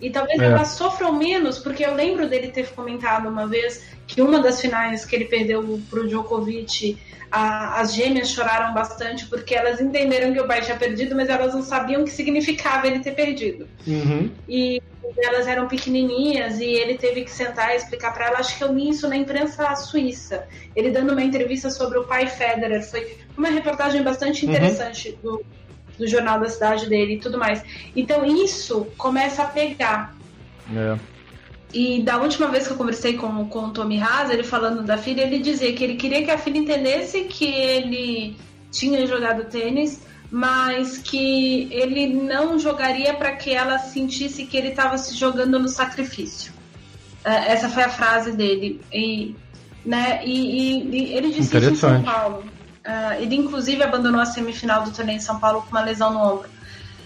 E 0.00 0.10
talvez 0.10 0.40
é. 0.40 0.44
elas 0.46 0.68
sofram 0.68 1.12
menos, 1.12 1.58
porque 1.58 1.84
eu 1.84 1.94
lembro 1.94 2.28
dele 2.28 2.48
ter 2.48 2.70
comentado 2.70 3.28
uma 3.28 3.46
vez 3.46 3.84
que 4.06 4.22
uma 4.22 4.40
das 4.40 4.60
finais 4.60 5.04
que 5.04 5.14
ele 5.14 5.26
perdeu 5.26 5.80
pro 5.88 6.08
Djokovic, 6.08 6.98
a, 7.30 7.80
as 7.80 7.94
gêmeas 7.94 8.30
choraram 8.30 8.74
bastante 8.74 9.26
porque 9.26 9.54
elas 9.54 9.80
entenderam 9.80 10.32
que 10.32 10.40
o 10.40 10.46
pai 10.46 10.62
tinha 10.62 10.76
perdido, 10.76 11.14
mas 11.14 11.28
elas 11.28 11.54
não 11.54 11.62
sabiam 11.62 12.02
o 12.02 12.04
que 12.04 12.10
significava 12.10 12.86
ele 12.86 13.00
ter 13.00 13.12
perdido. 13.12 13.68
Uhum. 13.86 14.30
E 14.48 14.82
elas 15.18 15.46
eram 15.46 15.68
pequenininhas 15.68 16.58
e 16.60 16.64
ele 16.64 16.96
teve 16.96 17.22
que 17.22 17.30
sentar 17.30 17.72
e 17.72 17.76
explicar 17.76 18.12
para 18.12 18.26
elas. 18.26 18.40
Acho 18.40 18.58
que 18.58 18.64
eu 18.64 18.72
li 18.72 18.88
isso 18.88 19.08
na 19.08 19.16
imprensa 19.16 19.74
suíça. 19.76 20.46
Ele 20.74 20.90
dando 20.90 21.12
uma 21.12 21.22
entrevista 21.22 21.70
sobre 21.70 21.98
o 21.98 22.04
pai 22.04 22.26
Federer. 22.26 22.82
Foi 22.82 23.16
uma 23.36 23.48
reportagem 23.48 24.02
bastante 24.02 24.44
uhum. 24.44 24.50
interessante 24.50 25.18
uhum. 25.22 25.36
do, 25.36 25.46
do 26.00 26.08
jornal 26.08 26.40
da 26.40 26.48
cidade 26.48 26.88
dele 26.88 27.14
e 27.14 27.18
tudo 27.18 27.38
mais. 27.38 27.62
Então 27.94 28.24
isso 28.24 28.88
começa 28.96 29.42
a 29.42 29.46
pegar. 29.46 30.16
É. 30.74 30.98
E 31.72 32.02
da 32.02 32.18
última 32.18 32.48
vez 32.48 32.66
que 32.66 32.72
eu 32.72 32.76
conversei 32.76 33.14
com, 33.14 33.44
com 33.46 33.66
o 33.66 33.70
Tommy 33.70 34.02
Haas, 34.02 34.30
ele 34.30 34.42
falando 34.42 34.82
da 34.82 34.98
filha, 34.98 35.22
ele 35.22 35.38
dizia 35.38 35.72
que 35.72 35.84
ele 35.84 35.94
queria 35.94 36.24
que 36.24 36.30
a 36.30 36.38
filha 36.38 36.58
entendesse 36.58 37.22
que 37.24 37.44
ele 37.44 38.36
tinha 38.72 39.06
jogado 39.06 39.44
tênis, 39.44 40.00
mas 40.30 40.98
que 40.98 41.68
ele 41.70 42.08
não 42.08 42.58
jogaria 42.58 43.14
para 43.14 43.32
que 43.32 43.52
ela 43.52 43.78
sentisse 43.78 44.46
que 44.46 44.56
ele 44.56 44.68
estava 44.68 44.98
se 44.98 45.14
jogando 45.14 45.58
no 45.58 45.68
sacrifício. 45.68 46.52
É, 47.24 47.52
essa 47.52 47.68
foi 47.68 47.84
a 47.84 47.88
frase 47.88 48.32
dele. 48.32 48.80
E, 48.92 49.36
né, 49.84 50.22
e, 50.24 50.32
e, 50.32 50.96
e 50.96 51.14
ele 51.14 51.28
disse 51.30 51.56
isso 51.56 51.70
em 51.70 51.74
São 51.76 52.02
Paulo. 52.02 52.44
Uh, 52.90 53.22
ele 53.22 53.36
inclusive 53.36 53.80
abandonou 53.82 54.20
a 54.20 54.26
semifinal 54.26 54.82
do 54.82 54.90
torneio 54.90 55.18
em 55.18 55.20
São 55.20 55.38
Paulo 55.38 55.62
com 55.62 55.70
uma 55.70 55.82
lesão 55.82 56.12
no 56.12 56.18
ombro. 56.18 56.48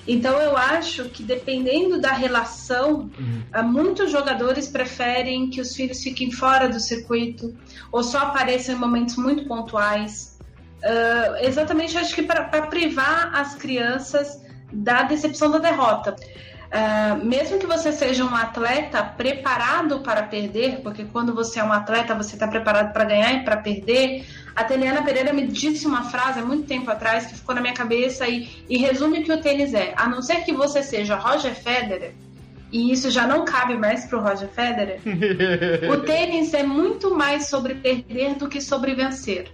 Então 0.07 0.41
eu 0.41 0.57
acho 0.57 1.11
que 1.11 1.23
dependendo 1.23 2.01
da 2.01 2.13
relação, 2.13 3.11
uhum. 3.19 3.63
muitos 3.65 4.11
jogadores 4.11 4.67
preferem 4.67 5.51
que 5.51 5.61
os 5.61 5.75
filhos 5.75 6.03
fiquem 6.03 6.31
fora 6.31 6.69
do 6.69 6.81
circuito 6.81 7.55
ou 7.93 8.03
só 8.03 8.19
apareçam 8.19 8.75
em 8.75 8.79
momentos 8.79 9.17
muito 9.17 9.47
pontuais. 9.47 10.39
Uh, 10.83 11.37
exatamente, 11.47 11.99
acho 11.99 12.15
que 12.15 12.23
para 12.23 12.45
privar 12.67 13.35
as 13.35 13.55
crianças 13.55 14.41
da 14.73 15.03
decepção 15.03 15.51
da 15.51 15.59
derrota. 15.59 16.17
Uh, 16.65 17.25
mesmo 17.25 17.59
que 17.59 17.67
você 17.67 17.93
seja 17.93 18.25
um 18.25 18.35
atleta 18.35 19.03
preparado 19.03 20.01
para 20.01 20.25
perder, 20.25 20.81
porque 20.83 21.05
quando 21.05 21.35
você 21.35 21.61
é 21.61 21.65
um 21.65 21.73
atleta 21.73 22.15
você 22.15 22.35
está 22.35 22.49
preparado 22.49 22.93
para 22.93 23.05
ganhar 23.05 23.33
e 23.35 23.45
para 23.45 23.57
perder, 23.59 24.27
a 24.57 24.65
Teliana 24.65 25.03
Pereira 25.03 25.33
me 25.33 25.47
disse 25.47 25.87
uma 25.87 26.05
frase 26.05 26.41
há 26.41 26.45
muito 26.45 26.67
tempo 26.67 26.91
atrás 26.91 27.27
que 27.27 27.35
ficou 27.35 27.55
na 27.55 27.61
minha 27.61 27.75
cabeça 27.75 28.27
e, 28.27 28.49
e 28.69 28.77
resume 28.77 29.21
o 29.21 29.25
que 29.25 29.33
o 29.33 29.41
tênis 29.41 29.73
é. 29.73 29.95
A 29.97 30.09
não 30.09 30.21
ser 30.21 30.45
que 30.45 30.53
você 30.53 30.83
seja 30.83 31.17
Roger 31.17 31.55
Federer, 31.55 32.13
e 32.73 32.91
isso 32.91 33.09
já 33.09 33.27
não 33.27 33.45
cabe 33.45 33.77
mais 33.77 34.05
para 34.07 34.19
o 34.19 34.23
Roger 34.23 34.49
Federer, 34.49 35.01
o 35.89 35.97
tênis 35.99 36.53
é 36.55 36.65
muito 36.65 37.15
mais 37.15 37.47
sobre 37.47 37.75
perder 37.75 38.35
do 38.35 38.49
que 38.49 38.61
sobre 38.61 38.95
vencer. 38.95 39.49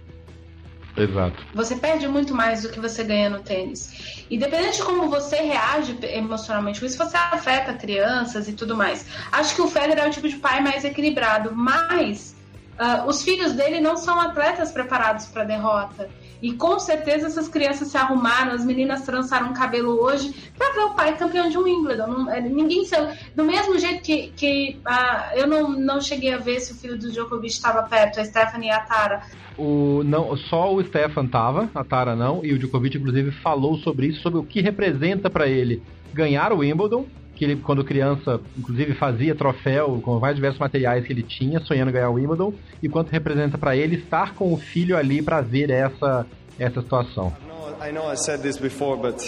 Exato. 0.97 1.43
Você 1.53 1.75
perde 1.75 2.07
muito 2.07 2.33
mais 2.33 2.63
do 2.63 2.69
que 2.69 2.79
você 2.79 3.03
ganha 3.03 3.29
no 3.29 3.39
tênis. 3.39 4.25
E 4.29 4.37
dependendo 4.37 4.73
de 4.73 4.83
como 4.83 5.09
você 5.09 5.37
reage 5.37 5.97
emocionalmente 6.03 6.79
com 6.79 6.85
isso, 6.85 6.97
você 6.97 7.17
afeta 7.17 7.73
crianças 7.73 8.47
e 8.47 8.53
tudo 8.53 8.75
mais. 8.75 9.05
Acho 9.31 9.55
que 9.55 9.61
o 9.61 9.67
Federer 9.67 10.03
é 10.03 10.07
o 10.07 10.11
tipo 10.11 10.27
de 10.27 10.37
pai 10.37 10.61
mais 10.61 10.83
equilibrado, 10.83 11.55
mas 11.55 12.35
Uh, 12.81 13.05
os 13.07 13.21
filhos 13.21 13.53
dele 13.53 13.79
não 13.79 13.95
são 13.95 14.19
atletas 14.19 14.71
preparados 14.71 15.27
para 15.27 15.43
derrota. 15.43 16.09
E 16.41 16.53
com 16.53 16.79
certeza 16.79 17.27
essas 17.27 17.47
crianças 17.47 17.89
se 17.89 17.97
arrumaram, 17.97 18.53
as 18.53 18.65
meninas 18.65 19.01
trançaram 19.03 19.51
o 19.51 19.53
cabelo 19.53 20.01
hoje 20.01 20.33
para 20.57 20.73
ver 20.73 20.81
o 20.81 20.93
pai 20.95 21.15
campeão 21.15 21.49
de 21.49 21.57
Wimbledon. 21.57 22.07
Não, 22.07 22.31
é, 22.31 22.41
ninguém 22.41 22.83
sabe. 22.85 23.17
Do 23.35 23.43
mesmo 23.43 23.77
jeito 23.77 24.01
que, 24.01 24.31
que 24.35 24.79
uh, 24.85 25.37
eu 25.37 25.47
não, 25.47 25.69
não 25.69 26.01
cheguei 26.01 26.33
a 26.33 26.37
ver 26.37 26.59
se 26.59 26.73
o 26.73 26.75
filho 26.75 26.97
do 26.97 27.11
Djokovic 27.11 27.53
estava 27.53 27.83
perto, 27.83 28.19
a 28.19 28.25
Stephanie 28.25 28.69
e 28.69 28.71
a 28.71 28.79
Tara. 28.79 29.21
O, 29.57 30.01
não, 30.03 30.35
só 30.35 30.73
o 30.73 30.83
Stefan 30.83 31.27
tava, 31.27 31.69
a 31.75 31.83
Tara 31.83 32.15
não, 32.15 32.43
e 32.43 32.53
o 32.53 32.57
Djokovic 32.57 32.97
inclusive 32.97 33.31
falou 33.31 33.77
sobre 33.77 34.07
isso, 34.07 34.21
sobre 34.21 34.39
o 34.39 34.43
que 34.43 34.61
representa 34.61 35.29
para 35.29 35.47
ele 35.47 35.83
ganhar 36.13 36.51
o 36.51 36.57
Wimbledon 36.57 37.05
que 37.41 37.45
ele, 37.45 37.55
quando 37.55 37.83
criança, 37.83 38.39
inclusive 38.55 38.93
fazia 38.93 39.33
troféu 39.33 39.99
com 40.03 40.19
vários 40.19 40.35
diversos 40.35 40.59
materiais 40.59 41.03
que 41.03 41.11
ele 41.11 41.23
tinha, 41.23 41.59
sonhando 41.59 41.91
ganhar 41.91 42.07
o 42.11 42.13
Wimbledon, 42.13 42.53
e 42.83 42.87
quanto 42.87 43.09
representa 43.09 43.57
para 43.57 43.75
ele 43.75 43.95
estar 43.95 44.35
com 44.35 44.53
o 44.53 44.57
filho 44.57 44.95
ali 44.95 45.23
para 45.23 45.41
ver 45.41 45.71
essa, 45.71 46.27
essa 46.59 46.81
situação. 46.81 47.35
I 47.83 47.91
know 47.91 48.13
I 48.13 48.15
said 48.15 48.43
this 48.43 48.59
before, 48.59 48.95
but 48.95 49.27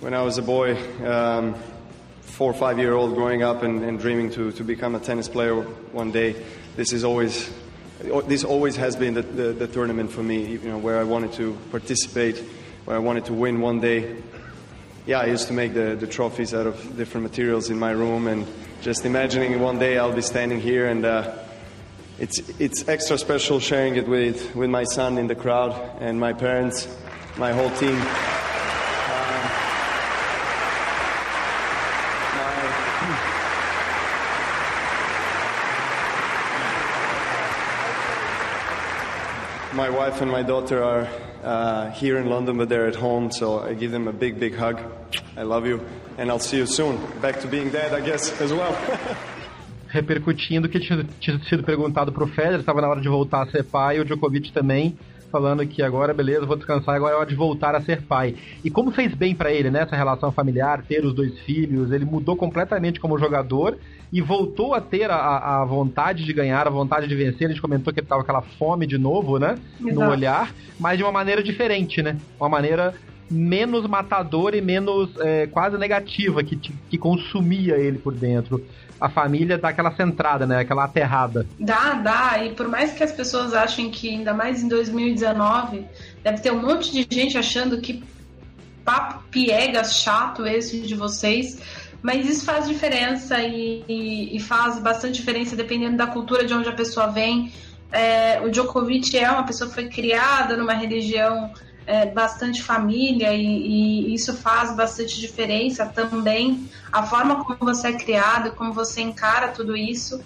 when 0.00 0.14
I 0.14 0.22
was 0.22 0.38
a 0.38 0.42
boy, 0.42 0.78
um, 1.02 1.52
four 2.22 2.52
or 2.52 2.54
five 2.54 2.78
year 2.78 2.94
old 2.94 3.14
growing 3.14 3.42
up 3.42 3.62
and, 3.62 3.84
and 3.84 3.98
dreaming 3.98 4.30
to, 4.30 4.50
to 4.52 4.64
become 4.64 4.96
a 4.96 4.98
tennis 4.98 5.28
player 5.28 5.56
one 5.92 6.10
day, 6.10 6.36
this 6.74 6.94
is 6.94 7.04
always 7.04 7.50
this 8.28 8.44
always 8.44 8.76
has 8.76 8.96
been 8.96 9.12
the, 9.12 9.22
the, 9.22 9.52
the 9.52 9.66
tournament 9.66 10.10
for 10.10 10.22
me, 10.22 10.46
you 10.46 10.70
know, 10.70 10.78
where 10.78 10.98
I 10.98 11.04
wanted 11.04 11.34
to 11.34 11.54
participate, 11.70 12.38
where 12.86 12.96
I 12.96 13.00
wanted 13.00 13.26
to 13.26 13.34
win 13.34 13.60
one 13.60 13.78
day. 13.78 14.16
Yeah, 15.08 15.20
I 15.20 15.24
used 15.24 15.46
to 15.46 15.54
make 15.54 15.72
the, 15.72 15.96
the 15.98 16.06
trophies 16.06 16.52
out 16.52 16.66
of 16.66 16.96
different 16.98 17.22
materials 17.22 17.70
in 17.70 17.78
my 17.78 17.92
room, 17.92 18.26
and 18.26 18.46
just 18.82 19.06
imagining 19.06 19.58
one 19.58 19.78
day 19.78 19.96
I'll 19.96 20.12
be 20.12 20.20
standing 20.20 20.60
here, 20.60 20.86
and 20.86 21.02
uh, 21.02 21.34
it's 22.18 22.40
it's 22.60 22.86
extra 22.86 23.16
special 23.16 23.58
sharing 23.58 23.96
it 23.96 24.06
with 24.06 24.54
with 24.54 24.68
my 24.68 24.84
son 24.84 25.16
in 25.16 25.26
the 25.26 25.34
crowd 25.34 25.72
and 26.02 26.20
my 26.20 26.34
parents, 26.34 26.94
my 27.38 27.52
whole 27.52 27.70
team. 27.70 27.96
my 39.74 39.88
wife 39.88 40.20
and 40.20 40.30
my 40.30 40.42
daughter 40.42 40.82
are 40.82 41.08
uh, 41.42 41.90
here 41.92 42.18
in 42.18 42.28
London, 42.28 42.56
but 42.56 42.68
they're 42.68 42.86
at 42.86 42.96
home, 42.96 43.30
so 43.30 43.60
I 43.60 43.74
give 43.74 43.90
them 43.90 44.08
a 44.08 44.12
big, 44.12 44.38
big 44.38 44.54
hug. 44.54 44.80
I 45.36 45.42
love 45.42 45.66
you, 45.66 45.80
and 46.16 46.30
I'll 46.30 46.38
see 46.38 46.58
you 46.58 46.66
soon. 46.66 46.98
Back 47.20 47.40
to 47.40 47.48
being 47.48 47.70
dad, 47.70 47.92
I 47.92 48.00
guess, 48.00 48.40
as 48.40 48.52
well. 48.52 48.72
Repercutindo 49.88 50.68
que 50.68 50.80
tinha, 50.80 51.02
tinha 51.18 51.38
sido 51.44 51.62
perguntado 51.62 52.12
pro 52.12 52.26
Federer, 52.26 52.60
estava 52.60 52.82
na 52.82 52.88
hora 52.88 53.00
de 53.00 53.08
voltar 53.08 53.42
a 53.42 53.50
ser 53.50 53.64
pai, 53.64 53.98
o 53.98 54.04
Djokovic 54.04 54.52
também 54.52 54.98
falando 55.30 55.66
que 55.66 55.82
agora, 55.82 56.12
beleza, 56.12 56.46
vou 56.46 56.56
descansar, 56.56 56.94
agora 56.94 57.14
é 57.14 57.18
hora 57.18 57.26
de 57.26 57.34
voltar 57.34 57.74
a 57.74 57.80
ser 57.80 58.02
pai. 58.02 58.34
E 58.64 58.70
como 58.70 58.90
fez 58.90 59.14
bem 59.14 59.34
para 59.34 59.52
ele, 59.52 59.70
né, 59.70 59.82
essa 59.82 59.96
relação 59.96 60.32
familiar, 60.32 60.82
ter 60.82 61.04
os 61.04 61.14
dois 61.14 61.38
filhos, 61.40 61.92
ele 61.92 62.04
mudou 62.04 62.36
completamente 62.36 63.00
como 63.00 63.18
jogador 63.18 63.78
e 64.12 64.20
voltou 64.20 64.74
a 64.74 64.80
ter 64.80 65.10
a, 65.10 65.60
a 65.60 65.64
vontade 65.64 66.24
de 66.24 66.32
ganhar, 66.32 66.66
a 66.66 66.70
vontade 66.70 67.06
de 67.06 67.14
vencer. 67.14 67.46
A 67.46 67.50
gente 67.50 67.60
comentou 67.60 67.92
que 67.92 68.00
ele 68.00 68.06
tava 68.06 68.22
aquela 68.22 68.42
fome 68.42 68.86
de 68.86 68.98
novo, 68.98 69.38
né, 69.38 69.56
Exato. 69.80 69.94
no 69.94 70.10
olhar, 70.10 70.52
mas 70.78 70.96
de 70.96 71.04
uma 71.04 71.12
maneira 71.12 71.42
diferente, 71.42 72.02
né, 72.02 72.16
uma 72.38 72.48
maneira 72.48 72.94
menos 73.30 73.86
matadora 73.86 74.56
e 74.56 74.60
menos 74.60 75.10
é, 75.20 75.46
quase 75.46 75.76
negativa 75.76 76.42
que, 76.42 76.56
que 76.56 76.98
consumia 76.98 77.76
ele 77.76 77.98
por 77.98 78.14
dentro 78.14 78.64
a 79.00 79.08
família 79.08 79.56
dá 79.56 79.68
aquela 79.68 79.94
centrada, 79.94 80.46
né? 80.46 80.60
Aquela 80.60 80.84
aterrada. 80.84 81.46
Dá, 81.58 81.94
dá. 81.94 82.44
E 82.44 82.50
por 82.54 82.68
mais 82.68 82.92
que 82.92 83.04
as 83.04 83.12
pessoas 83.12 83.54
achem 83.54 83.90
que, 83.90 84.10
ainda 84.10 84.34
mais 84.34 84.62
em 84.62 84.68
2019, 84.68 85.86
deve 86.22 86.40
ter 86.40 86.52
um 86.52 86.60
monte 86.60 86.90
de 86.90 87.06
gente 87.14 87.38
achando 87.38 87.80
que 87.80 88.02
papo 88.84 89.22
piegas 89.30 89.94
chato 89.94 90.44
esse 90.46 90.80
de 90.80 90.94
vocês. 90.94 91.60
Mas 92.02 92.28
isso 92.28 92.44
faz 92.44 92.68
diferença 92.68 93.40
e, 93.40 93.84
e, 93.88 94.36
e 94.36 94.40
faz 94.40 94.78
bastante 94.80 95.14
diferença 95.14 95.56
dependendo 95.56 95.96
da 95.96 96.06
cultura 96.06 96.44
de 96.44 96.54
onde 96.54 96.68
a 96.68 96.72
pessoa 96.72 97.08
vem. 97.08 97.52
É, 97.90 98.40
o 98.40 98.50
Djokovic 98.50 99.16
é 99.16 99.30
uma 99.30 99.44
pessoa 99.44 99.68
que 99.68 99.74
foi 99.74 99.88
criada 99.88 100.56
numa 100.56 100.74
religião 100.74 101.52
é, 101.88 102.04
bastante 102.04 102.62
família 102.62 103.32
e, 103.32 103.46
e, 103.46 104.14
isso 104.14 104.34
faz 104.36 104.76
bastante 104.76 105.18
diferença 105.18 105.86
também. 105.86 106.68
A 106.92 107.02
forma 107.04 107.42
como 107.42 107.56
você 107.60 107.88
é 107.88 107.92
criado, 107.94 108.52
como 108.52 108.74
você 108.74 109.00
encara 109.00 109.48
tudo 109.48 109.74
isso. 109.74 110.22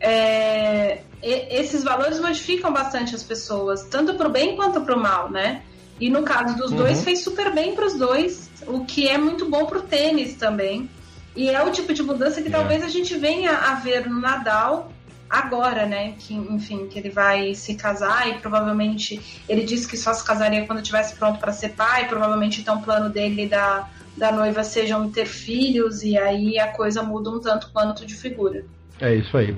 É, 0.00 1.02
esses 1.22 1.84
valores 1.84 2.18
modificam 2.18 2.72
bastante 2.72 3.14
as 3.14 3.22
pessoas, 3.22 3.84
tanto 3.84 4.14
para 4.14 4.28
o 4.28 4.30
bem 4.30 4.56
quanto 4.56 4.80
para 4.80 4.94
o 4.94 5.00
mal, 5.00 5.30
né? 5.30 5.62
E 6.00 6.10
no 6.10 6.24
caso 6.24 6.56
dos 6.56 6.72
uhum. 6.72 6.78
dois, 6.78 7.04
fez 7.04 7.22
super 7.22 7.54
bem 7.54 7.76
para 7.76 7.86
os 7.86 7.94
dois, 7.94 8.50
o 8.66 8.84
que 8.84 9.08
é 9.08 9.16
muito 9.16 9.48
bom 9.48 9.66
para 9.66 9.78
o 9.78 9.82
tênis 9.82 10.34
também. 10.34 10.90
E 11.36 11.48
é 11.48 11.62
o 11.62 11.70
tipo 11.70 11.94
de 11.94 12.02
mudança 12.02 12.42
que 12.42 12.48
é. 12.48 12.50
talvez 12.50 12.82
a 12.82 12.88
gente 12.88 13.16
venha 13.16 13.52
a 13.52 13.76
ver 13.76 14.10
no 14.10 14.20
Nadal 14.20 14.92
agora, 15.28 15.86
né? 15.86 16.14
Que, 16.18 16.34
enfim, 16.34 16.86
que 16.86 16.98
ele 16.98 17.10
vai 17.10 17.54
se 17.54 17.74
casar 17.74 18.28
e 18.28 18.34
provavelmente 18.38 19.42
ele 19.48 19.62
disse 19.64 19.88
que 19.88 19.96
só 19.96 20.12
se 20.12 20.24
casaria 20.24 20.66
quando 20.66 20.78
estivesse 20.78 21.16
pronto 21.16 21.38
para 21.38 21.52
ser 21.52 21.70
pai. 21.70 22.06
Provavelmente 22.08 22.60
então 22.60 22.78
o 22.78 22.82
plano 22.82 23.08
dele 23.10 23.44
e 23.44 23.48
da, 23.48 23.88
da 24.16 24.30
noiva 24.30 24.62
sejam 24.62 25.10
ter 25.10 25.26
filhos 25.26 26.02
e 26.02 26.16
aí 26.16 26.58
a 26.58 26.68
coisa 26.68 27.02
muda 27.02 27.30
um 27.30 27.40
tanto 27.40 27.70
quanto 27.72 28.06
de 28.06 28.14
figura. 28.14 28.64
É 29.00 29.14
isso 29.14 29.36
aí. 29.36 29.56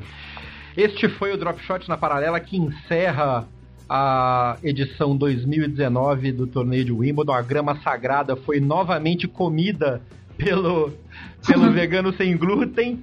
Este 0.76 1.08
foi 1.08 1.32
o 1.32 1.36
Drop 1.38 1.60
Shot 1.62 1.88
na 1.88 1.96
paralela 1.96 2.38
que 2.38 2.56
encerra 2.56 3.46
a 3.88 4.56
edição 4.62 5.16
2019 5.16 6.32
do 6.32 6.46
torneio 6.46 6.84
de 6.84 6.92
Wimbledon. 6.92 7.32
A 7.32 7.42
grama 7.42 7.80
sagrada 7.82 8.36
foi 8.36 8.60
novamente 8.60 9.28
comida 9.28 10.02
pelo, 10.36 10.92
pelo 11.46 11.70
vegano 11.72 12.12
sem 12.14 12.36
glúten. 12.36 13.02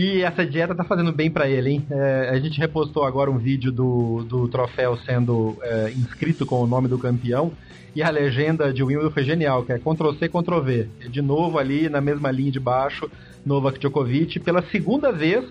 E 0.00 0.22
essa 0.22 0.46
dieta 0.46 0.76
tá 0.76 0.84
fazendo 0.84 1.10
bem 1.10 1.28
para 1.28 1.48
ele, 1.48 1.70
hein? 1.70 1.86
É, 1.90 2.30
a 2.32 2.38
gente 2.38 2.56
repostou 2.60 3.02
agora 3.02 3.28
um 3.28 3.36
vídeo 3.36 3.72
do, 3.72 4.22
do 4.22 4.46
troféu 4.46 4.96
sendo 4.98 5.56
é, 5.60 5.90
inscrito 5.90 6.46
com 6.46 6.62
o 6.62 6.68
nome 6.68 6.86
do 6.86 6.96
campeão. 6.96 7.50
E 7.96 8.00
a 8.00 8.08
legenda 8.08 8.72
de 8.72 8.80
Wimbledon 8.80 9.10
foi 9.10 9.24
genial, 9.24 9.64
que 9.64 9.72
é 9.72 9.78
Ctrl-C, 9.80 10.28
Ctrl-V. 10.28 10.88
De 11.10 11.20
novo 11.20 11.58
ali 11.58 11.88
na 11.88 12.00
mesma 12.00 12.30
linha 12.30 12.52
de 12.52 12.60
baixo, 12.60 13.10
Novak 13.44 13.80
Djokovic, 13.80 14.38
pela 14.38 14.62
segunda 14.70 15.10
vez, 15.10 15.44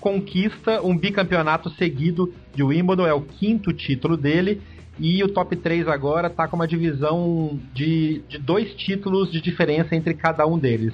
conquista 0.00 0.82
um 0.82 0.98
bicampeonato 0.98 1.70
seguido 1.70 2.34
de 2.56 2.64
Wimbledon, 2.64 3.06
é 3.06 3.14
o 3.14 3.20
quinto 3.20 3.72
título 3.72 4.16
dele. 4.16 4.60
E 4.98 5.22
o 5.22 5.28
top 5.28 5.54
3 5.54 5.86
agora 5.86 6.28
tá 6.28 6.48
com 6.48 6.56
uma 6.56 6.66
divisão 6.66 7.56
de, 7.72 8.20
de 8.28 8.38
dois 8.38 8.74
títulos 8.74 9.30
de 9.30 9.40
diferença 9.40 9.94
entre 9.94 10.12
cada 10.12 10.44
um 10.44 10.58
deles 10.58 10.92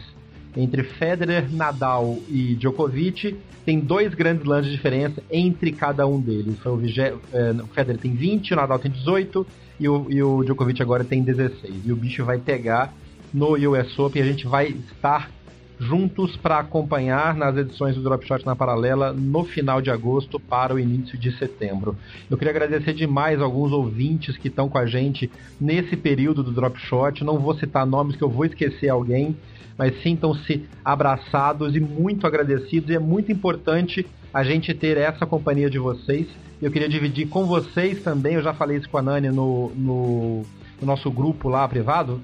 entre 0.56 0.82
Federer, 0.82 1.46
Nadal 1.52 2.18
e 2.28 2.54
Djokovic, 2.54 3.36
tem 3.64 3.80
dois 3.80 4.14
grandes 4.14 4.44
lances 4.46 4.70
de 4.70 4.76
diferença 4.76 5.22
entre 5.30 5.72
cada 5.72 6.06
um 6.06 6.20
deles. 6.20 6.56
O, 6.64 6.80
é, 7.32 7.52
o 7.52 7.66
Federer 7.68 8.00
tem 8.00 8.14
20, 8.14 8.52
o 8.52 8.56
Nadal 8.56 8.78
tem 8.78 8.90
18 8.90 9.46
e 9.78 9.88
o, 9.88 10.06
e 10.08 10.22
o 10.22 10.42
Djokovic 10.42 10.80
agora 10.82 11.04
tem 11.04 11.22
16. 11.22 11.74
E 11.84 11.92
o 11.92 11.96
bicho 11.96 12.24
vai 12.24 12.38
pegar 12.38 12.92
no 13.32 13.52
US 13.52 13.98
Open 13.98 14.22
e 14.22 14.24
a 14.24 14.28
gente 14.28 14.46
vai 14.46 14.68
estar 14.68 15.30
juntos 15.78 16.36
para 16.36 16.58
acompanhar 16.58 17.34
nas 17.34 17.56
edições 17.56 17.94
do 17.94 18.02
Drop 18.02 18.26
Shot 18.26 18.44
na 18.44 18.56
Paralela 18.56 19.12
no 19.12 19.44
final 19.44 19.80
de 19.80 19.90
agosto 19.90 20.40
para 20.40 20.74
o 20.74 20.78
início 20.78 21.16
de 21.16 21.30
setembro. 21.38 21.96
Eu 22.28 22.36
queria 22.36 22.52
agradecer 22.52 22.92
demais 22.92 23.40
alguns 23.40 23.70
ouvintes 23.70 24.36
que 24.36 24.48
estão 24.48 24.68
com 24.68 24.78
a 24.78 24.86
gente 24.86 25.30
nesse 25.60 25.96
período 25.96 26.42
do 26.42 26.50
Drop 26.50 26.78
Shot. 26.78 27.22
Não 27.22 27.38
vou 27.38 27.54
citar 27.54 27.86
nomes 27.86 28.16
que 28.16 28.24
eu 28.24 28.28
vou 28.28 28.44
esquecer 28.44 28.88
alguém, 28.88 29.36
mas 29.76 30.02
sintam-se 30.02 30.66
abraçados 30.84 31.76
e 31.76 31.80
muito 31.80 32.26
agradecidos. 32.26 32.90
E 32.90 32.94
é 32.94 32.98
muito 32.98 33.30
importante 33.30 34.04
a 34.34 34.42
gente 34.42 34.74
ter 34.74 34.96
essa 34.96 35.24
companhia 35.24 35.70
de 35.70 35.78
vocês. 35.78 36.26
Eu 36.60 36.72
queria 36.72 36.88
dividir 36.88 37.28
com 37.28 37.46
vocês 37.46 38.02
também, 38.02 38.34
eu 38.34 38.42
já 38.42 38.52
falei 38.52 38.78
isso 38.78 38.90
com 38.90 38.98
a 38.98 39.02
Nani 39.02 39.28
no, 39.28 39.70
no, 39.76 40.42
no 40.80 40.86
nosso 40.86 41.08
grupo 41.08 41.48
lá 41.48 41.66
privado. 41.68 42.20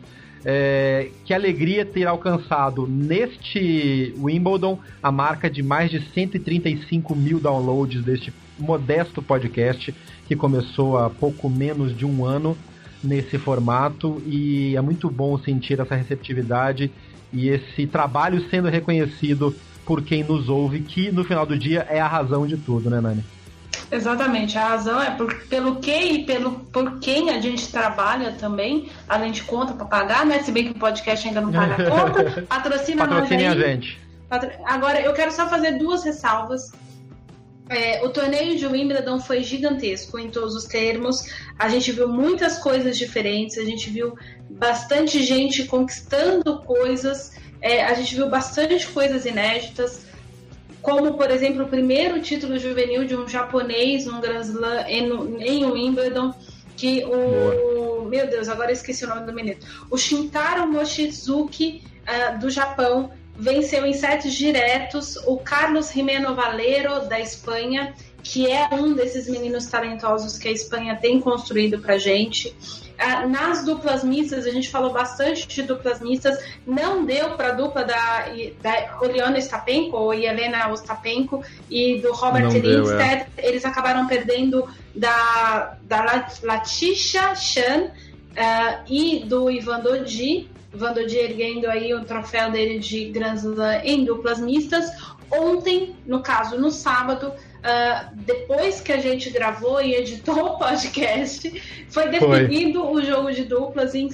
É, 0.46 1.08
que 1.24 1.32
alegria 1.32 1.86
ter 1.86 2.06
alcançado 2.06 2.86
neste 2.86 4.14
Wimbledon 4.18 4.78
a 5.02 5.10
marca 5.10 5.48
de 5.48 5.62
mais 5.62 5.90
de 5.90 6.00
135 6.00 7.16
mil 7.16 7.40
downloads 7.40 8.04
deste 8.04 8.30
modesto 8.58 9.22
podcast 9.22 9.94
que 10.26 10.36
começou 10.36 10.98
há 10.98 11.08
pouco 11.08 11.48
menos 11.48 11.96
de 11.96 12.04
um 12.04 12.26
ano 12.26 12.56
nesse 13.02 13.38
formato 13.38 14.22
e 14.26 14.76
é 14.76 14.80
muito 14.80 15.10
bom 15.10 15.38
sentir 15.38 15.80
essa 15.80 15.94
receptividade 15.94 16.90
e 17.32 17.48
esse 17.48 17.86
trabalho 17.86 18.46
sendo 18.48 18.68
reconhecido 18.68 19.54
por 19.84 20.02
quem 20.02 20.24
nos 20.24 20.48
ouve, 20.48 20.80
que 20.80 21.10
no 21.12 21.24
final 21.24 21.44
do 21.44 21.58
dia 21.58 21.86
é 21.90 22.00
a 22.00 22.08
razão 22.08 22.46
de 22.46 22.56
tudo, 22.56 22.88
né, 22.88 23.00
Nani? 23.00 23.24
Exatamente, 23.90 24.56
a 24.58 24.68
razão 24.68 25.00
é 25.00 25.10
por, 25.10 25.34
pelo 25.46 25.76
que 25.76 25.96
e 25.96 26.24
pelo, 26.24 26.52
por 26.72 26.98
quem 26.98 27.30
a 27.30 27.40
gente 27.40 27.70
trabalha 27.70 28.32
também, 28.32 28.90
além 29.08 29.30
de 29.30 29.42
conta 29.42 29.72
para 29.74 29.84
pagar, 29.86 30.26
né? 30.26 30.42
Se 30.42 30.50
bem 30.50 30.64
que 30.64 30.70
o 30.70 30.78
podcast 30.78 31.28
ainda 31.28 31.40
não 31.40 31.52
paga 31.52 31.74
a 31.74 31.90
conta, 31.90 32.42
patrocina 32.42 33.06
Patrocine 33.06 33.46
a 33.46 33.54
gente. 33.54 33.98
Agora, 34.64 35.00
eu 35.00 35.12
quero 35.12 35.30
só 35.30 35.48
fazer 35.48 35.78
duas 35.78 36.02
ressalvas. 36.04 36.72
É, 37.68 38.04
o 38.04 38.10
torneio 38.10 38.58
de 38.58 38.66
Wimbledon 38.66 39.20
foi 39.20 39.42
gigantesco 39.42 40.18
em 40.18 40.28
todos 40.28 40.54
os 40.54 40.64
termos. 40.64 41.24
A 41.58 41.68
gente 41.68 41.92
viu 41.92 42.08
muitas 42.08 42.58
coisas 42.58 42.98
diferentes, 42.98 43.56
a 43.56 43.64
gente 43.64 43.88
viu 43.90 44.14
bastante 44.50 45.22
gente 45.22 45.64
conquistando 45.64 46.60
coisas, 46.62 47.32
é, 47.62 47.84
a 47.84 47.94
gente 47.94 48.14
viu 48.14 48.28
bastante 48.28 48.86
coisas 48.88 49.24
inéditas, 49.24 50.03
como, 50.84 51.14
por 51.14 51.30
exemplo, 51.30 51.64
o 51.64 51.68
primeiro 51.68 52.20
título 52.20 52.58
juvenil 52.58 53.06
de 53.06 53.16
um 53.16 53.26
japonês 53.26 54.04
num 54.04 54.20
Grand 54.20 54.42
Slam 54.42 54.84
em, 54.86 55.64
Wimbledon, 55.64 56.34
que 56.76 57.02
o. 57.06 57.08
Boa. 57.10 58.04
Meu 58.04 58.28
Deus, 58.28 58.50
agora 58.50 58.68
eu 58.68 58.74
esqueci 58.74 59.02
o 59.02 59.08
nome 59.08 59.24
do 59.24 59.32
menino. 59.32 59.58
O 59.90 59.96
Shintaro 59.96 60.70
Mochizuki, 60.70 61.82
uh, 62.06 62.38
do 62.38 62.50
Japão, 62.50 63.10
venceu 63.34 63.86
em 63.86 63.94
sets 63.94 64.34
diretos 64.34 65.16
o 65.26 65.38
Carlos 65.38 65.90
Jimeno 65.90 66.34
Valero, 66.34 67.08
da 67.08 67.18
Espanha, 67.18 67.94
que 68.22 68.46
é 68.46 68.68
um 68.70 68.92
desses 68.92 69.26
meninos 69.26 69.64
talentosos 69.64 70.36
que 70.36 70.48
a 70.48 70.52
Espanha 70.52 70.98
tem 71.00 71.18
construído 71.18 71.80
para 71.80 71.96
gente. 71.96 72.54
Ah, 72.98 73.26
nas 73.26 73.64
duplas 73.64 74.04
mistas, 74.04 74.46
a 74.46 74.50
gente 74.50 74.70
falou 74.70 74.92
bastante 74.92 75.48
de 75.48 75.62
duplas 75.62 76.00
mistas, 76.00 76.38
não 76.66 77.04
deu 77.04 77.30
para 77.30 77.48
a 77.48 77.52
dupla 77.52 77.84
da, 77.84 78.26
da 78.62 78.98
Oliana 79.00 79.40
Stapenko, 79.40 79.96
ou 79.96 80.14
Helena 80.14 80.68
Ostapenko, 80.70 81.42
e 81.68 82.00
do 82.00 82.12
Robert 82.12 82.50
Lindstedt, 82.50 83.26
é. 83.36 83.48
eles 83.48 83.64
acabaram 83.64 84.06
perdendo 84.06 84.68
da, 84.94 85.76
da 85.82 86.24
Latisha 86.42 87.34
Chan 87.34 87.84
uh, 87.84 88.84
e 88.88 89.24
do 89.26 89.50
Ivan 89.50 89.80
Dodi, 89.80 90.48
Vandodi 90.74 91.18
erguendo 91.18 91.68
aí 91.68 91.94
o 91.94 92.04
troféu 92.04 92.50
dele 92.50 92.80
de 92.80 93.06
Grand 93.10 93.36
Slam 93.36 93.80
em 93.84 94.04
duplas 94.04 94.40
mistas. 94.40 94.90
Ontem, 95.30 95.96
no 96.04 96.20
caso, 96.20 96.58
no 96.58 96.70
sábado, 96.70 97.32
uh, 97.64 98.14
depois 98.14 98.80
que 98.80 98.92
a 98.92 98.98
gente 98.98 99.30
gravou 99.30 99.80
e 99.80 99.94
editou 99.94 100.44
o 100.44 100.58
podcast, 100.58 101.50
foi 101.88 102.08
definido 102.08 102.82
foi. 102.82 103.02
o 103.02 103.04
jogo 103.04 103.32
de 103.32 103.44
duplas 103.44 103.94
em 103.94 104.08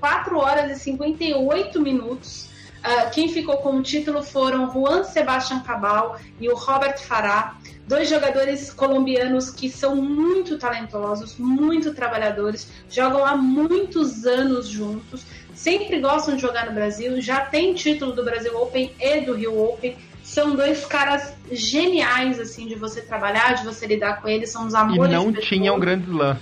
4 0.00 0.38
horas 0.38 0.70
e 0.70 0.80
58 0.80 1.80
minutos. 1.80 2.48
Uh, 2.80 3.10
quem 3.12 3.28
ficou 3.28 3.58
com 3.58 3.76
o 3.76 3.82
título 3.82 4.22
foram 4.22 4.72
Juan 4.72 5.04
Sebastián 5.04 5.60
Cabal 5.60 6.18
e 6.40 6.48
o 6.48 6.54
Robert 6.54 6.98
Farah, 6.98 7.58
dois 7.86 8.08
jogadores 8.08 8.72
colombianos 8.72 9.50
que 9.50 9.68
são 9.68 9.94
muito 9.94 10.56
talentosos, 10.56 11.36
muito 11.36 11.92
trabalhadores, 11.92 12.68
jogam 12.88 13.22
há 13.22 13.36
muitos 13.36 14.24
anos 14.24 14.66
juntos 14.66 15.26
sempre 15.60 16.00
gostam 16.00 16.36
de 16.36 16.40
jogar 16.40 16.66
no 16.66 16.72
Brasil, 16.72 17.20
já 17.20 17.40
tem 17.40 17.74
título 17.74 18.12
do 18.12 18.24
Brasil 18.24 18.56
Open 18.56 18.94
e 18.98 19.20
do 19.20 19.34
Rio 19.34 19.62
Open. 19.62 19.94
São 20.30 20.54
dois 20.54 20.86
caras 20.86 21.34
geniais, 21.50 22.38
assim, 22.38 22.68
de 22.68 22.76
você 22.76 23.00
trabalhar, 23.00 23.54
de 23.54 23.64
você 23.64 23.84
lidar 23.84 24.22
com 24.22 24.28
eles, 24.28 24.48
são 24.48 24.64
os 24.64 24.74
amores. 24.74 25.12
E 25.12 25.16
não 25.16 25.32
tinham 25.32 25.74
um 25.74 25.80
grande 25.80 26.08
slam. 26.08 26.38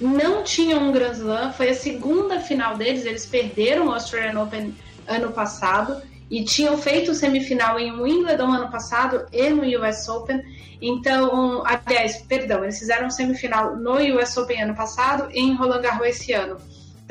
Não 0.00 0.44
tinham 0.44 0.80
um 0.80 0.92
grande 0.92 1.16
slam, 1.16 1.52
foi 1.52 1.70
a 1.70 1.74
segunda 1.74 2.38
final 2.38 2.76
deles, 2.76 3.04
eles 3.04 3.26
perderam 3.26 3.88
o 3.88 3.92
Australian 3.92 4.40
Open 4.40 4.72
ano 5.08 5.32
passado 5.32 6.00
e 6.30 6.44
tinham 6.44 6.78
feito 6.78 7.12
semifinal 7.14 7.80
em 7.80 7.90
Wimbledon 8.00 8.52
ano 8.52 8.70
passado 8.70 9.26
e 9.32 9.50
no 9.50 9.64
US 9.80 10.08
Open. 10.08 10.40
Então, 10.80 11.64
aliás, 11.66 12.18
perdão, 12.18 12.62
eles 12.62 12.78
fizeram 12.78 13.10
semifinal 13.10 13.74
no 13.74 13.96
US 14.20 14.36
Open 14.36 14.62
ano 14.62 14.76
passado 14.76 15.28
e 15.32 15.40
em 15.40 15.56
Roland 15.56 15.82
Garros 15.82 16.06
esse 16.06 16.32
ano. 16.32 16.58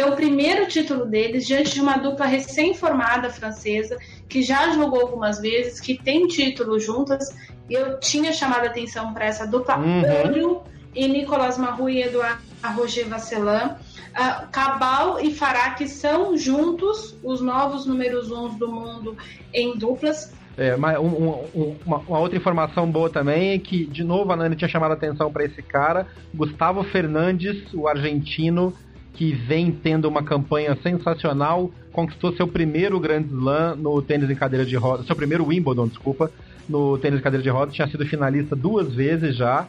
Então, 0.02 0.14
o 0.14 0.16
primeiro 0.16 0.68
título 0.68 1.06
deles, 1.06 1.46
diante 1.46 1.76
de 1.76 1.80
uma 1.80 1.96
dupla 1.96 2.26
recém-formada 2.26 3.30
francesa, 3.30 4.00
que 4.28 4.42
já 4.42 4.72
jogou 4.72 5.00
algumas 5.00 5.40
vezes, 5.40 5.80
que 5.80 5.96
tem 5.96 6.26
título 6.26 6.80
juntas, 6.80 7.30
eu 7.70 8.00
tinha 8.00 8.34
chamado 8.34 8.64
a 8.64 8.66
atenção 8.66 9.14
para 9.14 9.26
essa 9.26 9.46
dupla 9.46 9.78
uhum. 9.78 10.64
e 10.96 11.08
Nicolas 11.08 11.56
Marrou 11.56 11.88
e 11.88 12.02
Eduardo 12.02 12.42
Roger 12.76 13.08
Vasselin. 13.08 13.76
Uh, 14.12 14.48
Cabal 14.52 15.20
e 15.20 15.32
Farah, 15.36 15.76
que 15.76 15.88
são 15.88 16.36
juntos 16.36 17.16
os 17.24 17.40
novos 17.40 17.86
números 17.86 18.32
uns 18.32 18.56
do 18.56 18.68
mundo 18.68 19.16
em 19.54 19.78
duplas. 19.78 20.34
É, 20.58 20.74
uma, 20.74 21.00
um, 21.00 21.46
uma, 21.86 21.98
uma, 22.00 22.20
outra 22.20 22.36
informação 22.36 22.90
boa 22.90 23.10
também 23.10 23.52
é 23.52 23.60
que, 23.60 23.86
de 23.86 24.04
novo, 24.04 24.34
a 24.34 24.36
Nani 24.36 24.56
tinha 24.56 24.68
chamado 24.68 24.92
a 24.92 24.96
atenção 24.96 25.32
para 25.32 25.46
esse 25.46 25.62
cara, 25.62 26.08
Gustavo 26.34 26.84
Fernandes, 26.86 27.72
o 27.72 27.88
argentino, 27.88 28.74
que 29.14 29.34
vem 29.34 29.72
tendo 29.72 30.08
uma 30.08 30.24
campanha 30.24 30.78
sensacional, 30.82 31.72
conquistou 31.92 32.34
seu 32.34 32.48
primeiro 32.48 33.00
Grand 33.00 33.24
Slam 33.24 33.76
no 33.76 34.02
tênis 34.02 34.30
em 34.30 34.36
cadeira 34.36 34.66
de 34.66 34.76
rodas, 34.76 35.06
seu 35.06 35.16
primeiro 35.16 35.46
Wimbledon, 35.46 35.88
desculpa, 35.88 36.32
no 36.68 36.98
tênis 36.98 37.20
em 37.20 37.24
cadeira 37.24 37.44
de 37.44 37.50
rodas, 37.50 37.74
tinha 37.74 37.88
sido 37.88 38.06
finalista 38.06 38.56
duas 38.56 38.94
vezes 38.94 39.36
já, 39.36 39.68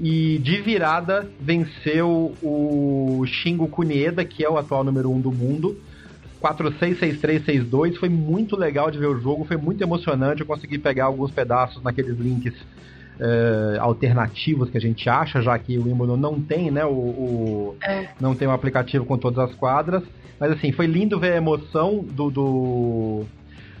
e 0.00 0.38
de 0.38 0.60
virada 0.60 1.30
venceu 1.40 2.34
o 2.42 3.24
Shingo 3.26 3.68
Kunieda, 3.68 4.24
que 4.24 4.44
é 4.44 4.48
o 4.48 4.56
atual 4.56 4.82
número 4.82 5.10
um 5.10 5.20
do 5.20 5.30
mundo, 5.30 5.76
4-6, 6.42 6.98
6-3, 6.98 7.44
6-2, 7.68 7.96
foi 7.96 8.08
muito 8.08 8.56
legal 8.56 8.90
de 8.90 8.98
ver 8.98 9.08
o 9.08 9.20
jogo, 9.20 9.44
foi 9.44 9.58
muito 9.58 9.82
emocionante, 9.82 10.40
eu 10.40 10.46
consegui 10.46 10.78
pegar 10.78 11.04
alguns 11.04 11.30
pedaços 11.30 11.82
naqueles 11.82 12.18
links 12.18 12.54
uh, 13.20 13.80
alternativos 13.80 14.70
que 14.70 14.78
a 14.78 14.80
gente 14.80 15.08
acha, 15.08 15.40
já 15.42 15.58
que 15.58 15.78
o 15.78 15.84
Wimbledon 15.84 16.16
não 16.16 16.40
tem, 16.40 16.70
né, 16.70 16.84
o, 16.84 16.90
o 16.90 17.76
é. 17.82 18.08
não 18.20 18.34
tem 18.34 18.48
um 18.48 18.52
aplicativo 18.52 19.04
com 19.04 19.18
todas 19.18 19.38
as 19.38 19.54
quadras. 19.54 20.02
Mas 20.38 20.52
assim, 20.52 20.72
foi 20.72 20.86
lindo 20.86 21.20
ver 21.20 21.34
a 21.34 21.36
emoção 21.36 22.02
do, 22.02 22.30
do, 22.30 23.24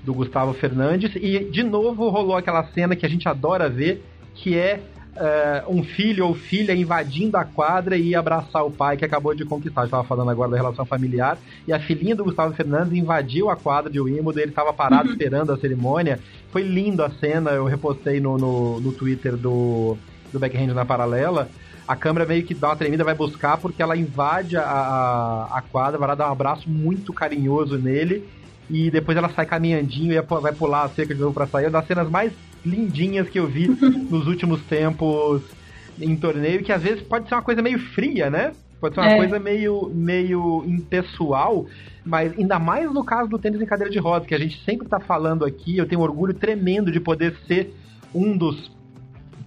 do 0.04 0.12
Gustavo 0.12 0.52
Fernandes 0.52 1.16
e 1.16 1.50
de 1.50 1.62
novo 1.62 2.10
rolou 2.10 2.36
aquela 2.36 2.64
cena 2.68 2.94
que 2.94 3.06
a 3.06 3.08
gente 3.08 3.26
adora 3.26 3.68
ver, 3.68 4.04
que 4.34 4.58
é 4.58 4.80
uh, 5.16 5.70
um 5.70 5.82
filho 5.82 6.26
ou 6.26 6.34
filha 6.34 6.74
invadindo 6.74 7.36
a 7.36 7.44
quadra 7.44 7.96
e 7.96 8.14
abraçar 8.14 8.64
o 8.64 8.70
pai 8.70 8.96
que 8.96 9.04
acabou 9.04 9.34
de 9.34 9.44
conquistar. 9.44 9.84
Estava 9.84 10.04
falando 10.04 10.30
agora 10.30 10.50
da 10.50 10.56
relação 10.56 10.84
familiar. 10.84 11.38
E 11.66 11.72
a 11.72 11.80
filhinha 11.80 12.16
do 12.16 12.24
Gustavo 12.24 12.54
Fernandes 12.54 12.92
invadiu 12.92 13.50
a 13.50 13.56
quadra 13.56 13.90
de 13.90 14.00
Wimbledon, 14.00 14.40
ele 14.40 14.50
estava 14.50 14.72
parado 14.72 15.08
uhum. 15.08 15.12
esperando 15.12 15.52
a 15.52 15.58
cerimônia. 15.58 16.20
Foi 16.50 16.62
lindo 16.62 17.02
a 17.02 17.10
cena, 17.10 17.50
eu 17.50 17.64
repostei 17.64 18.20
no, 18.20 18.36
no, 18.36 18.80
no 18.80 18.92
Twitter 18.92 19.36
do, 19.36 19.96
do 20.32 20.38
Backhand 20.38 20.74
na 20.74 20.84
Paralela 20.84 21.48
a 21.90 21.96
câmera 21.96 22.24
meio 22.24 22.44
que 22.44 22.54
dá 22.54 22.68
uma 22.68 22.76
tremida, 22.76 23.02
vai 23.02 23.16
buscar, 23.16 23.56
porque 23.56 23.82
ela 23.82 23.96
invade 23.96 24.56
a, 24.56 24.62
a, 24.62 25.58
a 25.58 25.60
quadra, 25.60 25.98
vai 25.98 26.14
dar 26.14 26.28
um 26.28 26.32
abraço 26.32 26.70
muito 26.70 27.12
carinhoso 27.12 27.76
nele, 27.76 28.24
e 28.70 28.90
depois 28.90 29.18
ela 29.18 29.28
sai 29.30 29.44
caminhandinho 29.44 30.12
e 30.12 30.20
vai 30.20 30.52
pular 30.52 30.84
a 30.84 30.88
cerca 30.88 31.14
de 31.14 31.20
novo 31.20 31.34
pra 31.34 31.46
sair. 31.46 31.64
É 31.64 31.66
uma 31.66 31.72
das 31.72 31.86
cenas 31.86 32.08
mais 32.08 32.32
lindinhas 32.64 33.28
que 33.28 33.38
eu 33.38 33.46
vi 33.46 33.68
nos 34.08 34.26
últimos 34.26 34.62
tempos 34.62 35.42
em 36.00 36.16
torneio, 36.16 36.62
que 36.62 36.72
às 36.72 36.82
vezes 36.82 37.02
pode 37.02 37.28
ser 37.28 37.34
uma 37.34 37.42
coisa 37.42 37.60
meio 37.60 37.78
fria, 37.78 38.30
né? 38.30 38.52
Pode 38.80 38.94
ser 38.94 39.00
uma 39.00 39.10
é. 39.10 39.16
coisa 39.16 39.38
meio, 39.38 39.90
meio 39.92 40.64
impessoal, 40.66 41.66
mas 42.04 42.32
ainda 42.38 42.58
mais 42.58 42.90
no 42.92 43.04
caso 43.04 43.28
do 43.28 43.38
tênis 43.38 43.60
em 43.60 43.66
cadeira 43.66 43.92
de 43.92 43.98
rodas, 43.98 44.26
que 44.26 44.34
a 44.34 44.38
gente 44.38 44.64
sempre 44.64 44.86
está 44.86 44.98
falando 44.98 45.44
aqui, 45.44 45.76
eu 45.76 45.86
tenho 45.86 46.00
orgulho 46.00 46.32
tremendo 46.32 46.90
de 46.90 47.00
poder 47.00 47.36
ser 47.46 47.74
um 48.14 48.36
dos 48.36 48.70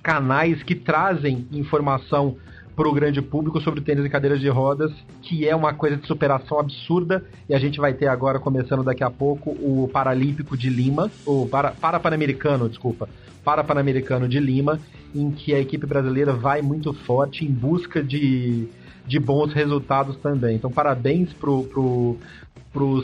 canais 0.04 0.62
que 0.62 0.76
trazem 0.76 1.48
informação 1.52 2.36
para 2.76 2.88
o 2.88 2.94
grande 2.94 3.22
público 3.22 3.62
sobre 3.62 3.80
o 3.80 3.84
tênis 3.84 4.06
em 4.06 4.10
cadeiras 4.10 4.40
de 4.40 4.50
rodas, 4.50 4.92
que 5.22 5.48
é 5.48 5.56
uma 5.56 5.74
coisa 5.74 5.98
de 5.98 6.08
superação 6.08 6.60
absurda. 6.60 7.24
E 7.48 7.54
a 7.54 7.60
gente 7.60 7.80
vai 7.80 7.94
ter 7.94 8.08
agora, 8.08 8.40
começando 8.40 8.84
daqui 8.84 9.04
a 9.04 9.12
pouco, 9.12 9.52
o 9.52 9.90
Paralímpico 9.92 10.58
de 10.58 10.70
Lima, 10.70 11.12
o 11.26 11.48
para, 11.48 11.72
para 11.72 12.00
Pan-Americano, 12.00 12.68
desculpa, 12.68 13.08
para 13.44 13.64
Pan-Americano 13.64 14.28
de 14.28 14.40
Lima, 14.40 14.80
em 15.14 15.32
que 15.32 15.54
a 15.54 15.60
equipe 15.60 15.86
brasileira 15.86 16.34
vai 16.34 16.62
muito 16.62 16.94
forte 16.94 17.46
em 17.46 17.52
busca 17.52 18.04
de, 18.04 18.68
de 19.06 19.20
bons 19.20 19.54
resultados 19.54 20.18
também. 20.18 20.56
Então, 20.56 20.72
parabéns 20.72 21.32
pro, 21.34 21.64
pro, 21.66 22.18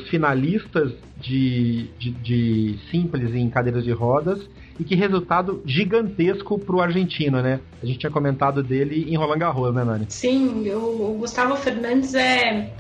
finalistas 0.10 0.94
de, 1.20 1.88
de, 2.00 2.12
de 2.12 2.80
simples 2.90 3.36
em 3.36 3.50
cadeiras 3.50 3.84
de 3.84 3.92
rodas 3.92 4.40
e 4.80 4.84
que 4.84 4.96
resultado 4.96 5.62
gigantesco 5.66 6.58
pro 6.58 6.80
argentino, 6.80 7.42
né? 7.42 7.60
A 7.84 7.86
gente 7.86 8.00
tinha 8.00 8.12
comentado 8.12 8.64
dele 8.64 9.06
em 9.10 9.18
Roland 9.18 9.40
Garros, 9.40 9.76
né, 9.76 9.84
Nani? 9.84 10.06
Sim, 10.08 10.70
o, 10.70 11.12
o 11.12 11.18
Gustavo 11.20 11.56
Fernandes 11.58 12.14
é 12.16 12.72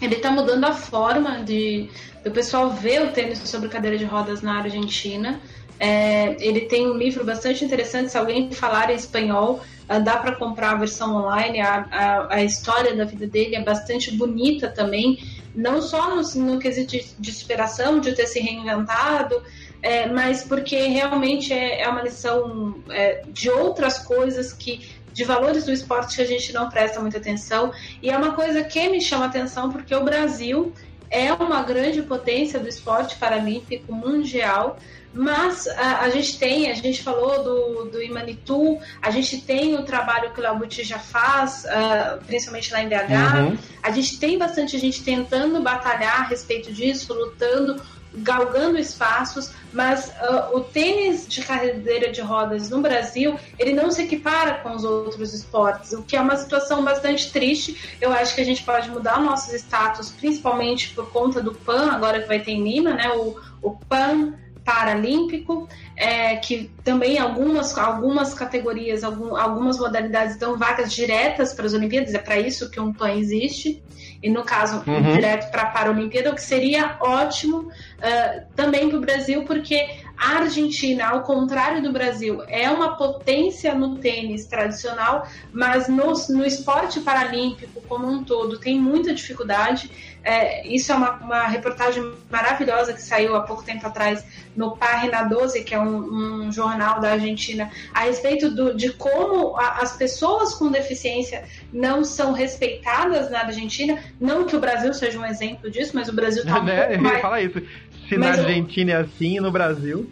ele 0.00 0.14
está 0.14 0.30
mudando 0.30 0.64
a 0.64 0.72
forma 0.72 1.42
de 1.42 1.90
do 2.24 2.30
pessoal 2.30 2.70
ver 2.70 3.02
o 3.02 3.12
tênis 3.12 3.38
sobre 3.38 3.68
cadeira 3.68 3.96
de 3.96 4.04
rodas 4.04 4.42
na 4.42 4.58
Argentina. 4.58 5.40
É, 5.80 6.36
ele 6.40 6.62
tem 6.62 6.88
um 6.88 6.96
livro 6.96 7.24
bastante 7.24 7.64
interessante, 7.64 8.10
se 8.10 8.18
alguém 8.18 8.50
falar 8.50 8.90
em 8.90 8.96
espanhol, 8.96 9.60
ah, 9.88 9.98
dá 10.00 10.16
para 10.16 10.34
comprar 10.34 10.72
a 10.72 10.74
versão 10.74 11.16
online. 11.16 11.60
A, 11.60 11.86
a, 11.90 12.34
a, 12.34 12.44
história 12.44 12.94
da 12.94 13.04
vida 13.04 13.26
dele 13.26 13.54
é 13.54 13.62
bastante 13.62 14.10
bonita 14.10 14.68
também, 14.68 15.18
não 15.54 15.80
só 15.80 16.14
no, 16.14 16.22
no 16.44 16.58
quesito 16.58 16.92
de, 16.92 17.06
de 17.18 17.32
superação, 17.32 18.00
de 18.00 18.12
ter 18.12 18.26
se 18.26 18.40
reinventado, 18.40 19.40
é, 19.82 20.06
mas 20.06 20.44
porque 20.44 20.76
realmente 20.86 21.52
é, 21.52 21.82
é 21.82 21.88
uma 21.88 22.02
lição 22.02 22.82
é, 22.90 23.22
de 23.28 23.50
outras 23.50 23.98
coisas 23.98 24.52
que 24.52 24.98
de 25.12 25.24
valores 25.24 25.64
do 25.64 25.72
esporte 25.72 26.16
que 26.16 26.22
a 26.22 26.26
gente 26.26 26.52
não 26.52 26.68
presta 26.68 27.00
muita 27.00 27.18
atenção 27.18 27.72
e 28.02 28.10
é 28.10 28.16
uma 28.16 28.32
coisa 28.32 28.62
que 28.62 28.88
me 28.88 29.00
chama 29.00 29.26
atenção 29.26 29.72
porque 29.72 29.94
o 29.94 30.04
Brasil 30.04 30.72
é 31.10 31.32
uma 31.32 31.62
grande 31.62 32.02
potência 32.02 32.60
do 32.60 32.68
esporte 32.68 33.16
paralímpico 33.16 33.92
mundial 33.92 34.78
mas 35.12 35.66
a, 35.66 36.00
a, 36.02 36.10
gente 36.10 36.38
tem, 36.38 36.70
a 36.70 36.74
gente 36.74 37.02
falou 37.02 37.42
do, 37.42 37.90
do 37.90 38.02
Imanitu, 38.02 38.78
a 39.00 39.10
gente 39.10 39.40
tem 39.40 39.74
o 39.74 39.82
trabalho 39.82 40.32
que 40.32 40.40
o 40.40 40.42
Léo 40.42 40.60
já 40.70 40.98
faz, 40.98 41.64
uh, 41.64 42.22
principalmente 42.26 42.72
lá 42.72 42.82
em 42.82 42.88
BH. 42.88 43.38
Uhum. 43.38 43.58
A 43.82 43.90
gente 43.90 44.18
tem 44.18 44.36
bastante 44.36 44.78
gente 44.78 45.02
tentando 45.02 45.60
batalhar 45.62 46.20
a 46.20 46.24
respeito 46.24 46.70
disso, 46.72 47.14
lutando, 47.14 47.82
galgando 48.22 48.78
espaços, 48.78 49.52
mas 49.72 50.08
uh, 50.08 50.56
o 50.56 50.60
tênis 50.60 51.26
de 51.28 51.42
cadeira 51.42 52.10
de 52.10 52.20
rodas 52.20 52.70
no 52.70 52.80
Brasil, 52.80 53.38
ele 53.58 53.72
não 53.72 53.90
se 53.90 54.02
equipara 54.02 54.54
com 54.62 54.74
os 54.74 54.84
outros 54.84 55.34
esportes, 55.34 55.92
o 55.92 56.02
que 56.02 56.16
é 56.16 56.20
uma 56.20 56.36
situação 56.36 56.82
bastante 56.84 57.32
triste. 57.32 57.96
Eu 58.00 58.12
acho 58.12 58.34
que 58.34 58.40
a 58.40 58.44
gente 58.44 58.62
pode 58.62 58.90
mudar 58.90 59.20
nossos 59.20 59.52
status, 59.54 60.10
principalmente 60.10 60.94
por 60.94 61.10
conta 61.10 61.42
do 61.42 61.54
PAN, 61.54 61.90
agora 61.92 62.20
que 62.22 62.28
vai 62.28 62.40
ter 62.40 62.52
em 62.52 62.62
Lima, 62.62 62.94
né? 62.94 63.10
O, 63.10 63.36
o 63.62 63.70
PAN 63.76 64.34
paralímpico, 64.68 65.66
é, 65.96 66.36
que 66.36 66.70
também 66.84 67.18
algumas, 67.18 67.76
algumas 67.78 68.34
categorias, 68.34 69.02
algum, 69.02 69.34
algumas 69.34 69.78
modalidades 69.78 70.36
dão 70.36 70.58
vagas 70.58 70.92
diretas 70.92 71.54
para 71.54 71.64
as 71.64 71.72
Olimpíadas, 71.72 72.12
é 72.12 72.18
para 72.18 72.38
isso 72.38 72.70
que 72.70 72.78
um 72.78 72.92
PAN 72.92 73.12
existe, 73.12 73.82
e 74.22 74.28
no 74.28 74.44
caso, 74.44 74.82
uhum. 74.86 75.14
direto 75.14 75.50
para 75.50 75.62
a 75.62 75.70
Paralimpíada, 75.70 76.30
o 76.30 76.34
que 76.34 76.42
seria 76.42 76.96
ótimo 77.00 77.58
uh, 77.58 78.46
também 78.56 78.88
para 78.88 78.98
o 78.98 79.00
Brasil, 79.00 79.44
porque 79.44 79.88
a 80.18 80.38
Argentina, 80.38 81.06
ao 81.06 81.22
contrário 81.22 81.80
do 81.80 81.92
Brasil, 81.92 82.42
é 82.48 82.68
uma 82.68 82.96
potência 82.96 83.72
no 83.72 83.98
tênis 83.98 84.46
tradicional, 84.46 85.28
mas 85.52 85.88
no, 85.88 86.12
no 86.30 86.44
esporte 86.44 87.00
paralímpico 87.00 87.80
como 87.82 88.08
um 88.08 88.24
todo 88.24 88.58
tem 88.58 88.78
muita 88.78 89.14
dificuldade. 89.14 89.90
É, 90.24 90.66
isso 90.66 90.90
é 90.90 90.96
uma, 90.96 91.12
uma, 91.12 91.46
reportagem 91.46 92.12
maravilhosa 92.28 92.92
que 92.92 93.00
saiu 93.00 93.36
há 93.36 93.42
pouco 93.42 93.62
tempo 93.62 93.86
atrás 93.86 94.24
no 94.56 94.76
Página 94.76 95.22
12, 95.22 95.62
que 95.62 95.74
é 95.74 95.78
um, 95.78 96.46
um 96.46 96.52
jornal 96.52 97.00
da 97.00 97.12
Argentina, 97.12 97.70
a 97.94 98.00
respeito 98.00 98.50
do, 98.50 98.74
de 98.74 98.90
como 98.90 99.56
a, 99.56 99.78
as 99.80 99.96
pessoas 99.96 100.52
com 100.54 100.70
deficiência 100.70 101.44
não 101.72 102.04
são 102.04 102.32
respeitadas 102.32 103.30
na 103.30 103.42
Argentina. 103.42 104.02
Não 104.20 104.44
que 104.44 104.56
o 104.56 104.60
Brasil 104.60 104.92
seja 104.92 105.18
um 105.18 105.24
exemplo 105.24 105.70
disso, 105.70 105.92
mas 105.94 106.08
o 106.08 106.12
Brasil 106.12 106.42
está 106.42 106.58
um 106.58 106.64
né? 106.66 106.96
Ia 106.96 107.20
falar 107.20 107.40
isso. 107.40 107.62
Se 108.08 108.16
mas 108.16 108.36
na 108.36 108.42
Argentina 108.44 108.92
eu... 108.92 108.98
é 108.98 109.00
assim, 109.02 109.40
no 109.40 109.50
Brasil. 109.50 110.08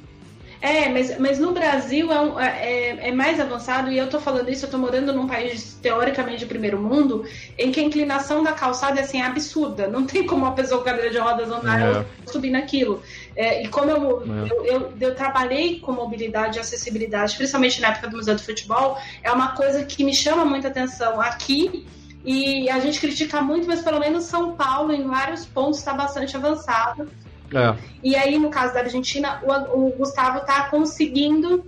É, 0.61 0.89
mas, 0.89 1.19
mas 1.19 1.39
no 1.39 1.53
Brasil 1.53 2.11
é, 2.11 2.21
um, 2.21 2.41
é, 2.41 2.47
é, 2.47 3.09
é, 3.09 3.13
mais 3.13 3.39
avançado, 3.39 3.91
e 3.91 3.99
eu 3.99 4.09
tô 4.09 4.19
falando 4.19 4.51
isso, 4.51 4.65
eu 4.65 4.71
tô 4.71 4.79
morando 4.79 5.13
num 5.13 5.27
país 5.27 5.79
teoricamente 5.83 6.39
de 6.39 6.47
primeiro 6.47 6.81
mundo, 6.81 7.25
em 7.59 7.71
que 7.71 7.79
a 7.79 7.83
inclinação 7.83 8.43
da 8.43 8.53
calçada 8.53 8.99
é 8.99 9.03
assim, 9.03 9.21
absurda. 9.21 9.87
Não 9.87 10.07
tem 10.07 10.27
como 10.27 10.45
uma 10.45 10.55
pessoa 10.55 10.81
com 10.81 10.87
cadeira 10.87 11.11
de 11.11 11.19
rodas 11.19 11.51
andar 11.51 11.81
é. 11.81 12.07
subir 12.27 12.51
naquilo. 12.51 13.03
É, 13.37 13.63
e 13.63 13.69
como 13.69 13.91
eu, 13.91 14.23
é. 14.23 14.51
eu, 14.51 14.65
eu, 14.65 14.93
eu, 14.99 15.15
trabalhei 15.15 15.79
com 15.79 15.93
mobilidade 15.93 16.57
e 16.57 16.61
acessibilidade, 16.61 17.37
principalmente 17.37 17.81
na 17.81 17.89
época 17.89 18.09
do 18.09 18.17
Museu 18.17 18.35
do 18.35 18.43
Futebol, 18.43 18.99
é 19.23 19.31
uma 19.31 19.49
coisa 19.49 19.85
que 19.85 20.03
me 20.03 20.15
chama 20.15 20.45
muita 20.45 20.69
atenção 20.69 21.21
aqui. 21.21 21.87
E 22.25 22.69
a 22.71 22.81
gente 22.81 22.99
critica 22.99 23.41
muito, 23.41 23.69
mas 23.69 23.83
pelo 23.83 24.01
menos 24.01 24.25
São 24.25 24.57
Paulo, 24.57 24.93
em 24.93 25.07
vários 25.07 25.47
pontos, 25.47 25.79
está 25.79 25.93
bastante 25.95 26.37
avançado. 26.37 27.09
É. 27.53 27.75
E 28.03 28.17
aí, 28.17 28.39
no 28.39 28.51
caso 28.51 28.75
da 28.75 28.81
Argentina, 28.81 29.41
o, 29.43 29.87
o 29.87 29.91
Gustavo 29.93 30.39
está 30.39 30.69
conseguindo 30.69 31.65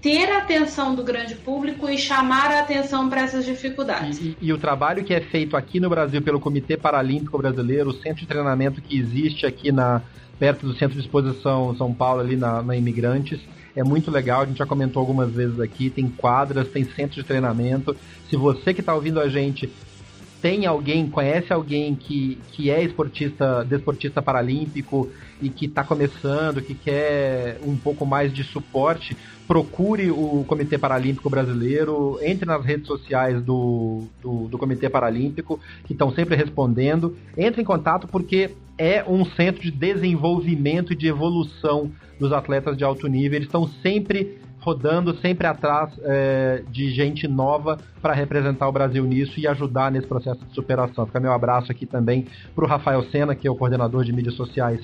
ter 0.00 0.28
a 0.30 0.38
atenção 0.38 0.94
do 0.96 1.04
grande 1.04 1.36
público 1.36 1.88
e 1.88 1.96
chamar 1.96 2.50
a 2.50 2.60
atenção 2.60 3.08
para 3.08 3.22
essas 3.22 3.44
dificuldades. 3.44 4.18
E, 4.20 4.36
e, 4.40 4.52
o 4.52 4.58
trabalho 4.58 5.04
que 5.04 5.14
é 5.14 5.20
feito 5.20 5.56
aqui 5.56 5.78
no 5.78 5.88
Brasil 5.88 6.20
pelo 6.20 6.40
Comitê 6.40 6.76
Paralímpico 6.76 7.38
Brasileiro, 7.38 7.90
o 7.90 7.92
centro 7.92 8.20
de 8.20 8.26
treinamento 8.26 8.82
que 8.82 8.98
existe 8.98 9.46
aqui 9.46 9.70
na 9.70 10.02
perto 10.40 10.66
do 10.66 10.74
Centro 10.74 10.96
de 10.98 11.02
Exposição 11.02 11.72
São 11.76 11.94
Paulo, 11.94 12.20
ali 12.20 12.34
na, 12.34 12.60
na 12.62 12.76
Imigrantes, 12.76 13.38
é 13.76 13.84
muito 13.84 14.10
legal. 14.10 14.42
A 14.42 14.44
gente 14.44 14.58
já 14.58 14.66
comentou 14.66 14.98
algumas 14.98 15.30
vezes 15.30 15.60
aqui. 15.60 15.88
Tem 15.88 16.08
quadras, 16.08 16.66
tem 16.66 16.84
centro 16.84 17.14
de 17.14 17.22
treinamento. 17.22 17.96
Se 18.28 18.36
você 18.36 18.74
que 18.74 18.80
está 18.80 18.92
ouvindo 18.92 19.20
a 19.20 19.28
gente 19.28 19.70
tem 20.42 20.66
alguém, 20.66 21.08
conhece 21.08 21.52
alguém 21.52 21.94
que, 21.94 22.36
que 22.50 22.68
é 22.68 22.82
esportista, 22.82 23.64
desportista 23.64 24.20
paralímpico 24.20 25.08
e 25.40 25.48
que 25.48 25.66
está 25.66 25.84
começando, 25.84 26.60
que 26.60 26.74
quer 26.74 27.60
um 27.64 27.76
pouco 27.76 28.04
mais 28.04 28.32
de 28.32 28.42
suporte, 28.42 29.16
procure 29.46 30.10
o 30.10 30.44
Comitê 30.46 30.76
Paralímpico 30.76 31.30
Brasileiro, 31.30 32.18
entre 32.20 32.44
nas 32.44 32.64
redes 32.64 32.88
sociais 32.88 33.40
do, 33.40 34.02
do, 34.20 34.48
do 34.48 34.58
Comitê 34.58 34.90
Paralímpico, 34.90 35.60
que 35.84 35.92
estão 35.92 36.12
sempre 36.12 36.34
respondendo. 36.34 37.16
Entre 37.36 37.62
em 37.62 37.64
contato 37.64 38.08
porque 38.08 38.50
é 38.76 39.04
um 39.08 39.24
centro 39.24 39.62
de 39.62 39.70
desenvolvimento 39.70 40.92
e 40.92 40.96
de 40.96 41.06
evolução 41.06 41.92
dos 42.18 42.32
atletas 42.32 42.76
de 42.76 42.82
alto 42.82 43.06
nível. 43.06 43.36
Eles 43.36 43.46
estão 43.46 43.68
sempre 43.80 44.38
rodando 44.62 45.14
sempre 45.18 45.46
atrás 45.46 45.90
é, 46.02 46.62
de 46.70 46.90
gente 46.90 47.26
nova 47.26 47.78
para 48.00 48.14
representar 48.14 48.68
o 48.68 48.72
Brasil 48.72 49.04
nisso 49.04 49.38
e 49.38 49.46
ajudar 49.46 49.90
nesse 49.90 50.06
processo 50.06 50.44
de 50.44 50.54
superação. 50.54 51.04
Fica 51.04 51.18
meu 51.18 51.32
abraço 51.32 51.70
aqui 51.70 51.84
também 51.84 52.26
para 52.54 52.64
o 52.64 52.68
Rafael 52.68 53.02
Sena, 53.10 53.34
que 53.34 53.46
é 53.46 53.50
o 53.50 53.56
coordenador 53.56 54.04
de 54.04 54.12
mídias 54.12 54.34
sociais 54.34 54.80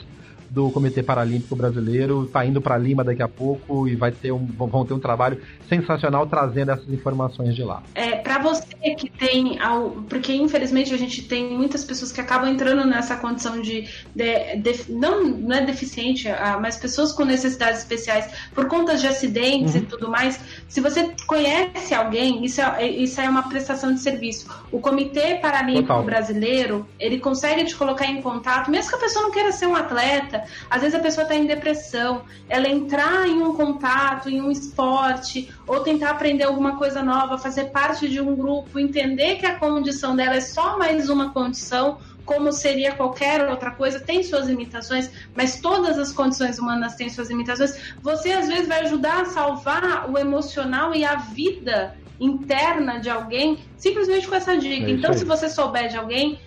do 0.51 0.71
Comitê 0.71 1.03
Paralímpico 1.03 1.55
Brasileiro, 1.55 2.25
está 2.25 2.45
indo 2.45 2.61
para 2.61 2.79
Lima 2.79 3.05
daqui 3.05 3.23
a 3.23 3.29
pouco 3.29 3.87
e 3.87 3.95
vai 3.95 4.11
ter 4.11 4.33
um, 4.33 4.47
vão 4.47 4.85
ter 4.85 4.95
um 4.95 4.99
trabalho 4.99 5.41
sensacional 5.69 6.27
trazendo 6.27 6.71
essas 6.71 6.89
informações 6.89 7.55
de 7.55 7.63
lá. 7.63 7.83
É, 7.95 8.18
para 8.29 8.43
você 8.43 8.95
que 8.95 9.09
tem, 9.09 9.59
porque 10.07 10.35
infelizmente 10.35 10.93
a 10.93 10.99
gente 10.99 11.23
tem 11.23 11.49
muitas 11.49 11.83
pessoas 11.83 12.13
que 12.13 12.21
acabam 12.21 12.51
entrando 12.51 12.87
nessa 12.87 13.17
condição 13.17 13.59
de, 13.59 13.89
de, 14.15 14.57
de 14.57 14.93
não, 14.93 15.25
não 15.25 15.57
é 15.57 15.65
deficiente, 15.65 16.29
ah, 16.29 16.59
mas 16.61 16.77
pessoas 16.77 17.11
com 17.11 17.25
necessidades 17.25 17.79
especiais 17.79 18.31
por 18.55 18.67
conta 18.67 18.99
de 18.99 19.07
acidentes 19.07 19.75
uhum. 19.75 19.81
e 19.81 19.87
tudo 19.87 20.11
mais. 20.11 20.39
Se 20.69 20.79
você 20.79 21.11
conhece 21.27 21.95
alguém, 21.95 22.45
isso 22.45 22.61
é, 22.61 22.87
isso 22.87 23.19
é 23.19 23.27
uma 23.31 23.49
prestação 23.49 23.95
de 23.95 24.01
serviço. 24.01 24.47
O 24.71 24.79
Comitê 24.79 25.37
Paralímpico 25.37 25.87
Total. 25.87 26.03
Brasileiro, 26.03 26.87
ele 27.01 27.19
consegue 27.19 27.65
te 27.65 27.75
colocar 27.75 28.05
em 28.05 28.21
contato, 28.21 28.71
mesmo 28.71 28.91
que 28.91 28.97
a 28.97 29.01
pessoa 29.01 29.23
não 29.23 29.31
queira 29.31 29.53
ser 29.53 29.67
um 29.67 29.75
atleta, 29.75 30.45
às 30.69 30.83
vezes 30.83 30.95
a 30.95 31.01
pessoa 31.01 31.23
está 31.23 31.35
em 31.35 31.47
depressão, 31.47 32.25
ela 32.47 32.69
entrar 32.69 33.27
em 33.27 33.41
um 33.41 33.55
contato, 33.55 34.29
em 34.29 34.43
um 34.43 34.51
esporte, 34.51 35.51
ou 35.67 35.81
tentar 35.81 36.11
aprender 36.11 36.45
alguma 36.45 36.77
coisa 36.77 37.03
nova, 37.03 37.39
fazer 37.39 37.71
parte 37.71 38.07
de 38.07 38.18
um 38.21 38.35
grupo, 38.35 38.79
entender 38.79 39.37
que 39.37 39.47
a 39.47 39.57
condição 39.57 40.15
dela 40.15 40.37
é 40.37 40.41
só 40.41 40.79
mais 40.79 41.09
uma 41.09 41.33
condição, 41.33 41.99
como 42.25 42.53
seria 42.53 42.95
qualquer 42.95 43.49
outra 43.49 43.71
coisa, 43.71 43.99
tem 43.99 44.23
suas 44.23 44.47
limitações, 44.47 45.11
mas 45.35 45.61
todas 45.61 45.99
as 45.99 46.13
condições 46.13 46.59
humanas 46.59 46.95
têm 46.95 47.09
suas 47.09 47.31
limitações. 47.31 47.95
Você 48.03 48.33
às 48.33 48.49
vezes 48.49 48.69
vai 48.69 48.81
ajudar 48.83 49.23
a 49.23 49.25
salvar 49.25 50.11
o 50.11 50.19
emocional 50.19 50.95
e 50.95 51.05
a 51.05 51.17
vida 51.17 51.97
interna 52.21 52.99
de 52.99 53.09
alguém 53.09 53.59
simplesmente 53.77 54.29
com 54.29 54.35
essa 54.35 54.57
dica. 54.57 54.87
É 54.87 54.91
então, 54.91 55.13
se 55.15 55.25
você 55.25 55.49
souber 55.49 55.89
de 55.89 55.97
alguém, 55.97 56.39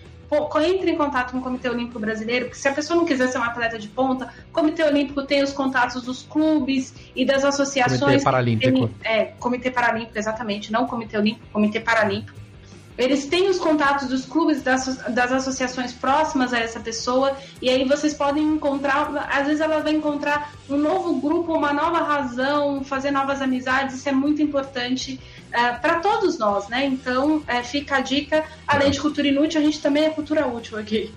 entre 0.62 0.90
em 0.90 0.96
contato 0.96 1.32
com 1.32 1.38
o 1.38 1.40
Comitê 1.42 1.68
Olímpico 1.68 1.98
Brasileiro, 1.98 2.46
porque 2.46 2.58
se 2.58 2.68
a 2.68 2.72
pessoa 2.72 2.96
não 2.96 3.04
quiser 3.04 3.28
ser 3.28 3.38
um 3.38 3.42
atleta 3.42 3.78
de 3.78 3.88
ponta, 3.88 4.32
o 4.50 4.52
Comitê 4.52 4.82
Olímpico 4.82 5.22
tem 5.22 5.42
os 5.42 5.52
contatos 5.52 6.02
dos 6.02 6.22
clubes 6.22 6.94
e 7.14 7.24
das 7.24 7.44
associações. 7.44 8.00
Comitê 8.00 8.24
Paralímpico. 8.24 8.88
Tem, 8.88 9.12
é, 9.12 9.24
Comitê 9.38 9.70
Paralímpico, 9.70 10.18
exatamente, 10.18 10.72
não 10.72 10.86
Comitê 10.86 11.16
Olímpico, 11.18 11.46
Comitê 11.52 11.80
Paralímpico. 11.80 12.42
Eles 12.96 13.26
têm 13.26 13.48
os 13.48 13.58
contatos 13.58 14.08
dos 14.08 14.26
clubes, 14.26 14.62
das, 14.62 14.98
das 15.08 15.32
associações 15.32 15.92
próximas 15.92 16.52
a 16.52 16.58
essa 16.58 16.78
pessoa, 16.78 17.34
e 17.60 17.70
aí 17.70 17.84
vocês 17.88 18.12
podem 18.12 18.44
encontrar, 18.44 19.28
às 19.30 19.46
vezes 19.46 19.60
ela 19.62 19.80
vai 19.80 19.92
encontrar 19.92 20.52
um 20.68 20.76
novo 20.76 21.14
grupo, 21.18 21.54
uma 21.54 21.72
nova 21.72 22.00
razão, 22.00 22.84
fazer 22.84 23.10
novas 23.10 23.40
amizades, 23.40 23.96
isso 23.96 24.08
é 24.08 24.12
muito 24.12 24.42
importante 24.42 25.18
é, 25.52 25.72
para 25.72 26.00
todos 26.00 26.38
nós, 26.38 26.68
né? 26.68 26.86
Então 26.86 27.42
é, 27.46 27.62
fica 27.62 27.96
a 27.96 28.00
dica, 28.00 28.44
além 28.66 28.90
de 28.90 29.00
cultura 29.00 29.28
inútil, 29.28 29.60
a 29.60 29.64
gente 29.64 29.80
também 29.80 30.04
é 30.04 30.10
cultura 30.10 30.46
útil 30.46 30.78
aqui. 30.78 31.12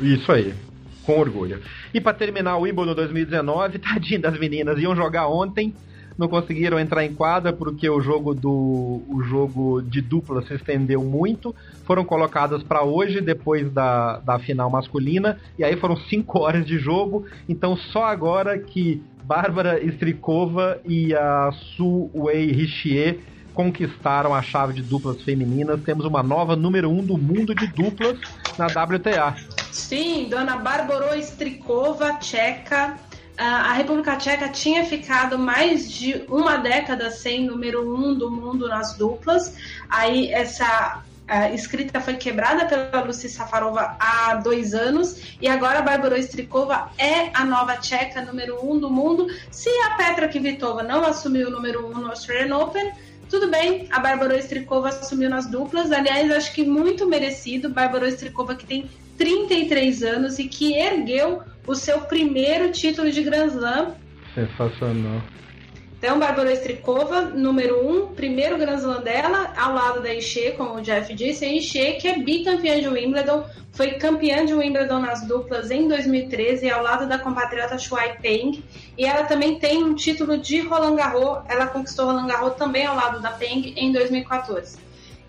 Isso 0.00 0.30
aí, 0.30 0.54
com 1.04 1.18
orgulho. 1.18 1.60
E 1.92 2.00
para 2.00 2.14
terminar 2.14 2.56
o 2.56 2.62
Wimbledon 2.62 2.94
2019, 2.94 3.78
tadinho 3.80 4.20
das 4.20 4.38
meninas, 4.38 4.78
iam 4.78 4.94
jogar 4.94 5.28
ontem, 5.28 5.74
não 6.16 6.28
conseguiram 6.28 6.78
entrar 6.78 7.04
em 7.04 7.14
quadra 7.14 7.52
porque 7.52 7.88
o 7.88 8.00
jogo 8.00 8.34
do 8.34 9.02
o 9.08 9.22
jogo 9.22 9.80
de 9.80 10.00
dupla 10.00 10.42
se 10.42 10.54
estendeu 10.54 11.02
muito. 11.02 11.54
Foram 11.84 12.04
colocadas 12.04 12.62
para 12.62 12.82
hoje 12.82 13.20
depois 13.20 13.70
da, 13.72 14.18
da 14.18 14.38
final 14.38 14.68
masculina 14.68 15.38
e 15.56 15.62
aí 15.62 15.76
foram 15.76 15.96
cinco 15.96 16.40
horas 16.42 16.66
de 16.66 16.78
jogo. 16.78 17.24
Então 17.48 17.76
só 17.76 18.04
agora 18.04 18.58
que 18.58 19.00
Bárbara 19.22 19.80
Strikova 19.84 20.80
e 20.84 21.14
a 21.14 21.52
Su 21.76 22.10
Wei 22.12 22.50
Richier 22.50 23.20
conquistaram 23.58 24.32
a 24.32 24.40
chave 24.40 24.72
de 24.72 24.82
duplas 24.82 25.20
femininas. 25.22 25.82
Temos 25.82 26.04
uma 26.04 26.22
nova 26.22 26.54
número 26.54 26.88
um 26.88 27.04
do 27.04 27.18
mundo 27.18 27.52
de 27.52 27.66
duplas 27.66 28.16
na 28.56 28.66
WTA. 28.66 29.34
Sim, 29.72 30.28
dona 30.30 30.58
Bárbara 30.58 31.18
Strikova, 31.18 32.12
tcheca, 32.20 32.96
a 33.36 33.72
República 33.72 34.16
Tcheca 34.16 34.48
tinha 34.48 34.84
ficado 34.84 35.36
mais 35.36 35.90
de 35.90 36.24
uma 36.28 36.56
década 36.56 37.10
sem 37.10 37.46
número 37.46 37.92
um 37.92 38.14
do 38.14 38.30
mundo 38.30 38.68
nas 38.68 38.96
duplas. 38.96 39.56
Aí 39.88 40.32
essa 40.32 41.02
a 41.26 41.50
escrita 41.50 42.00
foi 42.00 42.14
quebrada 42.14 42.64
pela 42.64 43.04
Lucy 43.04 43.28
Safarova 43.28 43.96
há 44.00 44.36
dois 44.36 44.72
anos 44.72 45.36
e 45.42 45.46
agora 45.46 45.80
a 45.80 45.82
Bárbara 45.82 46.18
Strikova 46.18 46.90
é 46.96 47.30
a 47.34 47.44
nova 47.44 47.76
tcheca 47.76 48.22
número 48.22 48.64
um 48.64 48.78
do 48.78 48.88
mundo. 48.88 49.26
Se 49.50 49.68
a 49.68 49.96
Petra 49.96 50.28
Kvitova 50.28 50.82
não 50.82 51.04
assumiu 51.04 51.48
o 51.48 51.50
número 51.50 51.86
um 51.86 51.98
no 51.98 52.08
Australian 52.08 52.56
Open, 52.56 52.92
tudo 53.28 53.50
bem, 53.50 53.86
a 53.90 54.00
Bárbara 54.00 54.38
Strikova 54.38 54.88
assumiu 54.88 55.28
nas 55.28 55.46
duplas. 55.50 55.92
Aliás, 55.92 56.30
acho 56.30 56.52
que 56.52 56.64
muito 56.64 57.06
merecido. 57.06 57.68
Bárbara 57.68 58.08
Strikova 58.08 58.54
que 58.54 58.66
tem 58.66 58.90
33 59.16 60.02
anos 60.02 60.38
e 60.38 60.48
que 60.48 60.74
ergueu 60.74 61.42
o 61.66 61.74
seu 61.74 62.00
primeiro 62.02 62.72
título 62.72 63.10
de 63.10 63.22
Grand 63.22 63.48
Slam. 63.48 63.94
Sensacional. 64.34 65.22
Então, 65.98 66.16
Bárbara 66.16 66.52
Strikova, 66.52 67.22
número 67.22 67.84
um, 67.84 68.14
primeiro 68.14 68.56
Grand 68.56 68.76
Slam 68.76 69.02
dela, 69.02 69.52
ao 69.56 69.74
lado 69.74 70.00
da 70.00 70.14
Ishe, 70.14 70.52
como 70.52 70.74
o 70.74 70.80
Jeff 70.80 71.12
disse. 71.12 71.44
A 71.44 71.48
Ishe, 71.48 71.94
que 71.94 72.06
é 72.06 72.18
bicampeã 72.20 72.80
de 72.80 72.88
Wimbledon, 72.88 73.44
foi 73.72 73.92
campeã 73.94 74.46
de 74.46 74.54
Wimbledon 74.54 75.00
nas 75.00 75.26
duplas 75.26 75.72
em 75.72 75.88
2013, 75.88 76.70
ao 76.70 76.84
lado 76.84 77.08
da 77.08 77.18
compatriota 77.18 77.76
Shuai 77.76 78.16
Peng. 78.22 78.62
E 78.96 79.04
ela 79.04 79.24
também 79.24 79.58
tem 79.58 79.82
um 79.82 79.92
título 79.92 80.38
de 80.38 80.60
Roland 80.60 80.94
Garros. 80.94 81.42
Ela 81.48 81.66
conquistou 81.66 82.06
Roland 82.06 82.28
Garros 82.28 82.54
também 82.54 82.86
ao 82.86 82.94
lado 82.94 83.20
da 83.20 83.32
Peng 83.32 83.74
em 83.76 83.90
2014. 83.90 84.78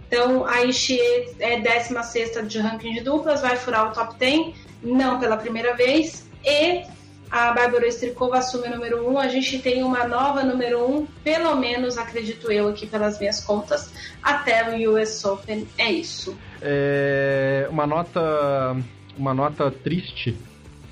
Então, 0.07 0.45
a 0.45 0.63
Ishe 0.63 0.99
é 1.39 1.59
16 1.59 2.47
de 2.47 2.59
ranking 2.59 2.93
de 2.93 3.01
duplas, 3.01 3.41
vai 3.41 3.55
furar 3.55 3.89
o 3.89 3.93
top 3.93 4.15
10, 4.19 4.55
não 4.83 5.19
pela 5.19 5.35
primeira 5.35 5.75
vez. 5.75 6.29
E 6.45 6.83
a 7.31 7.51
Bárbara 7.51 7.87
Strikova 7.87 8.39
assume 8.39 8.67
o 8.67 8.71
número 8.71 9.07
1, 9.07 9.13
um, 9.13 9.19
a 9.19 9.27
gente 9.27 9.59
tem 9.59 9.83
uma 9.83 10.07
nova 10.07 10.43
número 10.43 10.79
1, 10.79 10.95
um, 10.95 11.05
pelo 11.23 11.55
menos 11.55 11.97
acredito 11.97 12.51
eu 12.51 12.69
aqui 12.69 12.87
pelas 12.87 13.19
minhas 13.19 13.39
contas, 13.41 13.93
até 14.21 14.75
o 14.75 14.93
US 14.93 15.23
Open, 15.25 15.67
é 15.77 15.91
isso. 15.91 16.35
É 16.61 17.67
uma 17.69 17.85
nota 17.85 18.75
uma 19.17 19.33
nota 19.33 19.69
triste 19.69 20.35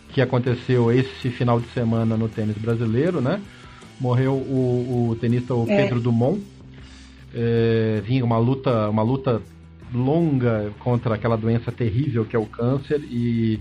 que 0.09 0.21
aconteceu 0.21 0.91
esse 0.91 1.29
final 1.29 1.59
de 1.59 1.67
semana 1.69 2.17
no 2.17 2.27
tênis 2.27 2.57
brasileiro, 2.57 3.21
né? 3.21 3.41
Morreu 3.99 4.33
o, 4.33 5.09
o 5.09 5.15
tenista 5.15 5.55
o 5.55 5.63
é. 5.69 5.83
Pedro 5.83 5.99
Dumont. 5.99 6.41
É, 7.33 8.01
vinha 8.03 8.23
uma 8.23 8.38
luta, 8.38 8.89
uma 8.89 9.03
luta 9.03 9.41
longa 9.93 10.71
contra 10.79 11.15
aquela 11.15 11.38
doença 11.38 11.71
terrível 11.71 12.25
que 12.25 12.35
é 12.35 12.39
o 12.39 12.45
câncer 12.45 13.01
e 13.09 13.59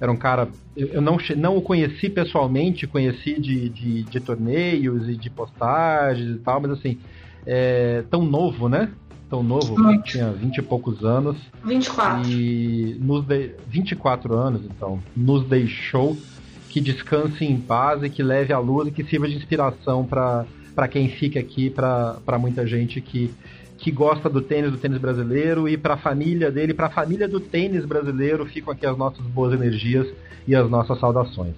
era 0.00 0.10
um 0.10 0.16
cara. 0.16 0.48
Eu 0.76 1.00
não, 1.00 1.16
não 1.36 1.56
o 1.56 1.62
conheci 1.62 2.08
pessoalmente, 2.10 2.86
conheci 2.86 3.40
de, 3.40 3.68
de, 3.68 4.02
de 4.02 4.20
torneios 4.20 5.08
e 5.08 5.16
de 5.16 5.30
postagens 5.30 6.36
e 6.36 6.38
tal, 6.40 6.60
mas 6.60 6.72
assim, 6.72 6.98
é, 7.46 8.02
tão 8.10 8.24
novo, 8.24 8.68
né? 8.68 8.90
Tão 9.30 9.42
novo, 9.42 9.76
Muito. 9.80 10.04
tinha 10.04 10.30
20 10.30 10.58
e 10.58 10.62
poucos 10.62 11.04
anos. 11.04 11.36
24. 11.64 12.28
E 12.28 12.98
nos 13.00 13.24
de, 13.24 13.52
24 13.68 14.34
anos, 14.36 14.62
então, 14.64 15.00
nos 15.16 15.46
deixou 15.46 16.16
que 16.68 16.80
descanse 16.80 17.44
em 17.44 17.56
paz 17.56 18.02
e 18.02 18.10
que 18.10 18.22
leve 18.22 18.52
a 18.52 18.58
luz 18.58 18.88
e 18.88 18.90
que 18.90 19.04
sirva 19.04 19.28
de 19.28 19.36
inspiração 19.36 20.04
para 20.04 20.88
quem 20.88 21.08
fica 21.08 21.38
aqui, 21.38 21.70
para 21.70 22.38
muita 22.38 22.66
gente 22.66 23.00
que 23.00 23.32
que 23.84 23.90
gosta 23.90 24.30
do 24.30 24.40
tênis, 24.40 24.72
do 24.72 24.78
tênis 24.78 24.96
brasileiro, 24.96 25.68
e 25.68 25.76
para 25.76 25.92
a 25.92 25.98
família 25.98 26.50
dele, 26.50 26.72
para 26.72 26.86
a 26.86 26.90
família 26.90 27.28
do 27.28 27.38
tênis 27.38 27.84
brasileiro, 27.84 28.46
ficam 28.46 28.72
aqui 28.72 28.86
as 28.86 28.96
nossas 28.96 29.20
boas 29.26 29.52
energias 29.52 30.06
e 30.48 30.56
as 30.56 30.70
nossas 30.70 30.98
saudações. 30.98 31.54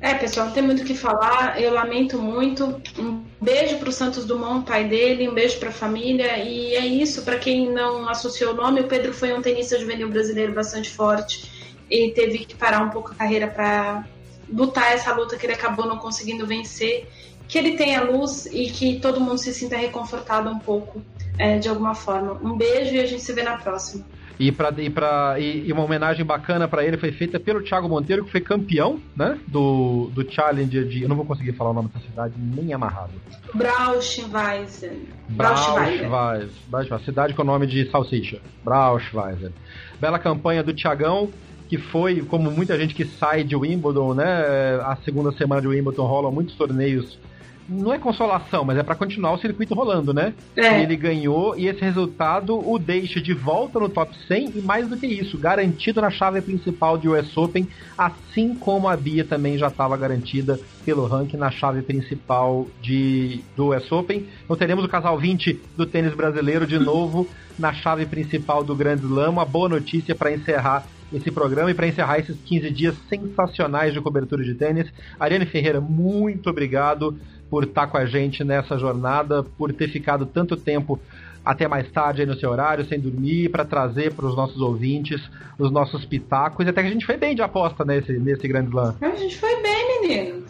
É, 0.00 0.14
pessoal, 0.14 0.50
tem 0.52 0.62
muito 0.62 0.82
o 0.82 0.86
que 0.86 0.94
falar. 0.94 1.60
Eu 1.60 1.74
lamento 1.74 2.18
muito. 2.18 2.80
Um 2.98 3.22
beijo 3.38 3.76
para 3.76 3.90
o 3.90 3.92
Santos 3.92 4.24
Dumont, 4.24 4.66
pai 4.66 4.84
dele, 4.88 5.28
um 5.28 5.34
beijo 5.34 5.58
para 5.58 5.68
a 5.68 5.72
família. 5.72 6.38
E 6.38 6.74
é 6.74 6.86
isso. 6.86 7.22
Para 7.22 7.38
quem 7.38 7.70
não 7.70 8.08
associou 8.08 8.54
o 8.54 8.56
nome, 8.56 8.80
o 8.80 8.84
Pedro 8.84 9.12
foi 9.12 9.34
um 9.34 9.42
tenista 9.42 9.78
juvenil 9.78 10.08
brasileiro 10.08 10.54
bastante 10.54 10.88
forte 10.88 11.76
e 11.90 12.10
teve 12.12 12.38
que 12.46 12.54
parar 12.54 12.82
um 12.82 12.88
pouco 12.88 13.12
a 13.12 13.14
carreira 13.14 13.48
para 13.48 14.06
lutar 14.50 14.94
essa 14.94 15.14
luta 15.14 15.36
que 15.36 15.44
ele 15.44 15.52
acabou 15.52 15.86
não 15.86 15.98
conseguindo 15.98 16.46
vencer. 16.46 17.06
Que 17.46 17.58
ele 17.58 17.76
tenha 17.76 18.02
luz 18.02 18.46
e 18.46 18.70
que 18.70 18.98
todo 18.98 19.20
mundo 19.20 19.36
se 19.36 19.52
sinta 19.52 19.76
reconfortado 19.76 20.48
um 20.48 20.58
pouco 20.58 21.02
é, 21.38 21.58
de 21.58 21.68
alguma 21.68 21.94
forma. 21.94 22.34
Um 22.42 22.56
beijo 22.56 22.94
e 22.94 23.00
a 23.00 23.06
gente 23.06 23.22
se 23.22 23.32
vê 23.32 23.42
na 23.42 23.56
próxima. 23.56 24.04
E, 24.38 24.52
pra, 24.52 24.72
e, 24.76 24.90
pra, 24.90 25.36
e, 25.38 25.66
e 25.66 25.72
uma 25.72 25.82
homenagem 25.82 26.24
bacana 26.24 26.68
para 26.68 26.84
ele 26.84 26.98
foi 26.98 27.10
feita 27.10 27.40
pelo 27.40 27.62
Thiago 27.62 27.88
Monteiro, 27.88 28.24
que 28.24 28.30
foi 28.30 28.40
campeão 28.40 29.00
né, 29.16 29.38
do, 29.46 30.10
do 30.12 30.30
Challenger 30.30 30.86
de. 30.86 31.02
Eu 31.02 31.08
não 31.08 31.16
vou 31.16 31.24
conseguir 31.24 31.52
falar 31.52 31.70
o 31.70 31.72
nome 31.72 31.88
dessa 31.88 32.04
cidade 32.04 32.34
nem 32.36 32.72
amarrado. 32.74 33.12
Brauschweizen. 33.54 35.08
Brauschweizen. 35.30 37.04
Cidade 37.04 37.32
com 37.32 37.42
o 37.42 37.46
nome 37.46 37.66
de 37.66 37.90
salsicha. 37.90 38.40
Brauschweizen. 38.62 39.54
Bela 39.98 40.18
campanha 40.18 40.62
do 40.62 40.74
Thiagão, 40.74 41.30
que 41.66 41.78
foi, 41.78 42.20
como 42.20 42.50
muita 42.50 42.78
gente 42.78 42.94
que 42.94 43.06
sai 43.06 43.42
de 43.42 43.56
Wimbledon, 43.56 44.12
né? 44.12 44.78
A 44.82 44.98
segunda 45.02 45.32
semana 45.32 45.62
de 45.62 45.68
Wimbledon 45.68 46.04
rolam 46.04 46.30
muitos 46.30 46.54
torneios 46.56 47.18
não 47.68 47.92
é 47.92 47.98
consolação, 47.98 48.64
mas 48.64 48.78
é 48.78 48.82
para 48.82 48.94
continuar 48.94 49.32
o 49.32 49.38
circuito 49.38 49.74
rolando, 49.74 50.12
né? 50.14 50.32
É. 50.56 50.82
Ele 50.82 50.96
ganhou 50.96 51.56
e 51.56 51.66
esse 51.66 51.80
resultado 51.80 52.56
o 52.56 52.78
deixa 52.78 53.20
de 53.20 53.32
volta 53.32 53.78
no 53.78 53.88
top 53.88 54.14
100 54.26 54.52
e 54.56 54.60
mais 54.60 54.88
do 54.88 54.96
que 54.96 55.06
isso, 55.06 55.38
garantido 55.38 56.00
na 56.00 56.10
chave 56.10 56.40
principal 56.40 56.96
de 56.96 57.08
US 57.08 57.36
Open, 57.36 57.66
assim 57.96 58.54
como 58.54 58.88
a 58.88 58.96
Bia 58.96 59.24
também 59.24 59.58
já 59.58 59.68
estava 59.68 59.96
garantida 59.96 60.58
pelo 60.84 61.06
ranking 61.06 61.36
na 61.36 61.50
chave 61.50 61.82
principal 61.82 62.66
de, 62.80 63.40
do 63.56 63.74
US 63.74 63.90
Open. 63.90 64.26
Então 64.44 64.56
teremos 64.56 64.84
o 64.84 64.88
casal 64.88 65.18
20 65.18 65.60
do 65.76 65.86
tênis 65.86 66.14
brasileiro 66.14 66.66
de 66.66 66.78
novo 66.78 67.28
na 67.58 67.72
chave 67.72 68.06
principal 68.06 68.62
do 68.62 68.74
Grand 68.74 68.96
Slam. 68.96 69.30
Uma 69.30 69.44
boa 69.44 69.68
notícia 69.68 70.14
para 70.14 70.32
encerrar 70.32 70.86
esse 71.16 71.30
programa 71.30 71.70
e 71.70 71.74
para 71.74 71.86
encerrar 71.86 72.18
esses 72.18 72.36
15 72.44 72.70
dias 72.70 72.94
sensacionais 73.08 73.92
de 73.92 74.00
cobertura 74.00 74.44
de 74.44 74.54
tênis. 74.54 74.92
Ariane 75.18 75.46
Ferreira, 75.46 75.80
muito 75.80 76.50
obrigado 76.50 77.18
por 77.48 77.64
estar 77.64 77.86
com 77.86 77.96
a 77.96 78.04
gente 78.04 78.44
nessa 78.44 78.78
jornada, 78.78 79.42
por 79.42 79.72
ter 79.72 79.88
ficado 79.88 80.26
tanto 80.26 80.56
tempo 80.56 81.00
até 81.44 81.68
mais 81.68 81.88
tarde 81.90 82.22
aí 82.22 82.26
no 82.26 82.34
seu 82.34 82.50
horário, 82.50 82.84
sem 82.84 82.98
dormir, 82.98 83.50
para 83.50 83.64
trazer 83.64 84.12
para 84.12 84.26
os 84.26 84.36
nossos 84.36 84.60
ouvintes 84.60 85.22
os 85.58 85.70
nossos 85.70 86.04
pitacos. 86.04 86.66
E 86.66 86.68
até 86.68 86.82
que 86.82 86.88
a 86.88 86.92
gente 86.92 87.06
foi 87.06 87.16
bem 87.16 87.34
de 87.34 87.42
aposta 87.42 87.84
nesse, 87.84 88.12
nesse 88.18 88.46
grande 88.48 88.68
slam. 88.68 88.96
A 89.00 89.14
gente 89.14 89.38
foi 89.38 89.62
bem, 89.62 90.00
menino. 90.00 90.44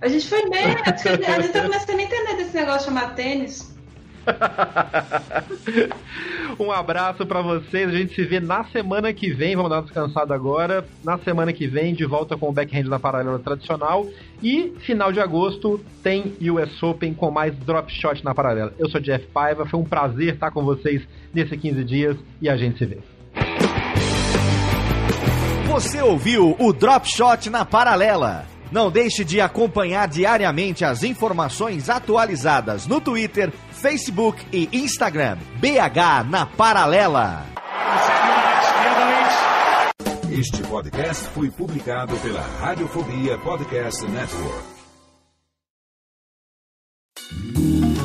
A 0.00 0.08
gente 0.08 0.26
foi 0.26 0.48
bem. 0.48 0.64
A 0.64 1.40
gente 1.40 1.52
tá 1.52 1.62
começando 1.62 1.98
a 1.98 2.02
entender 2.02 2.36
desse 2.36 2.56
negócio 2.56 2.86
chamado 2.86 3.14
tênis. 3.14 3.71
um 6.58 6.70
abraço 6.70 7.26
para 7.26 7.40
vocês. 7.40 7.88
A 7.88 7.92
gente 7.92 8.14
se 8.14 8.24
vê 8.24 8.40
na 8.40 8.64
semana 8.64 9.12
que 9.12 9.32
vem. 9.32 9.56
Vamos 9.56 9.70
dar 9.70 9.76
uma 9.76 9.82
descansada 9.82 10.34
agora. 10.34 10.84
Na 11.04 11.18
semana 11.18 11.52
que 11.52 11.66
vem, 11.66 11.94
de 11.94 12.04
volta 12.04 12.36
com 12.36 12.48
o 12.48 12.52
backhand 12.52 12.84
na 12.84 12.98
paralela 12.98 13.38
tradicional. 13.38 14.06
E 14.42 14.72
final 14.80 15.12
de 15.12 15.20
agosto 15.20 15.80
tem 16.02 16.34
US 16.40 16.82
Open 16.82 17.14
com 17.14 17.30
mais 17.30 17.56
drop 17.58 17.92
shot 17.92 18.24
na 18.24 18.34
paralela. 18.34 18.72
Eu 18.78 18.88
sou 18.88 19.00
Jeff 19.00 19.26
Paiva. 19.26 19.66
Foi 19.66 19.80
um 19.80 19.84
prazer 19.84 20.34
estar 20.34 20.50
com 20.50 20.64
vocês 20.64 21.02
nesses 21.32 21.60
15 21.60 21.84
dias 21.84 22.16
e 22.40 22.48
a 22.48 22.56
gente 22.56 22.78
se 22.78 22.86
vê. 22.86 22.98
Você 25.72 26.02
ouviu 26.02 26.54
o 26.58 26.72
Drop 26.72 27.08
Shot 27.08 27.48
na 27.48 27.64
paralela. 27.64 28.44
Não 28.70 28.90
deixe 28.90 29.24
de 29.24 29.40
acompanhar 29.40 30.08
diariamente 30.08 30.84
as 30.84 31.02
informações 31.02 31.90
atualizadas 31.90 32.86
no 32.86 33.00
Twitter, 33.00 33.52
Facebook 33.82 34.46
e 34.52 34.68
Instagram. 34.72 35.38
BH 35.58 36.30
na 36.30 36.46
Paralela. 36.46 37.44
Este 40.30 40.62
podcast 40.62 41.28
foi 41.30 41.50
publicado 41.50 42.16
pela 42.18 42.42
Radiofobia 42.60 43.36
Podcast 43.38 44.06
Network. 44.06 44.72